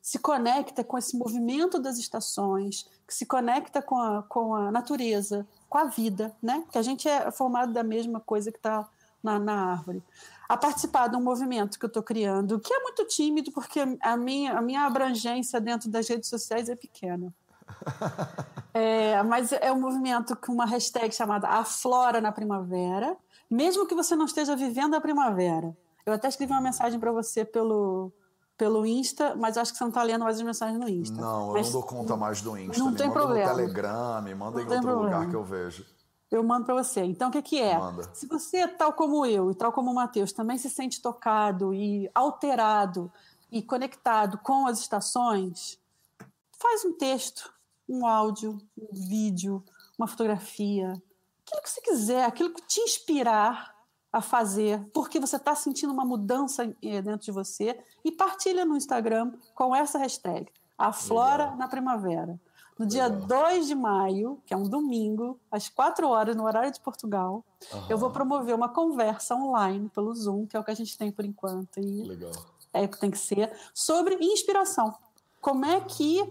se 0.00 0.18
conecta 0.18 0.82
com 0.82 0.96
esse 0.96 1.16
movimento 1.18 1.78
das 1.78 1.98
estações, 1.98 2.88
que 3.06 3.12
se 3.12 3.26
conecta 3.26 3.82
com 3.82 3.98
a, 3.98 4.22
com 4.22 4.54
a 4.54 4.70
natureza, 4.70 5.46
com 5.68 5.76
a 5.76 5.84
vida, 5.84 6.34
né? 6.42 6.64
que 6.70 6.78
a 6.78 6.82
gente 6.82 7.06
é 7.06 7.30
formado 7.30 7.72
da 7.72 7.82
mesma 7.82 8.20
coisa 8.20 8.50
que 8.50 8.58
está 8.58 8.88
na, 9.22 9.38
na 9.38 9.72
árvore. 9.72 10.02
A 10.48 10.56
participar 10.56 11.08
de 11.08 11.16
um 11.16 11.22
movimento 11.22 11.78
que 11.78 11.84
eu 11.84 11.88
estou 11.88 12.02
criando, 12.02 12.58
que 12.58 12.72
é 12.72 12.80
muito 12.80 13.04
tímido, 13.04 13.52
porque 13.52 13.80
a 14.00 14.16
minha, 14.16 14.54
a 14.54 14.62
minha 14.62 14.86
abrangência 14.86 15.60
dentro 15.60 15.90
das 15.90 16.08
redes 16.08 16.28
sociais 16.28 16.68
é 16.68 16.74
pequena. 16.74 17.32
É, 18.72 19.20
mas 19.24 19.50
é 19.50 19.72
um 19.72 19.80
movimento 19.80 20.36
com 20.36 20.52
uma 20.52 20.64
hashtag 20.64 21.12
chamada 21.12 21.48
Aflora 21.48 22.20
na 22.20 22.30
Primavera, 22.30 23.16
mesmo 23.50 23.84
que 23.84 23.96
você 23.96 24.14
não 24.14 24.26
esteja 24.26 24.54
vivendo 24.54 24.94
a 24.94 25.00
primavera. 25.00 25.76
Eu 26.06 26.12
até 26.12 26.28
escrevi 26.28 26.52
uma 26.52 26.60
mensagem 26.60 26.98
para 27.00 27.10
você 27.10 27.44
pelo, 27.44 28.12
pelo 28.56 28.86
Insta, 28.86 29.34
mas 29.34 29.56
acho 29.56 29.72
que 29.72 29.78
você 29.78 29.84
não 29.84 29.88
está 29.88 30.02
lendo 30.02 30.22
mais 30.22 30.36
as 30.36 30.42
mensagens 30.42 30.78
no 30.78 30.88
Insta. 30.88 31.20
Não, 31.20 31.52
mas, 31.52 31.66
eu 31.66 31.72
não 31.72 31.80
dou 31.80 31.82
conta 31.82 32.16
mais 32.16 32.40
do 32.40 32.56
Insta. 32.56 32.78
Não 32.78 32.90
me 32.92 32.96
tem 32.96 33.08
manda 33.08 33.20
problema. 33.20 33.50
no 33.50 33.56
Telegram, 33.56 34.22
me 34.22 34.34
manda 34.34 34.50
não 34.52 34.60
em 34.60 34.64
outro 34.64 34.82
problema. 34.82 35.16
lugar 35.16 35.30
que 35.30 35.36
eu 35.36 35.44
vejo. 35.44 35.84
Eu 36.30 36.44
mando 36.44 36.64
para 36.64 36.74
você. 36.74 37.02
Então, 37.02 37.28
o 37.28 37.32
que, 37.32 37.42
que 37.42 37.60
é? 37.60 37.76
Manda. 37.76 38.08
Se 38.14 38.26
você, 38.26 38.68
tal 38.68 38.92
como 38.92 39.26
eu 39.26 39.50
e 39.50 39.54
tal 39.54 39.72
como 39.72 39.90
o 39.90 39.94
Matheus, 39.94 40.32
também 40.32 40.58
se 40.58 40.70
sente 40.70 41.02
tocado 41.02 41.74
e 41.74 42.08
alterado 42.14 43.10
e 43.50 43.60
conectado 43.60 44.38
com 44.38 44.68
as 44.68 44.78
estações, 44.78 45.76
faz 46.52 46.84
um 46.84 46.92
texto, 46.92 47.52
um 47.90 48.06
áudio, 48.06 48.56
um 48.78 48.88
vídeo, 48.92 49.64
uma 49.98 50.06
fotografia, 50.06 50.92
aquilo 51.44 51.62
que 51.62 51.70
você 51.70 51.80
quiser, 51.80 52.24
aquilo 52.24 52.54
que 52.54 52.62
te 52.62 52.80
inspirar 52.80 53.74
a 54.12 54.20
fazer, 54.20 54.84
porque 54.92 55.20
você 55.20 55.36
está 55.36 55.54
sentindo 55.54 55.92
uma 55.92 56.04
mudança 56.04 56.64
eh, 56.82 57.02
dentro 57.02 57.24
de 57.24 57.32
você 57.32 57.78
e 58.04 58.10
partilha 58.10 58.64
no 58.64 58.76
Instagram 58.76 59.32
com 59.54 59.74
essa 59.74 59.98
hashtag, 59.98 60.50
a 60.78 60.92
Flora 60.92 61.44
Legal. 61.44 61.58
na 61.58 61.68
Primavera. 61.68 62.40
No 62.78 62.86
dia 62.86 63.08
Legal. 63.08 63.44
2 63.50 63.66
de 63.66 63.74
maio, 63.74 64.42
que 64.46 64.54
é 64.54 64.56
um 64.56 64.68
domingo, 64.68 65.38
às 65.50 65.68
4 65.68 66.08
horas, 66.08 66.34
no 66.34 66.44
horário 66.44 66.72
de 66.72 66.80
Portugal, 66.80 67.44
uhum. 67.72 67.86
eu 67.88 67.98
vou 67.98 68.10
promover 68.10 68.54
uma 68.54 68.68
conversa 68.68 69.34
online 69.34 69.88
pelo 69.90 70.14
Zoom, 70.14 70.46
que 70.46 70.56
é 70.56 70.60
o 70.60 70.64
que 70.64 70.70
a 70.70 70.74
gente 70.74 70.96
tem 70.96 71.12
por 71.12 71.24
enquanto. 71.24 71.78
E 71.78 72.02
Legal. 72.04 72.32
É 72.72 72.84
o 72.84 72.88
que 72.88 72.98
tem 72.98 73.10
que 73.10 73.18
ser, 73.18 73.52
sobre 73.74 74.14
inspiração. 74.20 74.94
Como 75.40 75.64
é 75.66 75.80
que 75.80 76.22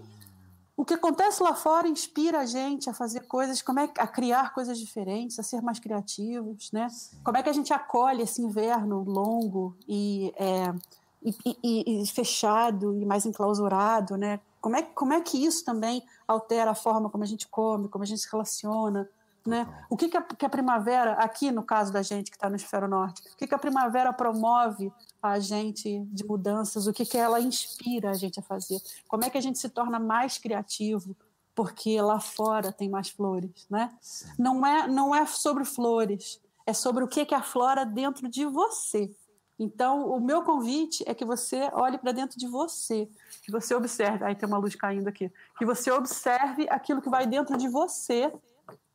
o 0.79 0.85
que 0.85 0.93
acontece 0.93 1.43
lá 1.43 1.53
fora 1.53 1.89
inspira 1.89 2.39
a 2.39 2.45
gente 2.45 2.89
a 2.89 2.93
fazer 2.93 3.27
coisas, 3.27 3.61
como 3.61 3.81
é 3.81 3.91
a 3.97 4.07
criar 4.07 4.53
coisas 4.53 4.79
diferentes, 4.79 5.37
a 5.37 5.43
ser 5.43 5.61
mais 5.61 5.77
criativos, 5.77 6.71
né? 6.71 6.87
Como 7.21 7.35
é 7.35 7.43
que 7.43 7.49
a 7.49 7.53
gente 7.53 7.73
acolhe 7.73 8.23
esse 8.23 8.41
inverno 8.41 9.03
longo 9.03 9.75
e, 9.85 10.33
é, 10.37 10.73
e, 11.21 11.35
e, 11.61 12.01
e, 12.01 12.07
fechado 12.07 12.95
e 12.95 13.05
mais 13.05 13.25
enclausurado, 13.25 14.15
né? 14.15 14.39
Como 14.61 14.77
é, 14.77 14.81
como 14.81 15.11
é 15.11 15.19
que 15.19 15.45
isso 15.45 15.65
também 15.65 16.01
altera 16.25 16.71
a 16.71 16.75
forma 16.75 17.09
como 17.09 17.25
a 17.25 17.27
gente 17.27 17.45
come, 17.49 17.89
como 17.89 18.05
a 18.05 18.07
gente 18.07 18.21
se 18.21 18.31
relaciona, 18.31 19.05
né? 19.49 19.85
O 19.89 19.97
que, 19.97 20.07
que, 20.07 20.15
a, 20.15 20.21
que 20.21 20.45
a 20.45 20.49
primavera, 20.49 21.13
aqui 21.13 21.51
no 21.51 21.63
caso 21.63 21.91
da 21.91 22.01
gente 22.01 22.29
que 22.29 22.37
está 22.37 22.49
no 22.49 22.55
Esfero 22.55 22.87
Norte, 22.87 23.21
o 23.33 23.37
que, 23.37 23.47
que 23.47 23.55
a 23.55 23.59
primavera 23.59 24.13
promove 24.13 24.93
a 25.21 25.39
gente 25.39 25.99
de 26.05 26.23
mudanças, 26.23 26.87
o 26.87 26.93
que, 26.93 27.05
que 27.05 27.17
ela 27.17 27.41
inspira 27.41 28.11
a 28.11 28.13
gente 28.13 28.39
a 28.39 28.43
fazer? 28.43 28.79
Como 29.07 29.25
é 29.25 29.29
que 29.29 29.37
a 29.37 29.41
gente 29.41 29.59
se 29.59 29.67
torna 29.67 29.99
mais 29.99 30.37
criativo? 30.37 31.15
Porque 31.55 31.99
lá 31.99 32.19
fora 32.19 32.71
tem 32.71 32.87
mais 32.87 33.09
flores, 33.09 33.67
né? 33.69 33.91
Não 34.37 34.65
é, 34.65 34.87
não 34.87 35.13
é 35.13 35.25
sobre 35.25 35.65
flores, 35.65 36.39
é 36.65 36.73
sobre 36.73 37.03
o 37.03 37.07
que, 37.07 37.25
que 37.25 37.35
aflora 37.35 37.85
dentro 37.85 38.29
de 38.29 38.45
você. 38.45 39.11
Então, 39.59 40.09
o 40.09 40.21
meu 40.21 40.41
convite 40.41 41.03
é 41.05 41.13
que 41.13 41.25
você 41.25 41.69
olhe 41.73 41.97
para 41.97 42.13
dentro 42.13 42.39
de 42.39 42.47
você, 42.47 43.09
que 43.43 43.51
você 43.51 43.75
observe. 43.75 44.23
Aí 44.23 44.33
tem 44.33 44.47
uma 44.47 44.57
luz 44.57 44.73
caindo 44.73 45.09
aqui. 45.09 45.29
Que 45.57 45.65
você 45.65 45.91
observe 45.91 46.65
aquilo 46.69 47.01
que 47.01 47.09
vai 47.09 47.27
dentro 47.27 47.57
de 47.57 47.67
você 47.67 48.31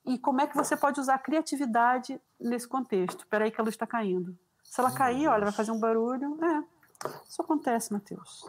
e 0.06 0.18
como 0.18 0.40
é 0.40 0.46
que 0.46 0.56
você 0.56 0.76
pode 0.76 1.00
usar 1.00 1.14
a 1.14 1.18
criatividade 1.18 2.20
nesse 2.38 2.68
contexto. 2.68 3.20
Espera 3.20 3.44
aí 3.44 3.50
que 3.50 3.60
a 3.60 3.64
luz 3.64 3.74
está 3.74 3.86
caindo. 3.86 4.36
Se 4.62 4.80
ela 4.80 4.90
cair, 4.90 5.28
olha, 5.28 5.44
vai 5.44 5.52
fazer 5.52 5.70
um 5.70 5.78
barulho. 5.78 6.38
É, 6.42 7.08
isso 7.28 7.40
acontece, 7.40 7.92
Matheus. 7.92 8.46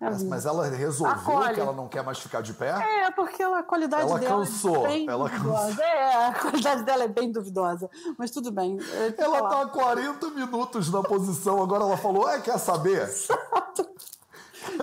É 0.00 0.04
mas, 0.04 0.22
mas, 0.22 0.46
ela 0.46 0.68
resolveu 0.68 1.12
Acolhe. 1.12 1.54
que 1.54 1.60
ela 1.60 1.72
não 1.72 1.88
quer 1.88 2.04
mais 2.04 2.20
ficar 2.20 2.40
de 2.40 2.52
pé? 2.52 2.70
É, 2.70 3.10
porque 3.10 3.42
ela, 3.42 3.58
a 3.58 3.62
qualidade 3.64 4.08
ela 4.08 4.18
dela 4.18 4.38
cansou. 4.38 4.86
é 4.86 4.88
bem 4.88 5.08
ela 5.08 5.28
duvidosa. 5.28 5.66
Cansou. 5.66 5.84
É, 5.84 6.26
a 6.26 6.34
qualidade 6.34 6.82
dela 6.84 7.04
é 7.04 7.08
bem 7.08 7.32
duvidosa. 7.32 7.90
Mas 8.16 8.30
tudo 8.30 8.52
bem. 8.52 8.78
Ela 9.18 9.38
está 9.38 9.62
há 9.62 9.66
40 9.66 10.30
minutos 10.30 10.88
na 10.92 11.02
posição, 11.02 11.60
agora 11.60 11.82
ela 11.82 11.96
falou, 11.96 12.28
é, 12.28 12.40
quer 12.40 12.58
saber? 12.58 13.08
Exato. 13.78 13.88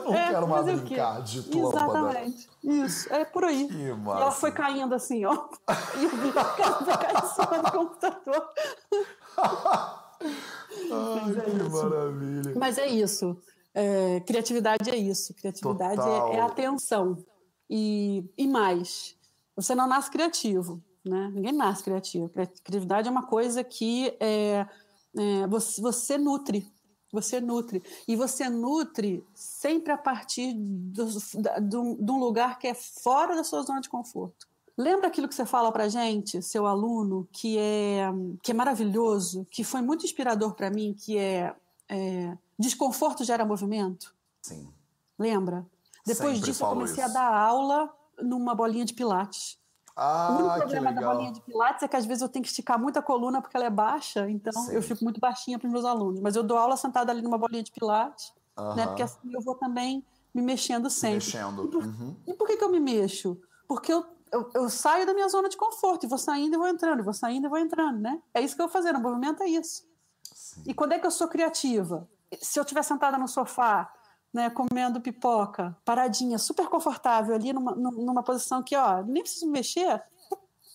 Não 0.05 0.13
é, 0.13 0.29
quero 0.29 0.47
mais 0.47 0.65
brincar 0.65 1.21
de 1.21 1.39
lâmpada. 1.57 2.09
Exatamente. 2.09 2.49
Isso, 2.63 3.13
é 3.13 3.25
por 3.25 3.43
aí. 3.43 3.67
Que 3.67 3.73
e 3.73 3.89
ela 3.89 4.31
foi 4.31 4.51
caindo 4.51 4.93
assim, 4.93 5.25
ó. 5.25 5.33
E 5.97 6.03
eu 6.03 6.09
vi 6.09 6.31
ela 6.35 7.23
em 7.23 7.27
cima 7.27 7.63
do 7.63 7.71
computador. 7.71 8.49
Ai, 10.21 11.37
é 11.37 11.41
que 11.41 11.57
isso. 11.57 11.69
maravilha. 11.71 12.53
Mas 12.55 12.77
é 12.77 12.87
isso. 12.87 13.37
É, 13.73 14.19
criatividade 14.21 14.89
é 14.89 14.95
isso. 14.95 15.33
Criatividade 15.33 16.01
é, 16.01 16.35
é, 16.35 16.41
atenção. 16.41 17.17
E, 17.69 18.23
e 18.37 18.47
mais, 18.47 19.15
você 19.55 19.73
não 19.73 19.87
nasce 19.87 20.11
criativo. 20.11 20.81
Né? 21.03 21.31
Ninguém 21.33 21.51
nasce 21.51 21.83
criativo. 21.83 22.29
Criatividade 22.29 23.07
é 23.07 23.11
uma 23.11 23.27
coisa 23.27 23.63
que 23.63 24.15
é, 24.19 24.65
é, 25.17 25.47
você, 25.47 25.81
você 25.81 26.17
nutre 26.17 26.71
Você 27.15 27.39
nutre. 27.39 27.81
E 28.05 28.15
você 28.15 28.49
nutre 28.49 29.25
sempre 29.33 29.93
a 29.93 29.97
partir 29.97 30.53
do, 30.53 31.05
do, 31.61 31.95
de 31.95 32.11
um 32.11 32.19
lugar 32.19 32.59
que 32.59 32.67
é 32.67 32.73
fora 32.73 33.33
da 33.35 33.43
sua 33.43 33.61
zona 33.61 33.79
de 33.79 33.87
conforto. 33.87 34.45
Lembra 34.77 35.07
aquilo 35.07 35.29
que 35.29 35.33
você 35.33 35.45
fala 35.45 35.71
para 35.71 35.87
gente, 35.87 36.41
seu 36.41 36.67
aluno, 36.67 37.25
que 37.31 37.57
é, 37.57 38.09
que 38.43 38.51
é 38.51 38.53
maravilhoso, 38.53 39.47
que 39.49 39.63
foi 39.63 39.81
muito 39.81 40.03
inspirador 40.03 40.53
para 40.53 40.69
mim, 40.69 40.93
que 40.93 41.17
é, 41.17 41.55
é, 41.87 42.37
desconforto 42.59 43.23
gera 43.23 43.45
movimento? 43.45 44.13
Sim. 44.41 44.67
Lembra? 45.17 45.65
Depois 46.05 46.35
Sempre 46.35 46.51
disso, 46.51 46.65
eu 46.65 46.67
comecei 46.67 47.01
isso. 47.01 47.11
a 47.11 47.13
dar 47.13 47.33
aula 47.33 47.89
numa 48.21 48.53
bolinha 48.53 48.83
de 48.83 48.93
pilates. 48.93 49.57
Ah, 49.95 50.29
o 50.29 50.33
único 50.33 50.53
que 50.53 50.59
problema 50.59 50.91
da 50.91 51.01
bolinha 51.01 51.31
de 51.31 51.41
pilates 51.41 51.83
é 51.83 51.87
que 51.87 51.95
às 51.95 52.05
vezes 52.05 52.21
eu 52.21 52.27
tenho 52.27 52.43
que 52.43 52.49
esticar 52.49 52.77
muito 52.77 52.99
a 52.99 53.01
coluna 53.01 53.41
porque 53.41 53.55
ela 53.55 53.65
é 53.65 53.69
baixa, 53.69 54.29
então 54.29 54.51
Sim. 54.63 54.73
eu 54.73 54.81
fico 54.81 55.03
muito 55.03 55.21
baixinha 55.21 55.57
para 55.57 55.67
os 55.67 55.71
meus 55.71 55.85
alunos. 55.85 56.19
Mas 56.19 56.35
eu 56.35 56.43
dou 56.43 56.57
aula 56.57 56.75
sentada 56.75 57.11
ali 57.11 57.21
numa 57.21 57.37
bolinha 57.37 57.63
de 57.63 57.71
pilates, 57.71 58.33
né? 58.57 58.83
Aham. 58.83 58.87
Porque 58.87 59.03
assim 59.03 59.33
eu 59.33 59.41
vou 59.41 59.55
também 59.55 60.03
me 60.33 60.41
mexendo 60.41 60.89
sempre. 60.89 61.25
Mexendo. 61.25 61.59
Uhum. 61.73 62.15
E 62.27 62.33
por 62.33 62.45
que, 62.45 62.57
que 62.57 62.63
eu 62.63 62.69
me 62.69 62.79
mexo? 62.79 63.39
Porque 63.69 63.93
eu, 63.93 64.05
eu, 64.33 64.49
eu 64.53 64.69
saio 64.69 65.05
da 65.05 65.13
minha 65.13 65.29
zona 65.29 65.47
de 65.47 65.55
conforto 65.55 66.05
e 66.05 66.09
vou 66.09 66.17
saindo 66.17 66.55
e 66.55 66.57
vou 66.57 66.67
entrando, 66.67 66.99
e 66.99 67.03
vou 67.03 67.13
saindo 67.13 67.45
e 67.45 67.49
vou 67.49 67.57
entrando, 67.57 67.99
né? 67.99 68.21
É 68.33 68.41
isso 68.41 68.53
que 68.53 68.61
eu 68.61 68.67
vou 68.67 68.73
fazendo, 68.73 68.97
o 68.97 69.01
movimento 69.01 69.41
é 69.41 69.47
isso. 69.47 69.83
Sim. 70.33 70.61
E 70.65 70.73
quando 70.73 70.91
é 70.91 70.99
que 70.99 71.07
eu 71.07 71.11
sou 71.11 71.29
criativa? 71.29 72.05
Se 72.41 72.59
eu 72.59 72.63
estiver 72.63 72.83
sentada 72.83 73.17
no 73.17 73.29
sofá, 73.29 73.93
né, 74.35 74.49
comendo 74.49 74.99
pipoca, 74.99 75.73
paradinha, 75.85 76.37
super 76.37 76.67
confortável 76.67 77.33
ali 77.33 77.53
numa, 77.53 77.73
num- 77.73 78.03
numa 78.05 78.21
posição 78.21 78.61
que, 78.61 78.75
ó, 78.75 79.01
nem 79.01 79.23
preciso 79.23 79.45
me 79.45 79.53
mexer, 79.53 80.03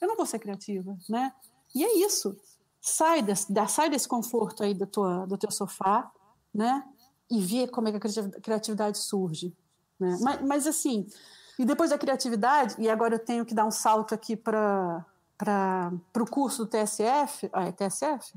eu 0.00 0.08
não 0.08 0.16
vou 0.16 0.24
ser 0.24 0.38
criativa, 0.38 0.96
né? 1.10 1.30
E 1.74 1.84
é 1.84 1.98
isso. 1.98 2.34
Sai 2.80 3.20
desse, 3.20 3.52
da- 3.52 3.66
sai 3.66 3.90
desse 3.90 4.08
conforto 4.08 4.62
aí 4.62 4.72
do, 4.72 4.86
tua, 4.86 5.26
do 5.26 5.36
teu 5.36 5.50
sofá, 5.50 6.10
né? 6.54 6.82
E 7.30 7.38
vê 7.42 7.68
como 7.68 7.86
é 7.88 7.90
que 7.90 7.98
a 7.98 8.00
criativ- 8.00 8.40
criatividade 8.40 8.96
surge, 8.96 9.54
né? 10.00 10.16
Mas, 10.22 10.40
mas 10.40 10.66
assim, 10.66 11.06
e 11.58 11.64
depois 11.66 11.90
da 11.90 11.98
criatividade, 11.98 12.76
e 12.78 12.88
agora 12.88 13.16
eu 13.16 13.18
tenho 13.22 13.44
que 13.44 13.52
dar 13.54 13.66
um 13.66 13.70
salto 13.70 14.14
aqui 14.14 14.36
para 14.36 15.04
o 16.18 16.24
curso 16.30 16.64
do 16.64 16.70
TSF, 16.70 17.50
ah, 17.52 17.66
é 17.68 17.72
TSF? 17.72 18.32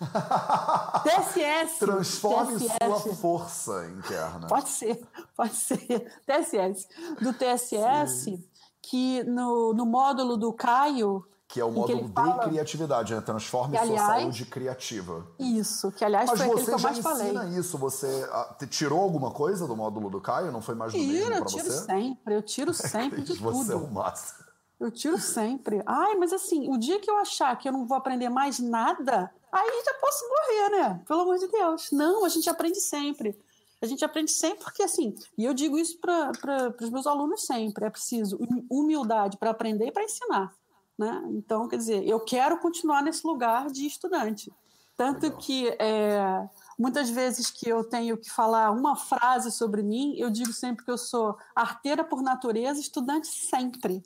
TSS. 1.04 1.78
Transforme 1.78 2.58
TSS. 2.58 2.78
sua 3.02 3.14
força 3.14 3.86
interna. 3.88 4.46
Pode 4.46 4.68
ser, 4.68 5.00
pode 5.36 5.54
ser. 5.54 5.78
TSS. 6.26 6.88
Do 7.20 7.32
TSS, 7.32 8.38
que 8.82 9.22
no, 9.24 9.72
no 9.72 9.86
módulo 9.86 10.36
do 10.36 10.52
Caio. 10.52 11.24
Que 11.46 11.60
é 11.60 11.64
o 11.64 11.70
módulo 11.70 12.08
de 12.08 12.12
fala- 12.12 12.48
criatividade, 12.48 13.14
né? 13.14 13.20
Transforme 13.20 13.76
Que, 13.78 13.84
sua 13.84 13.92
aliás, 13.94 14.22
saúde 14.22 14.44
criativa. 14.46 15.26
Isso, 15.38 15.92
que 15.92 16.04
aliás 16.04 16.28
Mas 16.28 16.38
foi 16.40 16.46
aquele 16.48 16.60
que 16.60 16.66
você 16.66 16.74
eu 16.74 16.78
já 16.78 16.88
mais 16.88 16.98
falei. 16.98 17.26
ensina 17.26 17.44
isso. 17.60 17.78
Você 17.78 18.28
ah, 18.32 18.56
te 18.58 18.66
tirou 18.66 19.00
alguma 19.00 19.30
coisa 19.30 19.66
do 19.66 19.76
módulo 19.76 20.10
do 20.10 20.20
Caio? 20.20 20.50
Não 20.50 20.60
foi 20.62 20.74
mais 20.74 20.92
do 20.92 20.98
mesmo 20.98 21.12
Tiro, 21.12 21.32
eu 21.34 21.36
pra 21.38 21.46
tiro 21.46 21.64
você? 21.64 21.84
sempre, 21.84 22.34
eu 22.34 22.42
tiro 22.42 22.74
sempre 22.74 23.22
de 23.22 23.34
você 23.34 23.72
é 23.72 23.74
tudo. 23.76 23.84
o 23.86 23.92
máximo. 23.92 24.44
Eu 24.80 24.90
tiro 24.90 25.18
sempre. 25.18 25.82
Ai, 25.86 26.14
mas 26.16 26.32
assim, 26.32 26.68
o 26.68 26.76
dia 26.76 27.00
que 27.00 27.10
eu 27.10 27.16
achar 27.16 27.56
que 27.56 27.68
eu 27.68 27.72
não 27.72 27.86
vou 27.86 27.96
aprender 27.96 28.28
mais 28.28 28.58
nada, 28.58 29.32
aí 29.52 29.82
já 29.84 29.94
posso 29.94 30.24
morrer, 30.28 30.70
né? 30.70 31.02
Pelo 31.06 31.20
amor 31.22 31.38
de 31.38 31.48
Deus. 31.48 31.90
Não, 31.92 32.24
a 32.24 32.28
gente 32.28 32.50
aprende 32.50 32.80
sempre. 32.80 33.38
A 33.80 33.86
gente 33.86 34.04
aprende 34.04 34.30
sempre 34.30 34.64
porque, 34.64 34.82
assim, 34.82 35.14
e 35.36 35.44
eu 35.44 35.52
digo 35.52 35.78
isso 35.78 35.98
para 35.98 36.74
os 36.80 36.90
meus 36.90 37.06
alunos 37.06 37.44
sempre: 37.44 37.84
é 37.84 37.90
preciso 37.90 38.38
humildade 38.70 39.36
para 39.36 39.50
aprender 39.50 39.86
e 39.86 39.92
para 39.92 40.04
ensinar. 40.04 40.54
Né? 40.98 41.22
Então, 41.30 41.68
quer 41.68 41.76
dizer, 41.76 42.06
eu 42.06 42.20
quero 42.20 42.58
continuar 42.58 43.02
nesse 43.02 43.26
lugar 43.26 43.66
de 43.66 43.86
estudante. 43.86 44.52
Tanto 44.96 45.24
Legal. 45.24 45.38
que 45.38 45.68
é, 45.80 46.48
muitas 46.78 47.10
vezes 47.10 47.50
que 47.50 47.68
eu 47.68 47.82
tenho 47.82 48.16
que 48.16 48.30
falar 48.30 48.70
uma 48.70 48.94
frase 48.94 49.50
sobre 49.50 49.82
mim, 49.82 50.14
eu 50.16 50.30
digo 50.30 50.52
sempre 50.52 50.84
que 50.84 50.90
eu 50.90 50.96
sou 50.96 51.36
arteira 51.54 52.04
por 52.04 52.22
natureza, 52.22 52.80
estudante 52.80 53.26
sempre. 53.26 54.02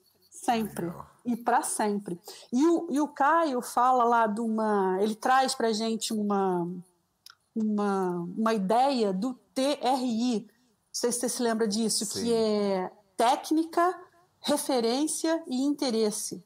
Sempre. 0.49 0.93
E 1.25 1.37
para 1.37 1.63
sempre. 1.63 2.19
E 2.53 2.67
o, 2.67 2.87
e 2.91 3.01
o 3.01 3.09
Caio 3.09 3.61
fala 3.61 4.05
lá 4.05 4.27
de 4.27 4.41
uma. 4.41 4.97
Ele 5.01 5.15
traz 5.15 5.55
para 5.55 5.73
gente 5.73 6.13
uma, 6.13 6.67
uma, 7.55 8.27
uma 8.37 8.55
ideia 8.55 9.13
do 9.13 9.35
TRI. 9.55 10.41
Não 10.41 10.49
sei 10.93 11.13
se 11.13 11.21
você 11.21 11.29
se 11.29 11.43
lembra 11.43 11.69
disso, 11.69 12.05
Sim. 12.07 12.23
que 12.23 12.33
é 12.33 12.91
técnica, 13.17 13.95
referência 14.41 15.43
e 15.47 15.63
interesse. 15.63 16.43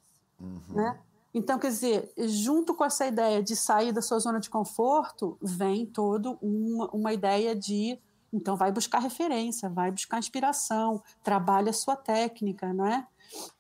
Né? 0.69 0.99
Então, 1.33 1.59
quer 1.59 1.69
dizer, 1.69 2.13
junto 2.19 2.75
com 2.75 2.85
essa 2.85 3.07
ideia 3.07 3.43
de 3.43 3.55
sair 3.55 3.93
da 3.93 4.03
sua 4.03 4.19
zona 4.19 4.41
de 4.41 4.51
conforto, 4.51 5.39
vem 5.41 5.87
todo 5.87 6.37
uma, 6.43 6.91
uma 6.91 7.13
ideia 7.13 7.55
de 7.55 7.99
então 8.33 8.57
vai 8.57 8.73
buscar 8.73 8.99
referência, 8.99 9.69
vai 9.69 9.91
buscar 9.91 10.19
inspiração, 10.19 11.03
trabalha 11.23 11.69
a 11.69 11.75
sua 11.75 11.95
técnica, 11.95 12.73
não 12.73 12.87
é? 12.87 13.07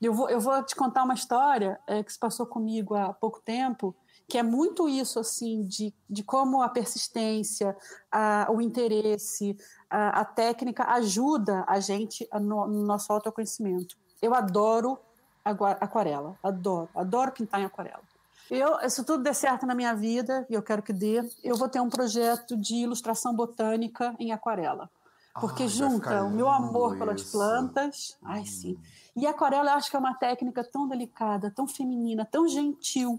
Eu 0.00 0.12
vou, 0.12 0.28
eu 0.28 0.40
vou 0.40 0.62
te 0.62 0.74
contar 0.74 1.04
uma 1.04 1.14
história 1.14 1.80
é, 1.86 2.02
que 2.02 2.12
se 2.12 2.18
passou 2.18 2.46
comigo 2.46 2.94
há 2.94 3.12
pouco 3.12 3.40
tempo, 3.40 3.94
que 4.28 4.38
é 4.38 4.42
muito 4.42 4.88
isso, 4.88 5.18
assim, 5.18 5.62
de, 5.64 5.92
de 6.08 6.22
como 6.22 6.62
a 6.62 6.68
persistência, 6.68 7.76
a, 8.10 8.46
o 8.50 8.60
interesse, 8.60 9.56
a, 9.90 10.20
a 10.20 10.24
técnica 10.24 10.84
ajuda 10.84 11.64
a 11.66 11.80
gente 11.80 12.26
a 12.30 12.40
no, 12.40 12.66
no 12.66 12.84
nosso 12.84 13.12
autoconhecimento. 13.12 13.96
Eu 14.20 14.34
adoro 14.34 14.98
aquarela, 15.44 16.38
adoro, 16.42 16.88
adoro 16.94 17.32
pintar 17.32 17.60
em 17.60 17.64
aquarela. 17.64 18.02
Eu, 18.50 18.88
se 18.88 19.04
tudo 19.04 19.22
der 19.22 19.34
certo 19.34 19.66
na 19.66 19.74
minha 19.74 19.94
vida, 19.94 20.46
e 20.48 20.54
eu 20.54 20.62
quero 20.62 20.82
que 20.82 20.92
dê, 20.92 21.28
eu 21.42 21.56
vou 21.56 21.68
ter 21.68 21.80
um 21.80 21.88
projeto 21.88 22.56
de 22.56 22.76
ilustração 22.76 23.34
botânica 23.34 24.14
em 24.18 24.32
aquarela. 24.32 24.90
Porque 25.40 25.66
junta 25.66 26.24
o 26.24 26.30
meu 26.30 26.48
amor 26.48 26.96
pelas 26.98 27.20
isso. 27.22 27.32
plantas. 27.32 28.18
Ai, 28.22 28.44
sim. 28.44 28.78
E 29.16 29.26
a 29.26 29.30
aquarela 29.30 29.70
eu 29.70 29.76
acho 29.76 29.90
que 29.90 29.96
é 29.96 29.98
uma 29.98 30.14
técnica 30.14 30.62
tão 30.62 30.86
delicada, 30.86 31.50
tão 31.50 31.66
feminina, 31.66 32.24
tão 32.24 32.46
gentil, 32.46 33.18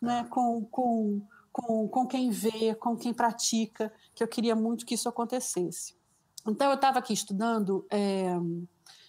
né? 0.00 0.24
Com, 0.30 0.64
com, 0.70 1.22
com, 1.50 1.88
com 1.88 2.06
quem 2.06 2.30
vê, 2.30 2.74
com 2.74 2.96
quem 2.96 3.14
pratica, 3.14 3.92
que 4.14 4.22
eu 4.22 4.28
queria 4.28 4.54
muito 4.54 4.84
que 4.84 4.94
isso 4.94 5.08
acontecesse. 5.08 5.94
Então 6.46 6.68
eu 6.68 6.74
estava 6.74 6.98
aqui 6.98 7.14
estudando 7.14 7.86
é, 7.90 8.34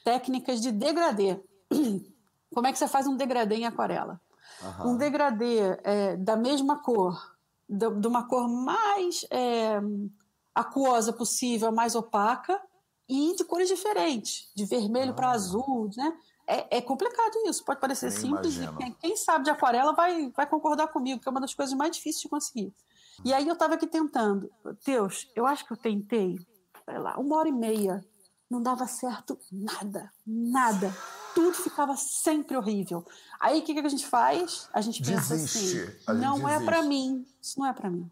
técnicas 0.04 0.62
de 0.62 0.72
degradê. 0.72 1.40
Como 2.54 2.68
é 2.68 2.72
que 2.72 2.80
você 2.80 2.88
faz 2.88 3.06
um 3.06 3.18
degradê 3.18 3.56
em 3.56 3.66
aquarela? 3.66 4.22
Aham. 4.64 4.92
Um 4.92 4.98
degradê 4.98 5.58
é, 5.84 6.16
da 6.16 6.38
mesma 6.38 6.80
cor, 6.80 7.36
de, 7.68 7.90
de 7.90 8.08
uma 8.08 8.28
cor 8.28 8.48
mais 8.48 9.26
é, 9.30 9.82
aquosa 10.56 11.12
possível, 11.12 11.72
mais 11.72 11.94
opaca, 11.94 12.60
e 13.08 13.36
de 13.36 13.44
cores 13.44 13.68
diferentes, 13.68 14.50
de 14.56 14.66
vermelho 14.66 15.14
para 15.14 15.30
azul, 15.32 15.92
né? 15.96 16.18
É, 16.48 16.78
é 16.78 16.82
complicado 16.82 17.34
isso, 17.48 17.64
pode 17.66 17.80
parecer 17.80 18.12
simples. 18.12 18.56
Quem, 18.78 18.94
quem 18.94 19.18
sabe 19.18 19.46
de 19.46 19.50
aquarela 19.50 19.94
vai, 19.94 20.32
vai 20.32 20.48
concordar 20.48 20.88
comigo, 20.88 21.20
que 21.20 21.28
é 21.28 21.32
uma 21.32 21.42
das 21.42 21.54
coisas 21.54 21.76
mais 21.76 21.96
difíceis 21.96 22.22
de 22.22 22.30
conseguir. 22.30 22.74
E 23.24 23.34
aí 23.34 23.48
eu 23.48 23.54
estava 23.54 23.76
aqui 23.76 23.88
tentando. 23.88 24.52
Deus, 24.86 25.30
eu 25.36 25.46
acho 25.46 25.66
que 25.66 25.74
eu 25.74 25.78
tentei, 25.78 26.38
sei 26.86 27.00
lá, 27.00 27.18
uma 27.18 27.38
hora 27.38 27.50
e 27.50 27.52
meia. 27.52 28.04
Não 28.48 28.62
dava 28.62 28.86
certo 28.86 29.40
nada, 29.52 30.12
nada. 30.26 30.96
Tudo 31.34 31.56
ficava 31.56 31.98
sempre 31.98 32.56
horrível. 32.56 33.04
Aí 33.40 33.60
o 33.60 33.64
que, 33.64 33.74
que 33.74 33.80
a 33.80 33.90
gente 33.90 34.06
faz? 34.06 34.70
A 34.72 34.82
gente 34.82 35.02
pensa 35.02 35.36
Desiste. 35.36 35.80
assim: 35.80 35.98
A 36.06 36.14
gente 36.14 36.22
não 36.22 36.48
é 36.48 36.52
desiste. 36.52 36.66
para 36.66 36.84
mim. 36.84 37.26
Isso 37.42 37.60
não 37.60 37.66
é 37.66 37.74
para 37.74 37.90
mim. 37.90 38.12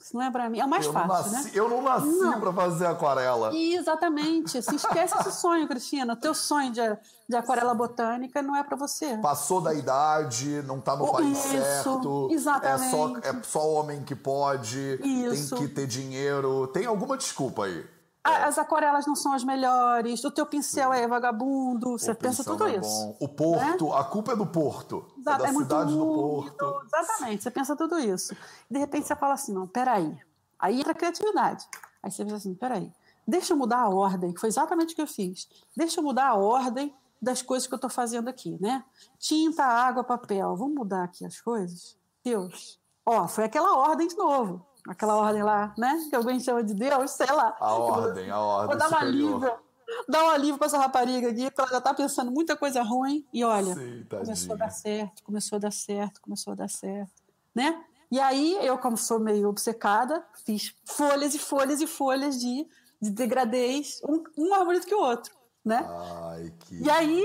Isso 0.00 0.16
não 0.16 0.22
é 0.22 0.30
para 0.30 0.48
mim. 0.48 0.58
É 0.58 0.64
o 0.64 0.68
mais 0.68 0.86
Eu 0.86 0.92
fácil, 0.94 1.32
nasci, 1.32 1.44
né? 1.44 1.50
eu 1.54 1.68
não 1.68 1.82
nasci 1.82 2.40
pra 2.40 2.52
fazer 2.54 2.86
aquarela. 2.86 3.54
Exatamente. 3.54 4.62
Se 4.62 4.74
esquece 4.74 5.14
esse 5.20 5.32
sonho, 5.32 5.68
Cristina. 5.68 6.16
Teu 6.16 6.34
sonho 6.34 6.72
de, 6.72 6.80
de 7.28 7.36
aquarela 7.36 7.74
botânica 7.74 8.40
não 8.40 8.56
é 8.56 8.64
para 8.64 8.76
você. 8.76 9.18
Passou 9.18 9.60
da 9.60 9.74
idade, 9.74 10.62
não 10.66 10.80
tá 10.80 10.96
no 10.96 11.04
Oh, 11.04 11.12
país 11.12 11.38
isso, 11.38 11.48
certo. 11.50 12.28
exatamente. 12.30 12.86
É 12.86 12.90
só, 12.90 13.16
é 13.18 13.42
só 13.42 13.70
homem 13.72 14.02
que 14.02 14.14
pode. 14.14 14.98
Isso. 15.04 15.54
Tem 15.56 15.66
que 15.66 15.74
ter 15.74 15.86
dinheiro. 15.86 16.66
Tem 16.68 16.86
alguma 16.86 17.16
desculpa 17.18 17.66
aí. 17.66 17.84
A- 18.22 18.46
As 18.46 18.58
aquarelas 18.58 19.06
não 19.06 19.16
são 19.16 19.32
as 19.32 19.42
melhores. 19.44 20.22
O 20.24 20.30
teu 20.30 20.44
pincel 20.44 20.92
é 20.92 21.06
vagabundo. 21.08 21.92
Você 21.98 22.12
O 22.12 22.14
pensa 22.16 22.38
pincel 22.42 22.56
tudo 22.56 22.68
é 22.68 22.76
isso. 22.76 23.16
O 23.18 23.28
Porto, 23.28 23.92
a 23.92 24.04
culpa 24.04 24.32
é 24.32 24.36
do 24.36 24.46
Porto. 24.46 25.06
Exato, 25.18 25.42
é 25.42 25.44
da 25.44 25.48
é 25.48 25.52
muito 25.52 25.66
cidade 25.68 25.92
do 25.92 26.04
úmido, 26.04 26.54
Porto. 26.56 26.86
Exatamente, 26.86 27.42
você 27.42 27.50
pensa 27.50 27.76
tudo 27.76 27.98
isso. 27.98 28.36
De 28.70 28.78
repente 28.78 29.06
você 29.06 29.16
fala 29.16 29.34
assim, 29.34 29.52
não, 29.54 29.66
peraí. 29.66 30.16
Aí 30.58 30.80
entra 30.80 30.92
a 30.92 30.94
criatividade. 30.94 31.66
Aí 32.02 32.10
você 32.10 32.22
pensa 32.24 32.36
assim, 32.36 32.54
peraí, 32.54 32.92
deixa 33.26 33.52
eu 33.54 33.56
mudar 33.56 33.78
a 33.80 33.88
ordem, 33.88 34.32
que 34.34 34.40
foi 34.40 34.48
exatamente 34.50 34.92
o 34.92 34.96
que 34.96 35.02
eu 35.02 35.06
fiz. 35.06 35.48
Deixa 35.76 36.00
eu 36.00 36.04
mudar 36.04 36.28
a 36.28 36.34
ordem 36.34 36.94
das 37.22 37.40
coisas 37.42 37.66
que 37.66 37.72
eu 37.74 37.76
estou 37.76 37.90
fazendo 37.90 38.28
aqui, 38.28 38.58
né? 38.60 38.84
Tinta, 39.18 39.64
água, 39.64 40.02
papel. 40.04 40.54
Vamos 40.56 40.74
mudar 40.74 41.04
aqui 41.04 41.24
as 41.24 41.40
coisas? 41.40 41.96
Deus. 42.24 42.78
Ó, 43.04 43.26
foi 43.28 43.44
aquela 43.44 43.76
ordem 43.78 44.06
de 44.08 44.16
novo. 44.16 44.64
Aquela 44.88 45.16
ordem 45.16 45.42
lá, 45.42 45.74
né? 45.76 46.06
Que 46.08 46.16
alguém 46.16 46.40
chama 46.40 46.62
de 46.62 46.74
Deus, 46.74 47.10
sei 47.12 47.30
lá. 47.30 47.56
A 47.60 47.74
ordem, 47.74 48.30
a 48.30 48.40
ordem 48.40 48.68
Vou 48.68 48.78
dar 48.78 48.86
um 48.86 48.98
superior. 48.98 49.34
alívio. 49.34 49.70
Dar 50.08 50.24
um 50.24 50.30
alívio 50.30 50.56
pra 50.58 50.66
essa 50.66 50.78
rapariga 50.78 51.30
aqui, 51.30 51.44
porque 51.44 51.60
ela 51.60 51.70
já 51.70 51.80
tá 51.80 51.92
pensando 51.92 52.30
muita 52.30 52.56
coisa 52.56 52.82
ruim. 52.82 53.26
E 53.32 53.42
olha, 53.44 53.74
Sim, 53.74 54.06
começou 54.08 54.54
a 54.54 54.56
dar 54.56 54.70
certo, 54.70 55.22
começou 55.24 55.56
a 55.56 55.58
dar 55.58 55.72
certo, 55.72 56.20
começou 56.20 56.52
a 56.52 56.56
dar 56.56 56.68
certo, 56.68 57.12
né? 57.54 57.84
E 58.10 58.18
aí, 58.18 58.58
eu, 58.60 58.76
como 58.76 58.96
sou 58.96 59.20
meio 59.20 59.48
obcecada, 59.48 60.24
fiz 60.44 60.74
folhas 60.84 61.34
e 61.34 61.38
folhas 61.38 61.80
e 61.80 61.86
folhas 61.86 62.38
de, 62.38 62.66
de 63.00 63.10
degradês, 63.10 64.00
um, 64.04 64.22
um 64.36 64.48
mais 64.48 64.64
bonito 64.64 64.86
que 64.86 64.94
o 64.94 65.00
outro. 65.00 65.32
Né? 65.62 65.86
Ai, 65.86 66.52
que 66.60 66.82
e 66.82 66.88
aí 66.88 67.22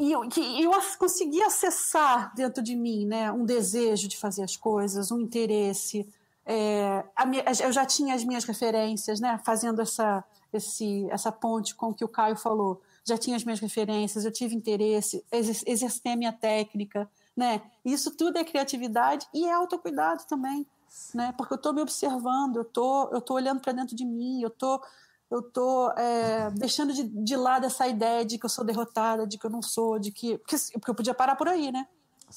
e, 0.00 0.10
e, 0.10 0.62
eu 0.64 0.70
consegui 0.98 1.42
acessar 1.42 2.34
dentro 2.34 2.62
de 2.62 2.74
mim 2.74 3.04
né, 3.04 3.30
um 3.30 3.44
desejo 3.44 4.08
de 4.08 4.16
fazer 4.16 4.42
as 4.42 4.56
coisas, 4.56 5.12
um 5.12 5.20
interesse. 5.20 6.08
É, 6.50 7.04
minha, 7.26 7.44
eu 7.62 7.70
já 7.70 7.84
tinha 7.84 8.14
as 8.14 8.24
minhas 8.24 8.44
referências, 8.44 9.20
né, 9.20 9.38
fazendo 9.44 9.82
essa, 9.82 10.24
esse, 10.50 11.06
essa 11.10 11.30
ponte 11.30 11.74
com 11.74 11.90
o 11.90 11.94
que 11.94 12.02
o 12.02 12.08
Caio 12.08 12.36
falou. 12.36 12.80
Já 13.04 13.18
tinha 13.18 13.36
as 13.36 13.44
minhas 13.44 13.60
referências, 13.60 14.24
eu 14.24 14.32
tive 14.32 14.54
interesse, 14.54 15.22
exercitei 15.30 16.12
a 16.12 16.16
minha 16.16 16.32
técnica, 16.32 17.08
né? 17.36 17.60
Isso 17.84 18.16
tudo 18.16 18.38
é 18.38 18.44
criatividade 18.44 19.26
e 19.34 19.44
é 19.44 19.52
autocuidado 19.52 20.24
também, 20.26 20.66
né? 21.14 21.34
Porque 21.36 21.52
eu 21.52 21.56
estou 21.56 21.74
me 21.74 21.82
observando, 21.82 22.56
eu 22.56 22.64
tô, 22.64 23.10
eu 23.12 23.20
tô 23.20 23.34
olhando 23.34 23.60
para 23.60 23.74
dentro 23.74 23.94
de 23.94 24.06
mim, 24.06 24.40
eu 24.42 24.50
tô, 24.50 24.82
eu 25.30 25.42
tô 25.42 25.90
é, 25.92 26.50
deixando 26.52 26.94
de, 26.94 27.02
de 27.04 27.36
lado 27.36 27.66
essa 27.66 27.86
ideia 27.86 28.24
de 28.24 28.38
que 28.38 28.46
eu 28.46 28.50
sou 28.50 28.64
derrotada, 28.64 29.26
de 29.26 29.36
que 29.36 29.44
eu 29.44 29.50
não 29.50 29.60
sou, 29.60 29.98
de 29.98 30.10
que 30.10 30.38
porque, 30.38 30.56
porque 30.72 30.90
eu 30.90 30.94
podia 30.94 31.14
parar 31.14 31.36
por 31.36 31.46
aí, 31.46 31.70
né? 31.70 31.86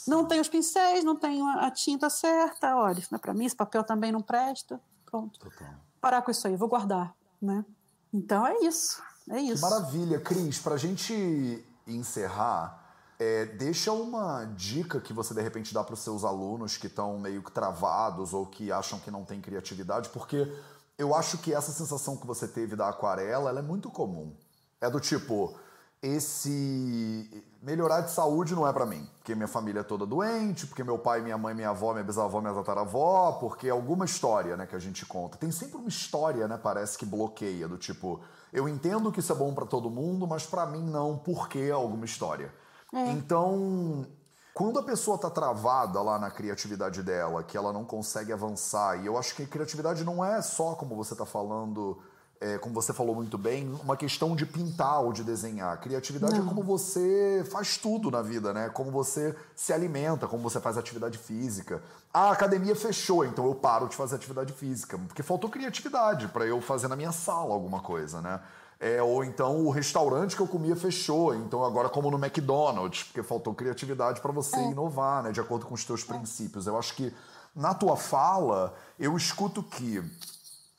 Não 0.07 0.25
tenho 0.25 0.41
os 0.41 0.49
pincéis, 0.49 1.03
não 1.03 1.15
tenho 1.15 1.45
a 1.47 1.69
tinta 1.71 2.09
certa, 2.09 2.75
olha, 2.75 2.99
isso 2.99 3.09
não 3.11 3.17
é 3.17 3.19
para 3.19 3.33
mim, 3.33 3.45
esse 3.45 3.55
papel 3.55 3.83
também 3.83 4.11
não 4.11 4.21
presta, 4.21 4.79
pronto. 5.05 5.39
Total. 5.39 5.75
Parar 5.99 6.21
com 6.21 6.31
isso 6.31 6.47
aí, 6.47 6.55
vou 6.55 6.67
guardar, 6.67 7.13
né? 7.41 7.65
Então 8.13 8.45
é 8.45 8.59
isso, 8.59 9.01
é 9.29 9.39
isso. 9.39 9.63
Que 9.63 9.69
maravilha, 9.69 10.19
Cris. 10.19 10.59
Para 10.59 10.75
a 10.75 10.77
gente 10.77 11.65
encerrar, 11.87 12.81
é, 13.19 13.45
deixa 13.45 13.91
uma 13.91 14.45
dica 14.45 14.99
que 14.99 15.13
você 15.13 15.33
de 15.33 15.41
repente 15.41 15.73
dá 15.73 15.83
para 15.83 15.93
os 15.93 15.99
seus 15.99 16.23
alunos 16.23 16.77
que 16.77 16.87
estão 16.87 17.19
meio 17.19 17.43
que 17.43 17.51
travados 17.51 18.33
ou 18.33 18.45
que 18.45 18.71
acham 18.71 18.99
que 18.99 19.11
não 19.11 19.23
tem 19.23 19.39
criatividade, 19.39 20.09
porque 20.09 20.51
eu 20.97 21.15
acho 21.15 21.37
que 21.37 21.53
essa 21.53 21.71
sensação 21.71 22.17
que 22.17 22.25
você 22.25 22.47
teve 22.47 22.75
da 22.75 22.89
aquarela 22.89 23.57
é 23.57 23.61
muito 23.61 23.89
comum. 23.89 24.35
É 24.79 24.89
do 24.89 24.99
tipo, 24.99 25.55
esse 26.01 27.45
melhorar 27.61 28.01
de 28.01 28.11
saúde 28.11 28.55
não 28.55 28.67
é 28.67 28.73
para 28.73 28.87
mim, 28.87 29.07
porque 29.19 29.35
minha 29.35 29.47
família 29.47 29.81
é 29.81 29.83
toda 29.83 30.03
doente, 30.03 30.65
porque 30.65 30.83
meu 30.83 30.97
pai, 30.97 31.21
minha 31.21 31.37
mãe, 31.37 31.53
minha 31.53 31.69
avó, 31.69 31.91
minha 31.93 32.03
bisavó, 32.03 32.41
minha 32.41 32.53
tataravó, 32.53 33.33
porque 33.33 33.69
alguma 33.69 34.05
história, 34.05 34.57
né, 34.57 34.65
que 34.65 34.75
a 34.75 34.79
gente 34.79 35.05
conta. 35.05 35.37
Tem 35.37 35.51
sempre 35.51 35.77
uma 35.77 35.87
história, 35.87 36.47
né, 36.47 36.57
parece 36.57 36.97
que 36.97 37.05
bloqueia 37.05 37.67
do 37.67 37.77
tipo, 37.77 38.19
eu 38.51 38.67
entendo 38.67 39.11
que 39.11 39.19
isso 39.19 39.31
é 39.31 39.35
bom 39.35 39.53
para 39.53 39.65
todo 39.65 39.91
mundo, 39.91 40.25
mas 40.25 40.45
para 40.45 40.65
mim 40.65 40.83
não, 40.83 41.19
porque 41.19 41.69
alguma 41.69 42.05
história. 42.05 42.51
É. 42.91 43.11
Então, 43.11 44.07
quando 44.55 44.79
a 44.79 44.83
pessoa 44.83 45.15
está 45.15 45.29
travada 45.29 46.01
lá 46.01 46.17
na 46.17 46.31
criatividade 46.31 47.03
dela, 47.03 47.43
que 47.43 47.55
ela 47.55 47.71
não 47.71 47.85
consegue 47.85 48.33
avançar, 48.33 49.01
e 49.01 49.05
eu 49.05 49.19
acho 49.19 49.35
que 49.35 49.45
criatividade 49.45 50.03
não 50.03 50.25
é 50.25 50.41
só, 50.41 50.73
como 50.73 50.95
você 50.95 51.13
está 51.13 51.27
falando, 51.27 52.01
é, 52.41 52.57
como 52.57 52.73
você 52.73 52.91
falou 52.91 53.13
muito 53.13 53.37
bem, 53.37 53.71
uma 53.83 53.95
questão 53.95 54.35
de 54.35 54.47
pintar 54.47 54.99
ou 54.99 55.13
de 55.13 55.23
desenhar. 55.23 55.79
Criatividade 55.79 56.33
é 56.33 56.39
não. 56.39 56.45
é 56.45 56.49
como 56.49 56.63
você 56.63 57.45
faz 57.51 57.77
tudo 57.77 58.09
na 58.09 58.23
vida, 58.23 58.51
né? 58.51 58.67
Como 58.69 58.89
você 58.89 59.35
se 59.55 59.71
alimenta, 59.71 60.27
como 60.27 60.41
você 60.41 60.59
faz 60.59 60.75
atividade 60.75 61.19
física. 61.19 61.83
A 62.11 62.31
academia 62.31 62.75
fechou, 62.75 63.23
então 63.23 63.45
eu 63.45 63.53
paro 63.53 63.87
de 63.87 63.95
fazer 63.95 64.15
atividade 64.15 64.53
física, 64.53 64.97
porque 64.97 65.21
faltou 65.21 65.51
criatividade 65.51 66.29
para 66.29 66.43
eu 66.43 66.59
fazer 66.59 66.87
na 66.87 66.95
minha 66.95 67.11
sala 67.11 67.53
alguma 67.53 67.79
coisa, 67.79 68.19
né? 68.21 68.41
É, 68.79 68.99
ou 69.03 69.23
então 69.23 69.63
o 69.63 69.69
restaurante 69.69 70.35
que 70.35 70.41
eu 70.41 70.47
comia 70.47 70.75
fechou, 70.75 71.35
então 71.35 71.63
agora 71.63 71.87
como 71.89 72.09
no 72.09 72.17
McDonald's, 72.17 73.03
porque 73.03 73.21
faltou 73.21 73.53
criatividade 73.53 74.19
para 74.19 74.31
você 74.31 74.57
é. 74.57 74.71
inovar, 74.71 75.21
né, 75.21 75.31
de 75.31 75.39
acordo 75.39 75.67
com 75.67 75.75
os 75.75 75.85
teus 75.85 76.03
princípios. 76.03 76.65
Eu 76.65 76.75
acho 76.75 76.95
que 76.95 77.13
na 77.55 77.75
tua 77.75 77.95
fala 77.95 78.73
eu 78.97 79.15
escuto 79.15 79.61
que 79.61 80.03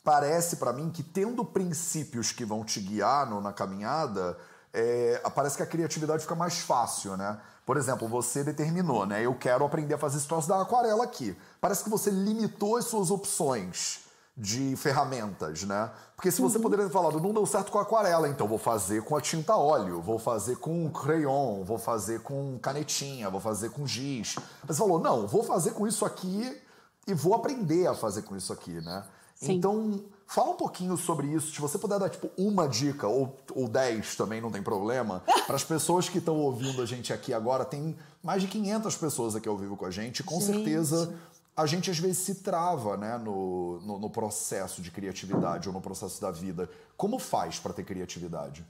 parece 0.05 0.57
para 0.57 0.73
mim 0.73 0.91
que 0.91 1.03
tendo 1.03 1.45
princípios 1.45 2.33
que 2.33 2.45
vão 2.45 2.65
te 2.65 2.81
guiar 2.81 3.29
no, 3.29 3.41
na 3.41 3.53
caminhada, 3.53 4.37
é, 4.73 5.23
parece 5.35 5.57
que 5.57 5.63
a 5.63 5.67
criatividade 5.67 6.23
fica 6.23 6.35
mais 6.35 6.59
fácil, 6.59 7.17
né? 7.17 7.39
Por 7.65 7.77
exemplo, 7.77 8.09
você 8.09 8.43
determinou, 8.43 9.07
né? 9.07 9.25
Eu 9.25 9.35
quero 9.35 9.65
aprender 9.65 9.95
a 9.95 9.99
fazer 9.99 10.19
esse 10.19 10.27
troço 10.27 10.49
da 10.49 10.61
aquarela 10.61 11.05
aqui. 11.05 11.37
Parece 11.61 11.85
que 11.85 11.91
você 11.91 12.11
limitou 12.11 12.77
as 12.77 12.87
suas 12.87 13.11
opções 13.11 14.01
de 14.37 14.75
ferramentas, 14.77 15.63
né? 15.63 15.91
Porque 16.17 16.31
se 16.31 16.41
você 16.41 16.57
uhum. 16.57 16.63
poderia 16.63 16.87
ter 16.87 16.93
falado, 16.93 17.21
não 17.21 17.33
deu 17.33 17.45
certo 17.45 17.71
com 17.71 17.79
a 17.79 17.83
aquarela, 17.83 18.29
então 18.29 18.49
vou 18.49 18.59
fazer 18.59 19.03
com 19.03 19.15
a 19.15 19.21
tinta 19.21 19.57
óleo, 19.57 20.01
vou 20.01 20.19
fazer 20.19 20.57
com 20.57 20.91
crayon, 20.91 21.63
vou 21.65 21.79
fazer 21.79 22.21
com 22.23 22.59
canetinha, 22.59 23.29
vou 23.29 23.41
fazer 23.41 23.71
com 23.71 23.87
giz. 23.87 24.37
Mas 24.67 24.77
você 24.77 24.83
falou, 24.83 24.99
não, 24.99 25.27
vou 25.27 25.45
fazer 25.45 25.73
com 25.73 25.87
isso 25.87 26.05
aqui 26.05 26.61
e 27.07 27.15
vou 27.15 27.35
aprender 27.35 27.87
a 27.87 27.95
fazer 27.95 28.23
com 28.23 28.37
isso 28.37 28.53
aqui, 28.53 28.81
né? 28.81 29.05
Sim. 29.43 29.55
Então, 29.55 30.01
fala 30.27 30.51
um 30.51 30.57
pouquinho 30.57 30.97
sobre 30.97 31.27
isso. 31.27 31.53
Se 31.53 31.61
você 31.61 31.77
puder 31.77 31.99
dar, 31.99 32.09
tipo, 32.09 32.31
uma 32.39 32.69
dica, 32.69 33.09
ou, 33.09 33.37
ou 33.55 33.69
dez 33.69 34.15
também, 34.15 34.41
não 34.41 34.51
tem 34.51 34.63
problema, 34.63 35.23
para 35.47 35.57
as 35.57 35.65
pessoas 35.65 36.09
que 36.09 36.19
estão 36.19 36.37
ouvindo 36.39 36.81
a 36.81 36.87
gente 36.87 37.13
aqui 37.13 37.35
agora, 37.35 37.65
tem 37.65 37.97
mais 38.23 38.41
de 38.41 38.49
500 38.49 38.97
pessoas 38.97 39.37
aqui 39.37 39.49
ao 39.49 39.59
vivo 39.59 39.77
com 39.77 39.85
a 39.85 39.91
gente, 39.91 40.23
com 40.23 40.41
gente. 40.41 40.47
certeza 40.47 41.13
a 41.55 41.67
gente 41.67 41.91
às 41.91 41.99
vezes 41.99 42.19
se 42.19 42.37
trava 42.37 42.97
né, 42.97 43.19
no, 43.19 43.79
no, 43.81 43.99
no, 43.99 44.09
processo 44.09 44.81
de 44.81 44.91
criatividade 44.91 45.69
ou 45.69 45.75
no 45.75 45.83
processo 45.83 46.19
da 46.21 46.31
vida. 46.31 46.71
Como 46.97 47.19
faz 47.19 47.59
para 47.59 47.75
ter 47.75 47.85
criatividade? 47.85 48.65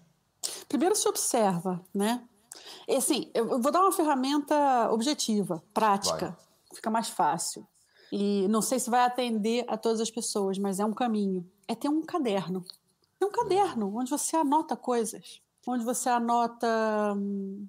Primeiro 0.68 0.96
se 0.96 1.08
observa, 1.08 1.80
né? 1.94 2.24
E, 2.88 2.96
assim, 2.96 3.30
eu 3.34 3.60
vou 3.60 3.70
dar 3.70 3.82
uma 3.82 3.92
ferramenta 3.92 4.90
objetiva, 4.90 5.62
prática, 5.72 6.30
vai. 6.30 6.74
fica 6.74 6.90
mais 6.90 7.08
fácil. 7.08 7.66
E 8.12 8.46
não 8.48 8.60
sei 8.60 8.78
se 8.78 8.90
vai 8.90 9.06
atender 9.06 9.64
a 9.66 9.78
todas 9.78 9.98
as 9.98 10.10
pessoas, 10.10 10.58
mas 10.58 10.78
é 10.78 10.84
um 10.84 10.92
caminho. 10.92 11.48
É 11.66 11.74
ter 11.74 11.88
um 11.88 12.02
caderno. 12.02 12.62
É 13.18 13.24
um 13.24 13.30
caderno 13.30 13.96
onde 13.96 14.10
você 14.10 14.36
anota 14.36 14.76
coisas, 14.76 15.40
onde 15.66 15.82
você 15.82 16.10
anota 16.10 17.14
hum, 17.16 17.66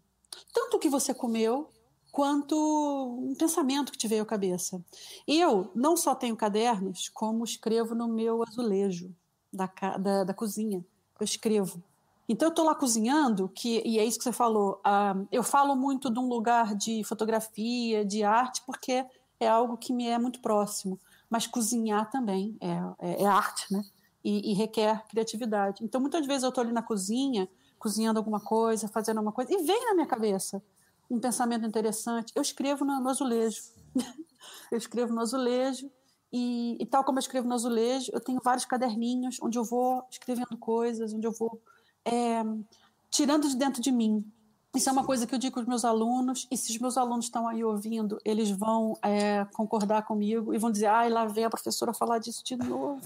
tanto 0.54 0.76
o 0.76 0.80
que 0.80 0.90
você 0.90 1.14
comeu, 1.14 1.70
quanto 2.12 2.56
um 2.56 3.34
pensamento 3.36 3.92
que 3.92 3.98
te 3.98 4.08
veio 4.08 4.24
à 4.24 4.26
cabeça. 4.26 4.84
Eu 5.26 5.72
não 5.74 5.96
só 5.96 6.14
tenho 6.14 6.36
cadernos, 6.36 7.08
como 7.08 7.46
escrevo 7.46 7.96
no 7.96 8.10
meu 8.10 8.44
azulejo 8.44 9.16
da, 9.52 9.72
da, 9.98 10.24
da 10.26 10.34
cozinha. 10.34 10.86
Eu 11.20 11.24
escrevo. 11.24 11.82
Então 12.28 12.48
eu 12.48 12.52
estou 12.52 12.66
lá 12.66 12.76
cozinhando, 12.76 13.50
que, 13.50 13.82
e 13.86 13.98
é 13.98 14.06
isso 14.06 14.18
que 14.18 14.24
você 14.26 14.34
falou. 14.34 14.82
Uh, 14.86 15.26
eu 15.32 15.42
falo 15.42 15.74
muito 15.74 16.10
de 16.12 16.20
um 16.20 16.28
lugar 16.28 16.76
de 16.76 17.02
fotografia, 17.06 18.04
de 18.04 18.24
arte, 18.24 18.62
porque 18.66 19.06
é 19.40 19.48
algo 19.48 19.78
que 19.78 19.94
me 19.94 20.08
é 20.08 20.18
muito 20.18 20.42
próximo. 20.42 21.00
Mas 21.30 21.48
cozinhar 21.48 22.10
também 22.10 22.58
é, 22.62 22.72
é, 23.00 23.24
é 23.24 23.26
arte, 23.26 23.72
né? 23.72 23.84
E, 24.24 24.52
e, 24.52 24.54
requer 24.54 25.06
criatividade. 25.08 25.84
Então 25.84 26.00
muitas 26.00 26.26
vezes 26.26 26.44
eu 26.44 26.50
estou 26.50 26.64
ali 26.64 26.72
na 26.72 26.82
cozinha, 26.82 27.50
cozinhando 27.78 28.18
alguma 28.18 28.40
coisa, 28.40 28.88
fazendo 28.88 29.18
alguma 29.18 29.34
coisa, 29.34 29.54
e 29.54 29.64
vem 29.64 29.86
na 29.86 29.96
minha 29.96 30.08
cabeça 30.08 30.64
um 31.12 31.20
pensamento 31.20 31.66
interessante. 31.66 32.32
Eu 32.34 32.42
escrevo 32.42 32.86
no, 32.86 33.02
no 33.02 33.10
azulejo. 33.10 33.62
eu 34.72 34.78
escrevo 34.78 35.14
no 35.14 35.20
azulejo 35.20 35.92
e, 36.34 36.78
e, 36.80 36.86
tal 36.88 37.04
como 37.04 37.20
eu 37.20 37.22
escrevo 37.22 37.48
no 37.48 37.54
azulejo, 37.54 38.10
eu 38.12 38.20
tenho 38.20 38.42
vários 38.44 38.66
caderninhos 38.66 39.38
onde 39.40 39.60
eu 39.60 39.64
vou 39.64 40.04
escrevendo 40.10 40.58
coisas, 40.58 41.14
onde 41.14 41.28
eu 41.28 41.32
vou 41.32 41.62
é, 42.04 42.44
tirando 43.12 43.48
de 43.48 43.56
dentro 43.56 43.80
de 43.80 43.92
mim. 43.92 44.26
Isso 44.76 44.90
é 44.90 44.92
uma 44.92 45.04
coisa 45.04 45.28
que 45.28 45.36
eu 45.36 45.40
digo 45.40 45.60
aos 45.60 45.68
meus 45.68 45.86
alunos, 45.86 46.48
e 46.50 46.58
se 46.58 46.72
os 46.72 46.80
meus 46.80 46.98
alunos 46.98 47.26
estão 47.26 47.48
aí 47.48 47.64
ouvindo, 47.64 48.18
eles 48.26 48.50
vão 48.50 48.98
é, 49.04 49.46
concordar 49.54 50.02
comigo 50.02 50.52
e 50.52 50.58
vão 50.58 50.72
dizer: 50.72 50.88
ai, 50.88 51.10
lá 51.10 51.26
vem 51.26 51.46
a 51.46 51.50
professora 51.50 51.94
falar 51.94 52.18
disso 52.18 52.44
de 52.44 52.56
novo. 52.56 53.00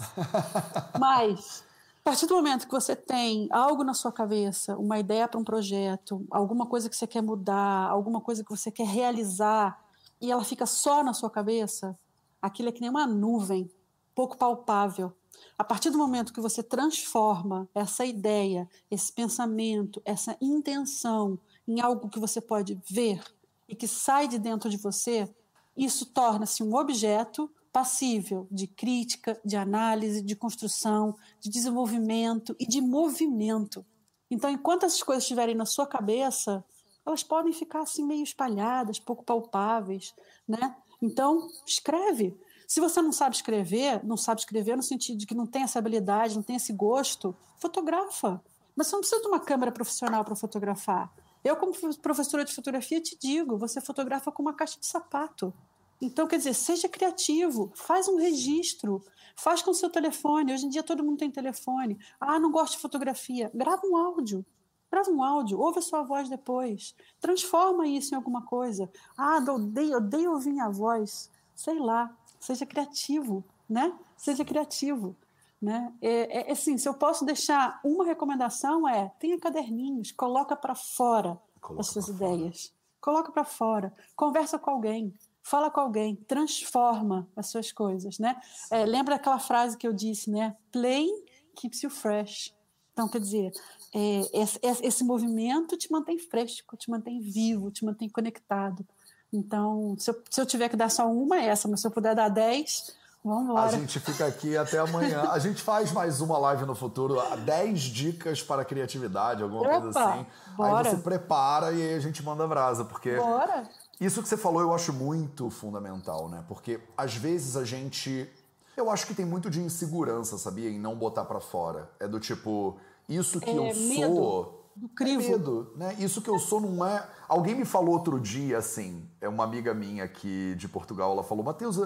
Mas 0.97 1.65
a 2.07 2.09
partir 2.09 2.26
do 2.26 2.36
momento 2.36 2.68
que 2.68 2.72
você 2.72 2.95
tem 2.95 3.49
algo 3.51 3.84
na 3.84 3.93
sua 3.93 4.13
cabeça, 4.13 4.78
uma 4.78 4.97
ideia 4.97 5.28
para 5.28 5.38
um 5.38 5.43
projeto, 5.43 6.26
alguma 6.32 6.65
coisa 6.65 6.89
que 6.89 6.95
você 6.95 7.05
quer 7.05 7.22
mudar, 7.22 7.89
alguma 7.89 8.22
coisa 8.22 8.45
que 8.45 8.49
você 8.49 8.72
quer 8.72 8.88
realizar, 8.88 9.78
e 10.22 10.32
ela 10.32 10.45
fica 10.45 10.65
só 10.65 11.03
na 11.03 11.13
sua 11.13 11.30
cabeça, 11.30 11.99
aquilo 12.41 12.70
é 12.70 12.72
que 12.72 12.80
nem 12.80 12.89
uma 12.89 13.05
nuvem, 13.05 13.70
pouco 14.15 14.38
palpável. 14.38 15.11
A 15.57 15.65
partir 15.65 15.89
do 15.89 15.97
momento 15.97 16.32
que 16.32 16.39
você 16.39 16.63
transforma 16.63 17.68
essa 17.76 18.05
ideia, 18.05 18.70
esse 18.89 19.11
pensamento, 19.11 20.01
essa 20.05 20.38
intenção 20.41 21.38
em 21.68 21.80
algo 21.82 22.09
que 22.09 22.20
você 22.20 22.39
pode 22.39 22.80
ver 22.89 23.22
e 23.68 23.76
que 23.76 23.88
sai 23.88 24.28
de 24.28 24.39
dentro 24.39 24.70
de 24.70 24.78
você, 24.78 25.28
isso 25.76 26.05
torna-se 26.05 26.63
um 26.63 26.76
objeto 26.76 27.51
passível 27.72 28.47
de 28.49 28.65
crítica, 28.65 29.39
de 29.45 29.55
análise, 29.55 30.22
de 30.22 30.36
construção, 30.36 31.15
de 31.39 31.49
desenvolvimento 31.49 32.55
e 32.59 32.65
de 32.65 32.82
movimento. 32.82 33.86
Então, 34.32 34.49
enquanto 34.49 34.86
essas 34.86 35.03
coisas 35.03 35.24
estiverem 35.24 35.53
na 35.53 35.65
sua 35.65 35.86
cabeça, 35.86 36.63
elas 37.05 37.24
podem 37.24 37.53
ficar 37.53 37.82
assim 37.82 38.03
meio 38.03 38.24
espalhadas, 38.24 38.99
pouco 38.99 39.24
palpáveis, 39.24 40.13
né? 40.47 40.76
Então, 41.01 41.47
escreve. 41.65 42.36
Se 42.68 42.80
você 42.80 43.01
não 43.01 43.11
sabe 43.11 43.36
escrever, 43.36 44.03
não 44.03 44.18
sabe 44.18 44.41
escrever 44.41 44.76
no 44.76 44.84
sentido 44.84 45.18
de 45.18 45.26
que 45.26 45.36
não 45.36 45.45
tem 45.45 45.63
essa 45.63 45.80
habilidade, 45.80 46.36
não 46.36 46.43
tem 46.43 46.55
esse 46.55 46.74
gosto, 46.74 47.36
fotografa. 47.59 48.43
Mas 48.76 48.88
você 48.88 48.95
não 48.95 49.01
precisa 49.01 49.22
de 49.22 49.28
uma 49.28 49.39
câmera 49.39 49.72
profissional 49.72 50.26
para 50.26 50.36
fotografar. 50.36 51.13
Eu, 51.44 51.56
como 51.56 51.74
professora 52.00 52.44
de 52.44 52.54
fotografia, 52.54 53.02
te 53.02 53.18
digo, 53.18 53.58
você 53.58 53.80
fotografa 53.82 54.32
com 54.32 54.42
uma 54.42 54.54
caixa 54.54 54.80
de 54.80 54.86
sapato 54.86 55.54
Então, 56.02 56.28
quer 56.28 56.38
dizer, 56.38 56.54
seja 56.54 56.88
criativo, 56.90 57.72
faz 57.76 58.08
um 58.08 58.18
registro, 58.18 59.04
faz 59.36 59.62
com 59.62 59.72
o 59.72 59.74
seu 59.74 59.90
telefone. 59.90 60.54
Hoje 60.54 60.66
em 60.66 60.70
dia 60.70 60.84
todo 60.84 61.04
mundo 61.04 61.18
tem 61.18 61.32
telefone. 61.32 61.98
Ah, 62.20 62.40
não 62.40 62.52
gosto 62.52 62.74
de 62.74 62.82
fotografia. 62.82 63.50
Grava 63.54 63.82
um 63.86 63.98
áudio. 63.98 64.46
Grava 64.92 65.10
um 65.12 65.22
áudio, 65.24 65.60
ouve 65.60 65.80
a 65.80 65.82
sua 65.82 66.04
voz 66.04 66.30
depois. 66.30 66.96
Transforma 67.20 67.88
isso 67.88 68.14
em 68.14 68.18
alguma 68.18 68.46
coisa. 68.46 68.90
Ah, 69.18 69.38
odeio, 69.50 69.98
odeio 69.98 70.32
ouvir 70.32 70.52
minha 70.52 70.70
voz. 70.70 71.30
Sei 71.56 71.78
lá, 71.80 72.16
seja 72.40 72.66
criativo, 72.66 73.44
né? 73.70 73.94
Seja 74.16 74.46
criativo. 74.46 75.16
Né? 75.62 75.91
É, 76.01 76.10
é, 76.10 76.49
é 76.49 76.51
assim, 76.51 76.78
se 76.78 76.88
eu 76.88 76.93
posso 76.93 77.26
deixar 77.26 77.80
uma 77.84 78.05
recomendação 78.05 78.88
é 78.88 79.12
tenha 79.20 79.39
caderninhos, 79.39 80.12
coloca 80.12 80.55
para 80.55 80.76
fora 80.76 81.39
coloca 81.60 81.82
as 81.82 81.88
suas 81.88 82.08
ideias, 82.08 82.68
fora. 82.68 83.01
coloca 83.01 83.32
para 83.32 83.43
fora, 83.43 83.93
conversa 84.16 84.60
com 84.60 84.70
alguém, 84.70 85.14
fala 85.41 85.72
com 85.72 85.80
alguém, 85.80 86.16
transforma 86.16 87.28
as 87.36 87.47
suas 87.47 87.72
coisas, 87.72 88.20
né? 88.20 88.39
É, 88.70 88.86
lembra 88.86 89.16
aquela 89.16 89.39
frase 89.39 89.78
que 89.78 89.88
eu 89.88 89.93
disse, 89.93 90.30
né? 90.30 90.55
Play 90.72 91.10
keeps 91.55 91.82
you 91.82 91.89
fresh. 91.89 92.53
Então, 92.93 93.08
quer 93.08 93.20
dizer, 93.20 93.51
é, 93.93 94.22
esse, 94.34 94.60
esse, 94.64 95.03
movimento 95.03 95.78
te 95.78 95.91
mantém 95.91 96.18
fresco, 96.18 96.76
te 96.76 96.89
mantém 96.89 97.20
vivo, 97.20 97.72
te 97.72 97.86
mantém 97.86 98.10
conectado. 98.10 98.86
Então, 99.32 99.95
se 99.99 100.10
eu, 100.10 100.24
se 100.30 100.41
eu 100.41 100.45
tiver 100.45 100.70
que 100.70 100.76
dar 100.76 100.89
só 100.89 101.08
uma, 101.08 101.38
é 101.38 101.45
essa, 101.45 101.68
mas 101.68 101.82
se 101.82 101.88
eu 101.88 101.91
puder 101.91 102.16
dar 102.16 102.30
dez, 102.30 102.95
Vamos 103.24 103.57
A 103.57 103.68
gente 103.70 103.99
fica 103.99 104.26
aqui 104.26 104.55
até 104.55 104.80
amanhã. 104.80 105.30
A 105.32 105.39
gente 105.39 105.61
faz 105.61 105.91
mais 105.91 106.22
uma 106.22 106.38
live 106.38 106.65
no 106.65 106.76
futuro, 106.76 107.18
10 107.45 107.80
dicas 107.82 108.41
para 108.41 108.63
criatividade, 108.63 109.43
alguma 109.43 109.61
Opa, 109.61 109.82
coisa 109.82 109.99
assim. 109.99 110.26
Bora. 110.55 110.89
Aí 110.89 110.95
você 110.95 111.01
prepara 111.01 111.72
e 111.72 111.82
aí 111.82 111.95
a 111.95 111.99
gente 111.99 112.24
manda 112.24 112.47
brasa, 112.47 112.86
porque 112.86 113.15
bora. 113.15 113.63
isso 113.99 114.22
que 114.24 114.30
você 114.30 114.38
falou 114.38 114.61
eu 114.61 114.74
acho 114.74 114.93
muito 114.93 115.49
fundamental, 115.49 116.30
né? 116.30 116.43
Porque 116.47 116.80
às 116.97 117.15
vezes 117.15 117.57
a 117.57 117.65
gente 117.65 118.30
eu 118.78 118.91
acho 118.91 119.07
que 119.07 119.15
tem 119.15 119.26
muito 119.26 119.49
de 119.49 119.59
insegurança, 119.59 120.38
sabia, 120.38 120.70
em 120.70 120.80
não 120.80 120.95
botar 120.95 121.26
para 121.26 121.39
fora. 121.39 121.89
É 121.99 122.07
do 122.07 122.20
tipo, 122.20 122.78
isso 123.09 123.39
que 123.39 123.49
é, 123.49 123.57
eu 123.57 123.63
medo. 123.63 124.15
sou 124.15 124.57
do 124.76 124.88
crivo. 124.89 125.22
É 125.24 125.30
medo, 125.30 125.74
né? 125.76 125.95
Isso 125.97 126.22
que 126.22 126.30
eu 126.30 126.38
sou 126.38 126.61
não 126.61 126.86
é. 126.86 127.03
Alguém 127.28 127.55
me 127.55 127.65
falou 127.65 127.95
outro 127.95 128.20
dia, 128.20 128.59
assim, 128.59 129.03
é 129.20 129.28
uma 129.28 129.43
amiga 129.43 129.74
minha 129.74 130.03
aqui 130.03 130.53
de 130.55 130.68
Portugal, 130.68 131.11
ela 131.11 131.24
falou, 131.24 131.43
Matheus, 131.43 131.78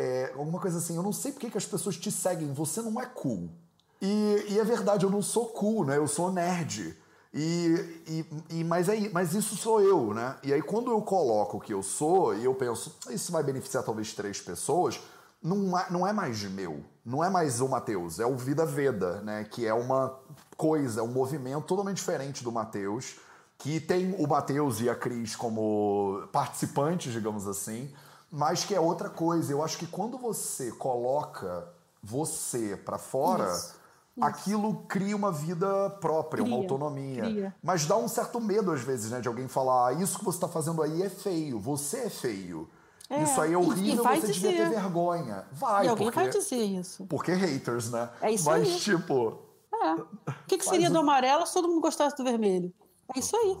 é, 0.00 0.32
alguma 0.34 0.58
coisa 0.58 0.78
assim, 0.78 0.96
eu 0.96 1.02
não 1.02 1.12
sei 1.12 1.30
porque 1.30 1.50
que 1.50 1.58
as 1.58 1.66
pessoas 1.66 1.96
te 1.98 2.10
seguem, 2.10 2.54
você 2.54 2.80
não 2.80 2.98
é 2.98 3.04
cool. 3.04 3.50
E, 4.00 4.46
e 4.48 4.58
é 4.58 4.64
verdade, 4.64 5.04
eu 5.04 5.10
não 5.10 5.20
sou 5.20 5.46
cool, 5.46 5.84
né? 5.84 5.98
Eu 5.98 6.08
sou 6.08 6.32
nerd. 6.32 6.96
E, 7.34 8.02
e, 8.08 8.58
e, 8.58 8.64
mas, 8.64 8.88
é, 8.88 9.10
mas 9.10 9.34
isso 9.34 9.54
sou 9.56 9.82
eu, 9.82 10.14
né? 10.14 10.36
E 10.42 10.54
aí 10.54 10.62
quando 10.62 10.90
eu 10.90 11.02
coloco 11.02 11.58
o 11.58 11.60
que 11.60 11.74
eu 11.74 11.82
sou 11.82 12.34
e 12.34 12.44
eu 12.44 12.54
penso, 12.54 12.96
isso 13.10 13.30
vai 13.30 13.42
beneficiar 13.42 13.84
talvez 13.84 14.14
três 14.14 14.40
pessoas, 14.40 14.98
não 15.42 15.78
é, 15.78 15.86
não 15.90 16.06
é 16.06 16.12
mais 16.14 16.42
meu, 16.44 16.82
não 17.04 17.22
é 17.22 17.28
mais 17.28 17.60
o 17.60 17.68
Mateus, 17.68 18.18
é 18.18 18.26
o 18.26 18.36
Vida 18.36 18.64
Veda, 18.64 19.20
né? 19.20 19.44
Que 19.44 19.66
é 19.66 19.74
uma 19.74 20.18
coisa, 20.56 21.00
é 21.00 21.02
um 21.02 21.12
movimento 21.12 21.66
totalmente 21.66 21.98
diferente 21.98 22.42
do 22.42 22.50
Mateus, 22.50 23.16
que 23.58 23.78
tem 23.78 24.14
o 24.14 24.26
Mateus 24.26 24.80
e 24.80 24.88
a 24.88 24.94
Cris 24.94 25.36
como 25.36 26.26
participantes, 26.32 27.12
digamos 27.12 27.46
assim, 27.46 27.92
mas 28.30 28.64
que 28.64 28.74
é 28.74 28.80
outra 28.80 29.08
coisa. 29.08 29.52
Eu 29.52 29.62
acho 29.62 29.78
que 29.78 29.86
quando 29.86 30.16
você 30.18 30.70
coloca 30.72 31.68
você 32.02 32.76
para 32.76 32.98
fora, 32.98 33.44
isso, 33.44 33.76
isso. 34.16 34.24
aquilo 34.24 34.84
cria 34.88 35.16
uma 35.16 35.32
vida 35.32 35.90
própria, 36.00 36.42
cria, 36.42 36.54
uma 36.54 36.62
autonomia. 36.62 37.22
Cria. 37.22 37.54
Mas 37.62 37.86
dá 37.86 37.96
um 37.96 38.08
certo 38.08 38.40
medo 38.40 38.70
às 38.70 38.80
vezes, 38.80 39.10
né, 39.10 39.20
de 39.20 39.28
alguém 39.28 39.48
falar: 39.48 39.88
ah, 39.88 39.92
isso 39.92 40.18
que 40.18 40.24
você 40.24 40.36
está 40.36 40.48
fazendo 40.48 40.82
aí 40.82 41.02
é 41.02 41.10
feio, 41.10 41.58
você 41.58 41.98
é 41.98 42.10
feio. 42.10 42.68
É, 43.08 43.24
isso 43.24 43.40
aí 43.40 43.52
é 43.52 43.58
horrível, 43.58 44.04
você 44.04 44.28
dizer. 44.28 44.32
devia 44.32 44.56
ter 44.56 44.70
vergonha. 44.70 45.44
Vai, 45.50 45.86
e 45.86 45.88
alguém 45.88 46.06
porque, 46.06 46.20
vai 46.20 46.30
dizer 46.30 46.62
isso. 46.62 47.06
Porque 47.06 47.32
haters, 47.32 47.90
né? 47.90 48.08
É 48.20 48.30
isso 48.30 48.44
Mas, 48.44 48.68
aí. 48.68 48.78
tipo. 48.78 49.38
É. 49.72 49.94
O 49.94 50.06
que, 50.46 50.58
que 50.58 50.64
seria 50.64 50.88
do 50.88 50.98
amarelo 50.98 51.44
se 51.44 51.54
todo 51.54 51.66
mundo 51.66 51.80
gostasse 51.80 52.16
do 52.16 52.22
vermelho? 52.22 52.72
É 53.14 53.18
isso 53.18 53.36
aí. 53.36 53.58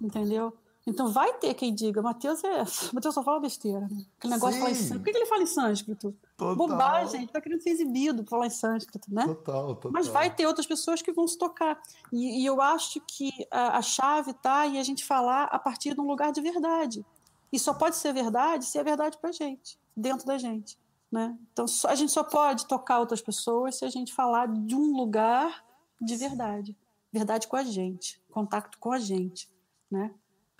Entendeu? 0.00 0.52
Então 0.86 1.08
vai 1.08 1.32
ter 1.34 1.54
quem 1.54 1.72
diga, 1.72 2.02
Mateus 2.02 2.42
é. 2.42 2.64
Mateus 2.92 3.14
só 3.14 3.22
fala 3.22 3.38
besteira, 3.38 3.80
né? 3.80 4.04
Aquele 4.18 4.34
negócio 4.34 4.54
de 4.54 4.58
falar 4.58 4.70
em 4.70 4.74
sânscrito. 4.74 5.04
Por 5.04 5.12
que, 5.12 5.18
ele 5.18 5.26
fala 5.26 5.42
em 5.42 5.46
sânscrito? 5.46 6.16
Total. 6.36 6.56
Bobagem, 6.56 7.22
ele 7.22 7.30
tá 7.30 7.40
querendo 7.40 7.62
ser 7.62 7.70
exibido 7.70 8.24
falar 8.26 8.46
em 8.46 8.50
sânscrito, 8.50 9.12
né? 9.12 9.24
Total, 9.24 9.74
total. 9.76 9.92
Mas 9.92 10.08
vai 10.08 10.34
ter 10.34 10.46
outras 10.46 10.66
pessoas 10.66 11.00
que 11.00 11.12
vão 11.12 11.26
se 11.28 11.38
tocar. 11.38 11.80
E, 12.12 12.42
e 12.42 12.46
eu 12.46 12.60
acho 12.60 13.00
que 13.06 13.30
a, 13.50 13.78
a 13.78 13.82
chave 13.82 14.32
tá 14.34 14.66
em 14.66 14.78
a 14.78 14.82
gente 14.82 15.04
falar 15.04 15.44
a 15.44 15.58
partir 15.58 15.94
de 15.94 16.00
um 16.00 16.06
lugar 16.06 16.32
de 16.32 16.40
verdade. 16.40 17.06
E 17.52 17.58
só 17.58 17.72
pode 17.72 17.96
ser 17.96 18.12
verdade 18.12 18.64
se 18.64 18.78
é 18.78 18.82
verdade 18.82 19.18
pra 19.18 19.30
gente, 19.30 19.78
dentro 19.96 20.26
da 20.26 20.36
gente. 20.36 20.76
Né? 21.12 21.36
Então 21.52 21.66
a 21.86 21.94
gente 21.94 22.10
só 22.10 22.24
pode 22.24 22.66
tocar 22.66 22.98
outras 22.98 23.20
pessoas 23.20 23.76
se 23.76 23.84
a 23.84 23.90
gente 23.90 24.12
falar 24.12 24.48
de 24.48 24.74
um 24.74 24.96
lugar 24.96 25.62
de 26.00 26.16
verdade. 26.16 26.76
Verdade 27.12 27.46
com 27.46 27.56
a 27.56 27.62
gente, 27.62 28.20
contato 28.30 28.78
com 28.78 28.90
a 28.90 28.98
gente. 28.98 29.46
Né? 29.90 30.10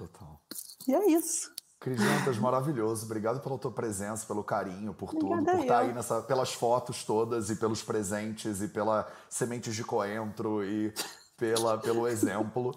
Total. 0.06 0.40
E 0.88 0.94
é 0.94 1.10
isso. 1.12 1.52
Cris 1.78 1.98
Dantas, 1.98 2.38
maravilhoso. 2.38 3.04
Obrigado 3.06 3.40
pela 3.40 3.58
tua 3.58 3.70
presença, 3.70 4.26
pelo 4.26 4.42
carinho, 4.42 4.92
por 4.94 5.10
Obrigada 5.10 5.44
tudo, 5.44 5.56
por 5.56 5.62
estar 5.62 5.78
aí 5.80 5.92
nessa, 5.92 6.22
pelas 6.22 6.52
fotos 6.52 7.04
todas 7.04 7.50
e 7.50 7.56
pelos 7.56 7.82
presentes 7.82 8.60
e 8.60 8.68
pela 8.68 9.08
sementes 9.28 9.74
de 9.74 9.84
coentro 9.84 10.64
e 10.64 10.92
pela, 11.36 11.78
pelo 11.78 12.06
exemplo. 12.08 12.72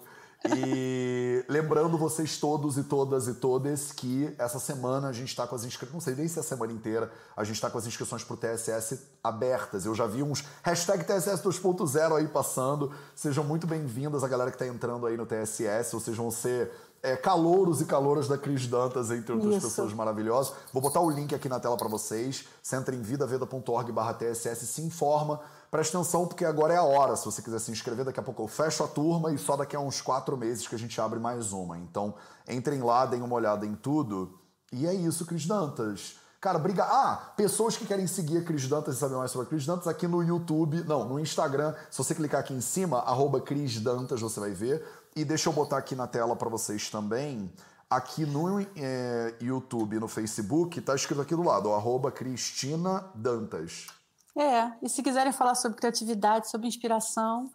E 0.54 1.44
lembrando 1.48 1.96
vocês 1.96 2.38
todos 2.38 2.76
e 2.76 2.84
todas 2.84 3.26
e 3.26 3.34
todas 3.34 3.90
que 3.90 4.32
essa 4.38 4.58
semana 4.58 5.08
a 5.08 5.12
gente 5.12 5.28
está 5.28 5.46
com 5.46 5.54
as 5.54 5.64
inscrições, 5.64 5.94
não 5.94 6.00
sei 6.00 6.14
nem 6.14 6.28
se 6.28 6.38
é 6.38 6.40
a 6.40 6.44
semana 6.44 6.72
inteira, 6.72 7.10
a 7.36 7.42
gente 7.42 7.56
está 7.56 7.70
com 7.70 7.78
as 7.78 7.86
inscrições 7.86 8.22
para 8.22 8.34
o 8.34 8.36
TSS 8.36 9.00
abertas. 9.24 9.86
Eu 9.86 9.94
já 9.94 10.06
vi 10.06 10.22
uns 10.22 10.44
hashtag 10.62 11.04
TSS 11.04 11.42
2.0 11.42 12.16
aí 12.16 12.28
passando. 12.28 12.92
Sejam 13.14 13.42
muito 13.42 13.66
bem-vindas 13.66 14.22
a 14.22 14.28
galera 14.28 14.50
que 14.50 14.56
está 14.56 14.66
entrando 14.66 15.06
aí 15.06 15.16
no 15.16 15.26
TSS, 15.26 15.94
ou 15.94 16.00
sejam 16.00 16.30
ser 16.30 16.70
é, 17.06 17.16
calouros 17.16 17.80
e 17.80 17.84
calouras 17.84 18.26
da 18.26 18.36
Cris 18.36 18.66
Dantas, 18.66 19.12
entre 19.12 19.32
outras 19.32 19.54
Isso. 19.54 19.68
pessoas 19.68 19.92
maravilhosas. 19.92 20.52
Vou 20.72 20.82
botar 20.82 21.00
o 21.00 21.08
link 21.08 21.32
aqui 21.32 21.48
na 21.48 21.60
tela 21.60 21.76
para 21.76 21.86
vocês. 21.86 22.44
Você 22.60 22.74
entra 22.74 22.94
em 22.94 23.00
vidaveda.org 23.00 23.92
barra 23.92 24.12
TSS, 24.12 24.66
se 24.66 24.82
informa. 24.82 25.40
Presta 25.70 25.96
atenção, 25.96 26.26
porque 26.26 26.44
agora 26.44 26.74
é 26.74 26.76
a 26.76 26.82
hora. 26.82 27.14
Se 27.14 27.24
você 27.24 27.40
quiser 27.40 27.60
se 27.60 27.70
inscrever, 27.70 28.04
daqui 28.04 28.18
a 28.18 28.22
pouco 28.24 28.42
eu 28.42 28.48
fecho 28.48 28.82
a 28.82 28.88
turma 28.88 29.32
e 29.32 29.38
só 29.38 29.56
daqui 29.56 29.76
a 29.76 29.80
uns 29.80 30.00
quatro 30.00 30.36
meses 30.36 30.66
que 30.66 30.74
a 30.74 30.78
gente 30.78 31.00
abre 31.00 31.20
mais 31.20 31.52
uma. 31.52 31.78
Então, 31.78 32.14
entrem 32.48 32.82
lá, 32.82 33.06
deem 33.06 33.22
uma 33.22 33.36
olhada 33.36 33.64
em 33.64 33.76
tudo. 33.76 34.38
E 34.72 34.84
é 34.84 34.92
isso, 34.92 35.24
Cris 35.26 35.46
Dantas. 35.46 36.16
Cara, 36.40 36.58
briga. 36.58 36.84
Ah, 36.84 37.32
pessoas 37.36 37.76
que 37.76 37.86
querem 37.86 38.06
seguir 38.06 38.38
a 38.38 38.42
Cris 38.42 38.68
Dantas 38.68 38.96
e 38.96 38.98
saber 38.98 39.16
mais 39.16 39.30
sobre 39.30 39.46
a 39.46 39.50
Cris 39.50 39.66
Dantas 39.66 39.88
aqui 39.88 40.06
no 40.06 40.22
YouTube, 40.22 40.84
não, 40.84 41.08
no 41.08 41.18
Instagram. 41.18 41.74
Se 41.90 41.98
você 41.98 42.14
clicar 42.14 42.40
aqui 42.40 42.54
em 42.54 42.60
cima, 42.60 42.98
arroba 43.00 43.40
Cris 43.40 43.80
Dantas, 43.80 44.20
você 44.20 44.38
vai 44.38 44.52
ver. 44.52 44.84
E 45.16 45.24
deixa 45.24 45.48
eu 45.48 45.52
botar 45.54 45.78
aqui 45.78 45.96
na 45.96 46.06
tela 46.06 46.36
para 46.36 46.50
vocês 46.50 46.90
também. 46.90 47.50
Aqui 47.88 48.26
no 48.26 48.60
é, 48.60 49.34
YouTube 49.40 49.98
no 49.98 50.06
Facebook, 50.06 50.78
tá 50.82 50.94
escrito 50.94 51.22
aqui 51.22 51.34
do 51.34 51.42
lado, 51.42 51.72
arroba 51.72 52.12
Cristina 52.12 53.02
Dantas. 53.14 53.86
É, 54.36 54.72
e 54.82 54.88
se 54.90 55.02
quiserem 55.02 55.32
falar 55.32 55.54
sobre 55.54 55.78
criatividade, 55.78 56.50
sobre 56.50 56.68
inspiração, 56.68 57.50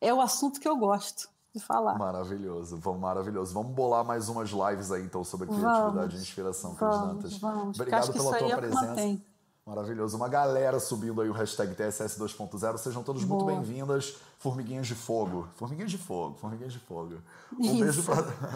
é 0.00 0.12
o 0.12 0.20
assunto 0.20 0.58
que 0.58 0.66
eu 0.66 0.76
gosto 0.76 1.28
de 1.54 1.62
falar. 1.62 1.96
Maravilhoso, 1.96 2.76
vamos, 2.78 3.00
maravilhoso. 3.00 3.54
Vamos 3.54 3.72
bolar 3.72 4.04
mais 4.04 4.28
umas 4.28 4.50
lives 4.50 4.90
aí, 4.90 5.04
então, 5.04 5.22
sobre 5.22 5.46
criatividade 5.46 5.94
vamos, 5.94 6.14
e 6.14 6.18
inspiração, 6.18 6.74
Cris 6.74 6.98
Dantas. 6.98 7.38
Vamos, 7.38 7.78
Obrigado 7.78 8.12
pela 8.12 8.38
tua 8.38 8.52
é 8.52 8.56
presença. 8.56 9.22
Maravilhoso. 9.68 10.16
Uma 10.16 10.28
galera 10.28 10.80
subindo 10.80 11.20
aí 11.20 11.28
o 11.28 11.32
hashtag 11.32 11.74
TSS 11.74 12.18
2.0. 12.18 12.78
Sejam 12.78 13.02
todos 13.02 13.22
Boa. 13.22 13.44
muito 13.44 13.54
bem-vindas. 13.54 14.16
Formiguinhas 14.38 14.86
de 14.86 14.94
fogo. 14.94 15.46
Formiguinhas 15.56 15.90
de 15.90 15.98
fogo. 15.98 16.36
Formiguinhas 16.40 16.72
de 16.72 16.78
fogo. 16.78 17.16
Um 17.52 17.78
beijo 17.78 18.02
pra, 18.02 18.14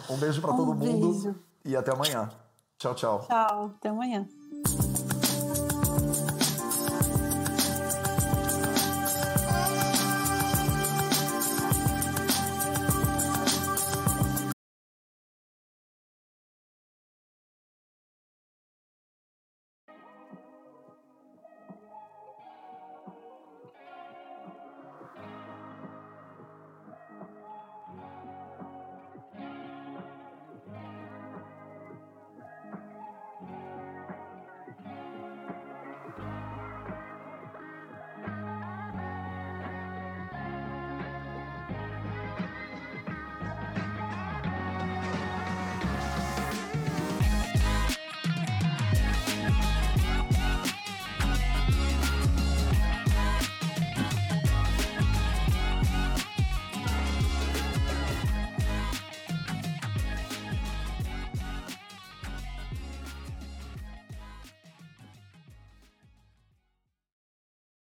um 0.09 0.17
beijo 0.17 0.41
pra 0.41 0.53
um 0.53 0.57
todo 0.57 0.73
beijo. 0.73 0.97
mundo. 0.97 1.35
E 1.63 1.75
até 1.75 1.91
amanhã. 1.91 2.31
Tchau, 2.79 2.95
tchau. 2.95 3.25
Tchau. 3.27 3.71
Até 3.77 3.89
amanhã. 3.89 4.27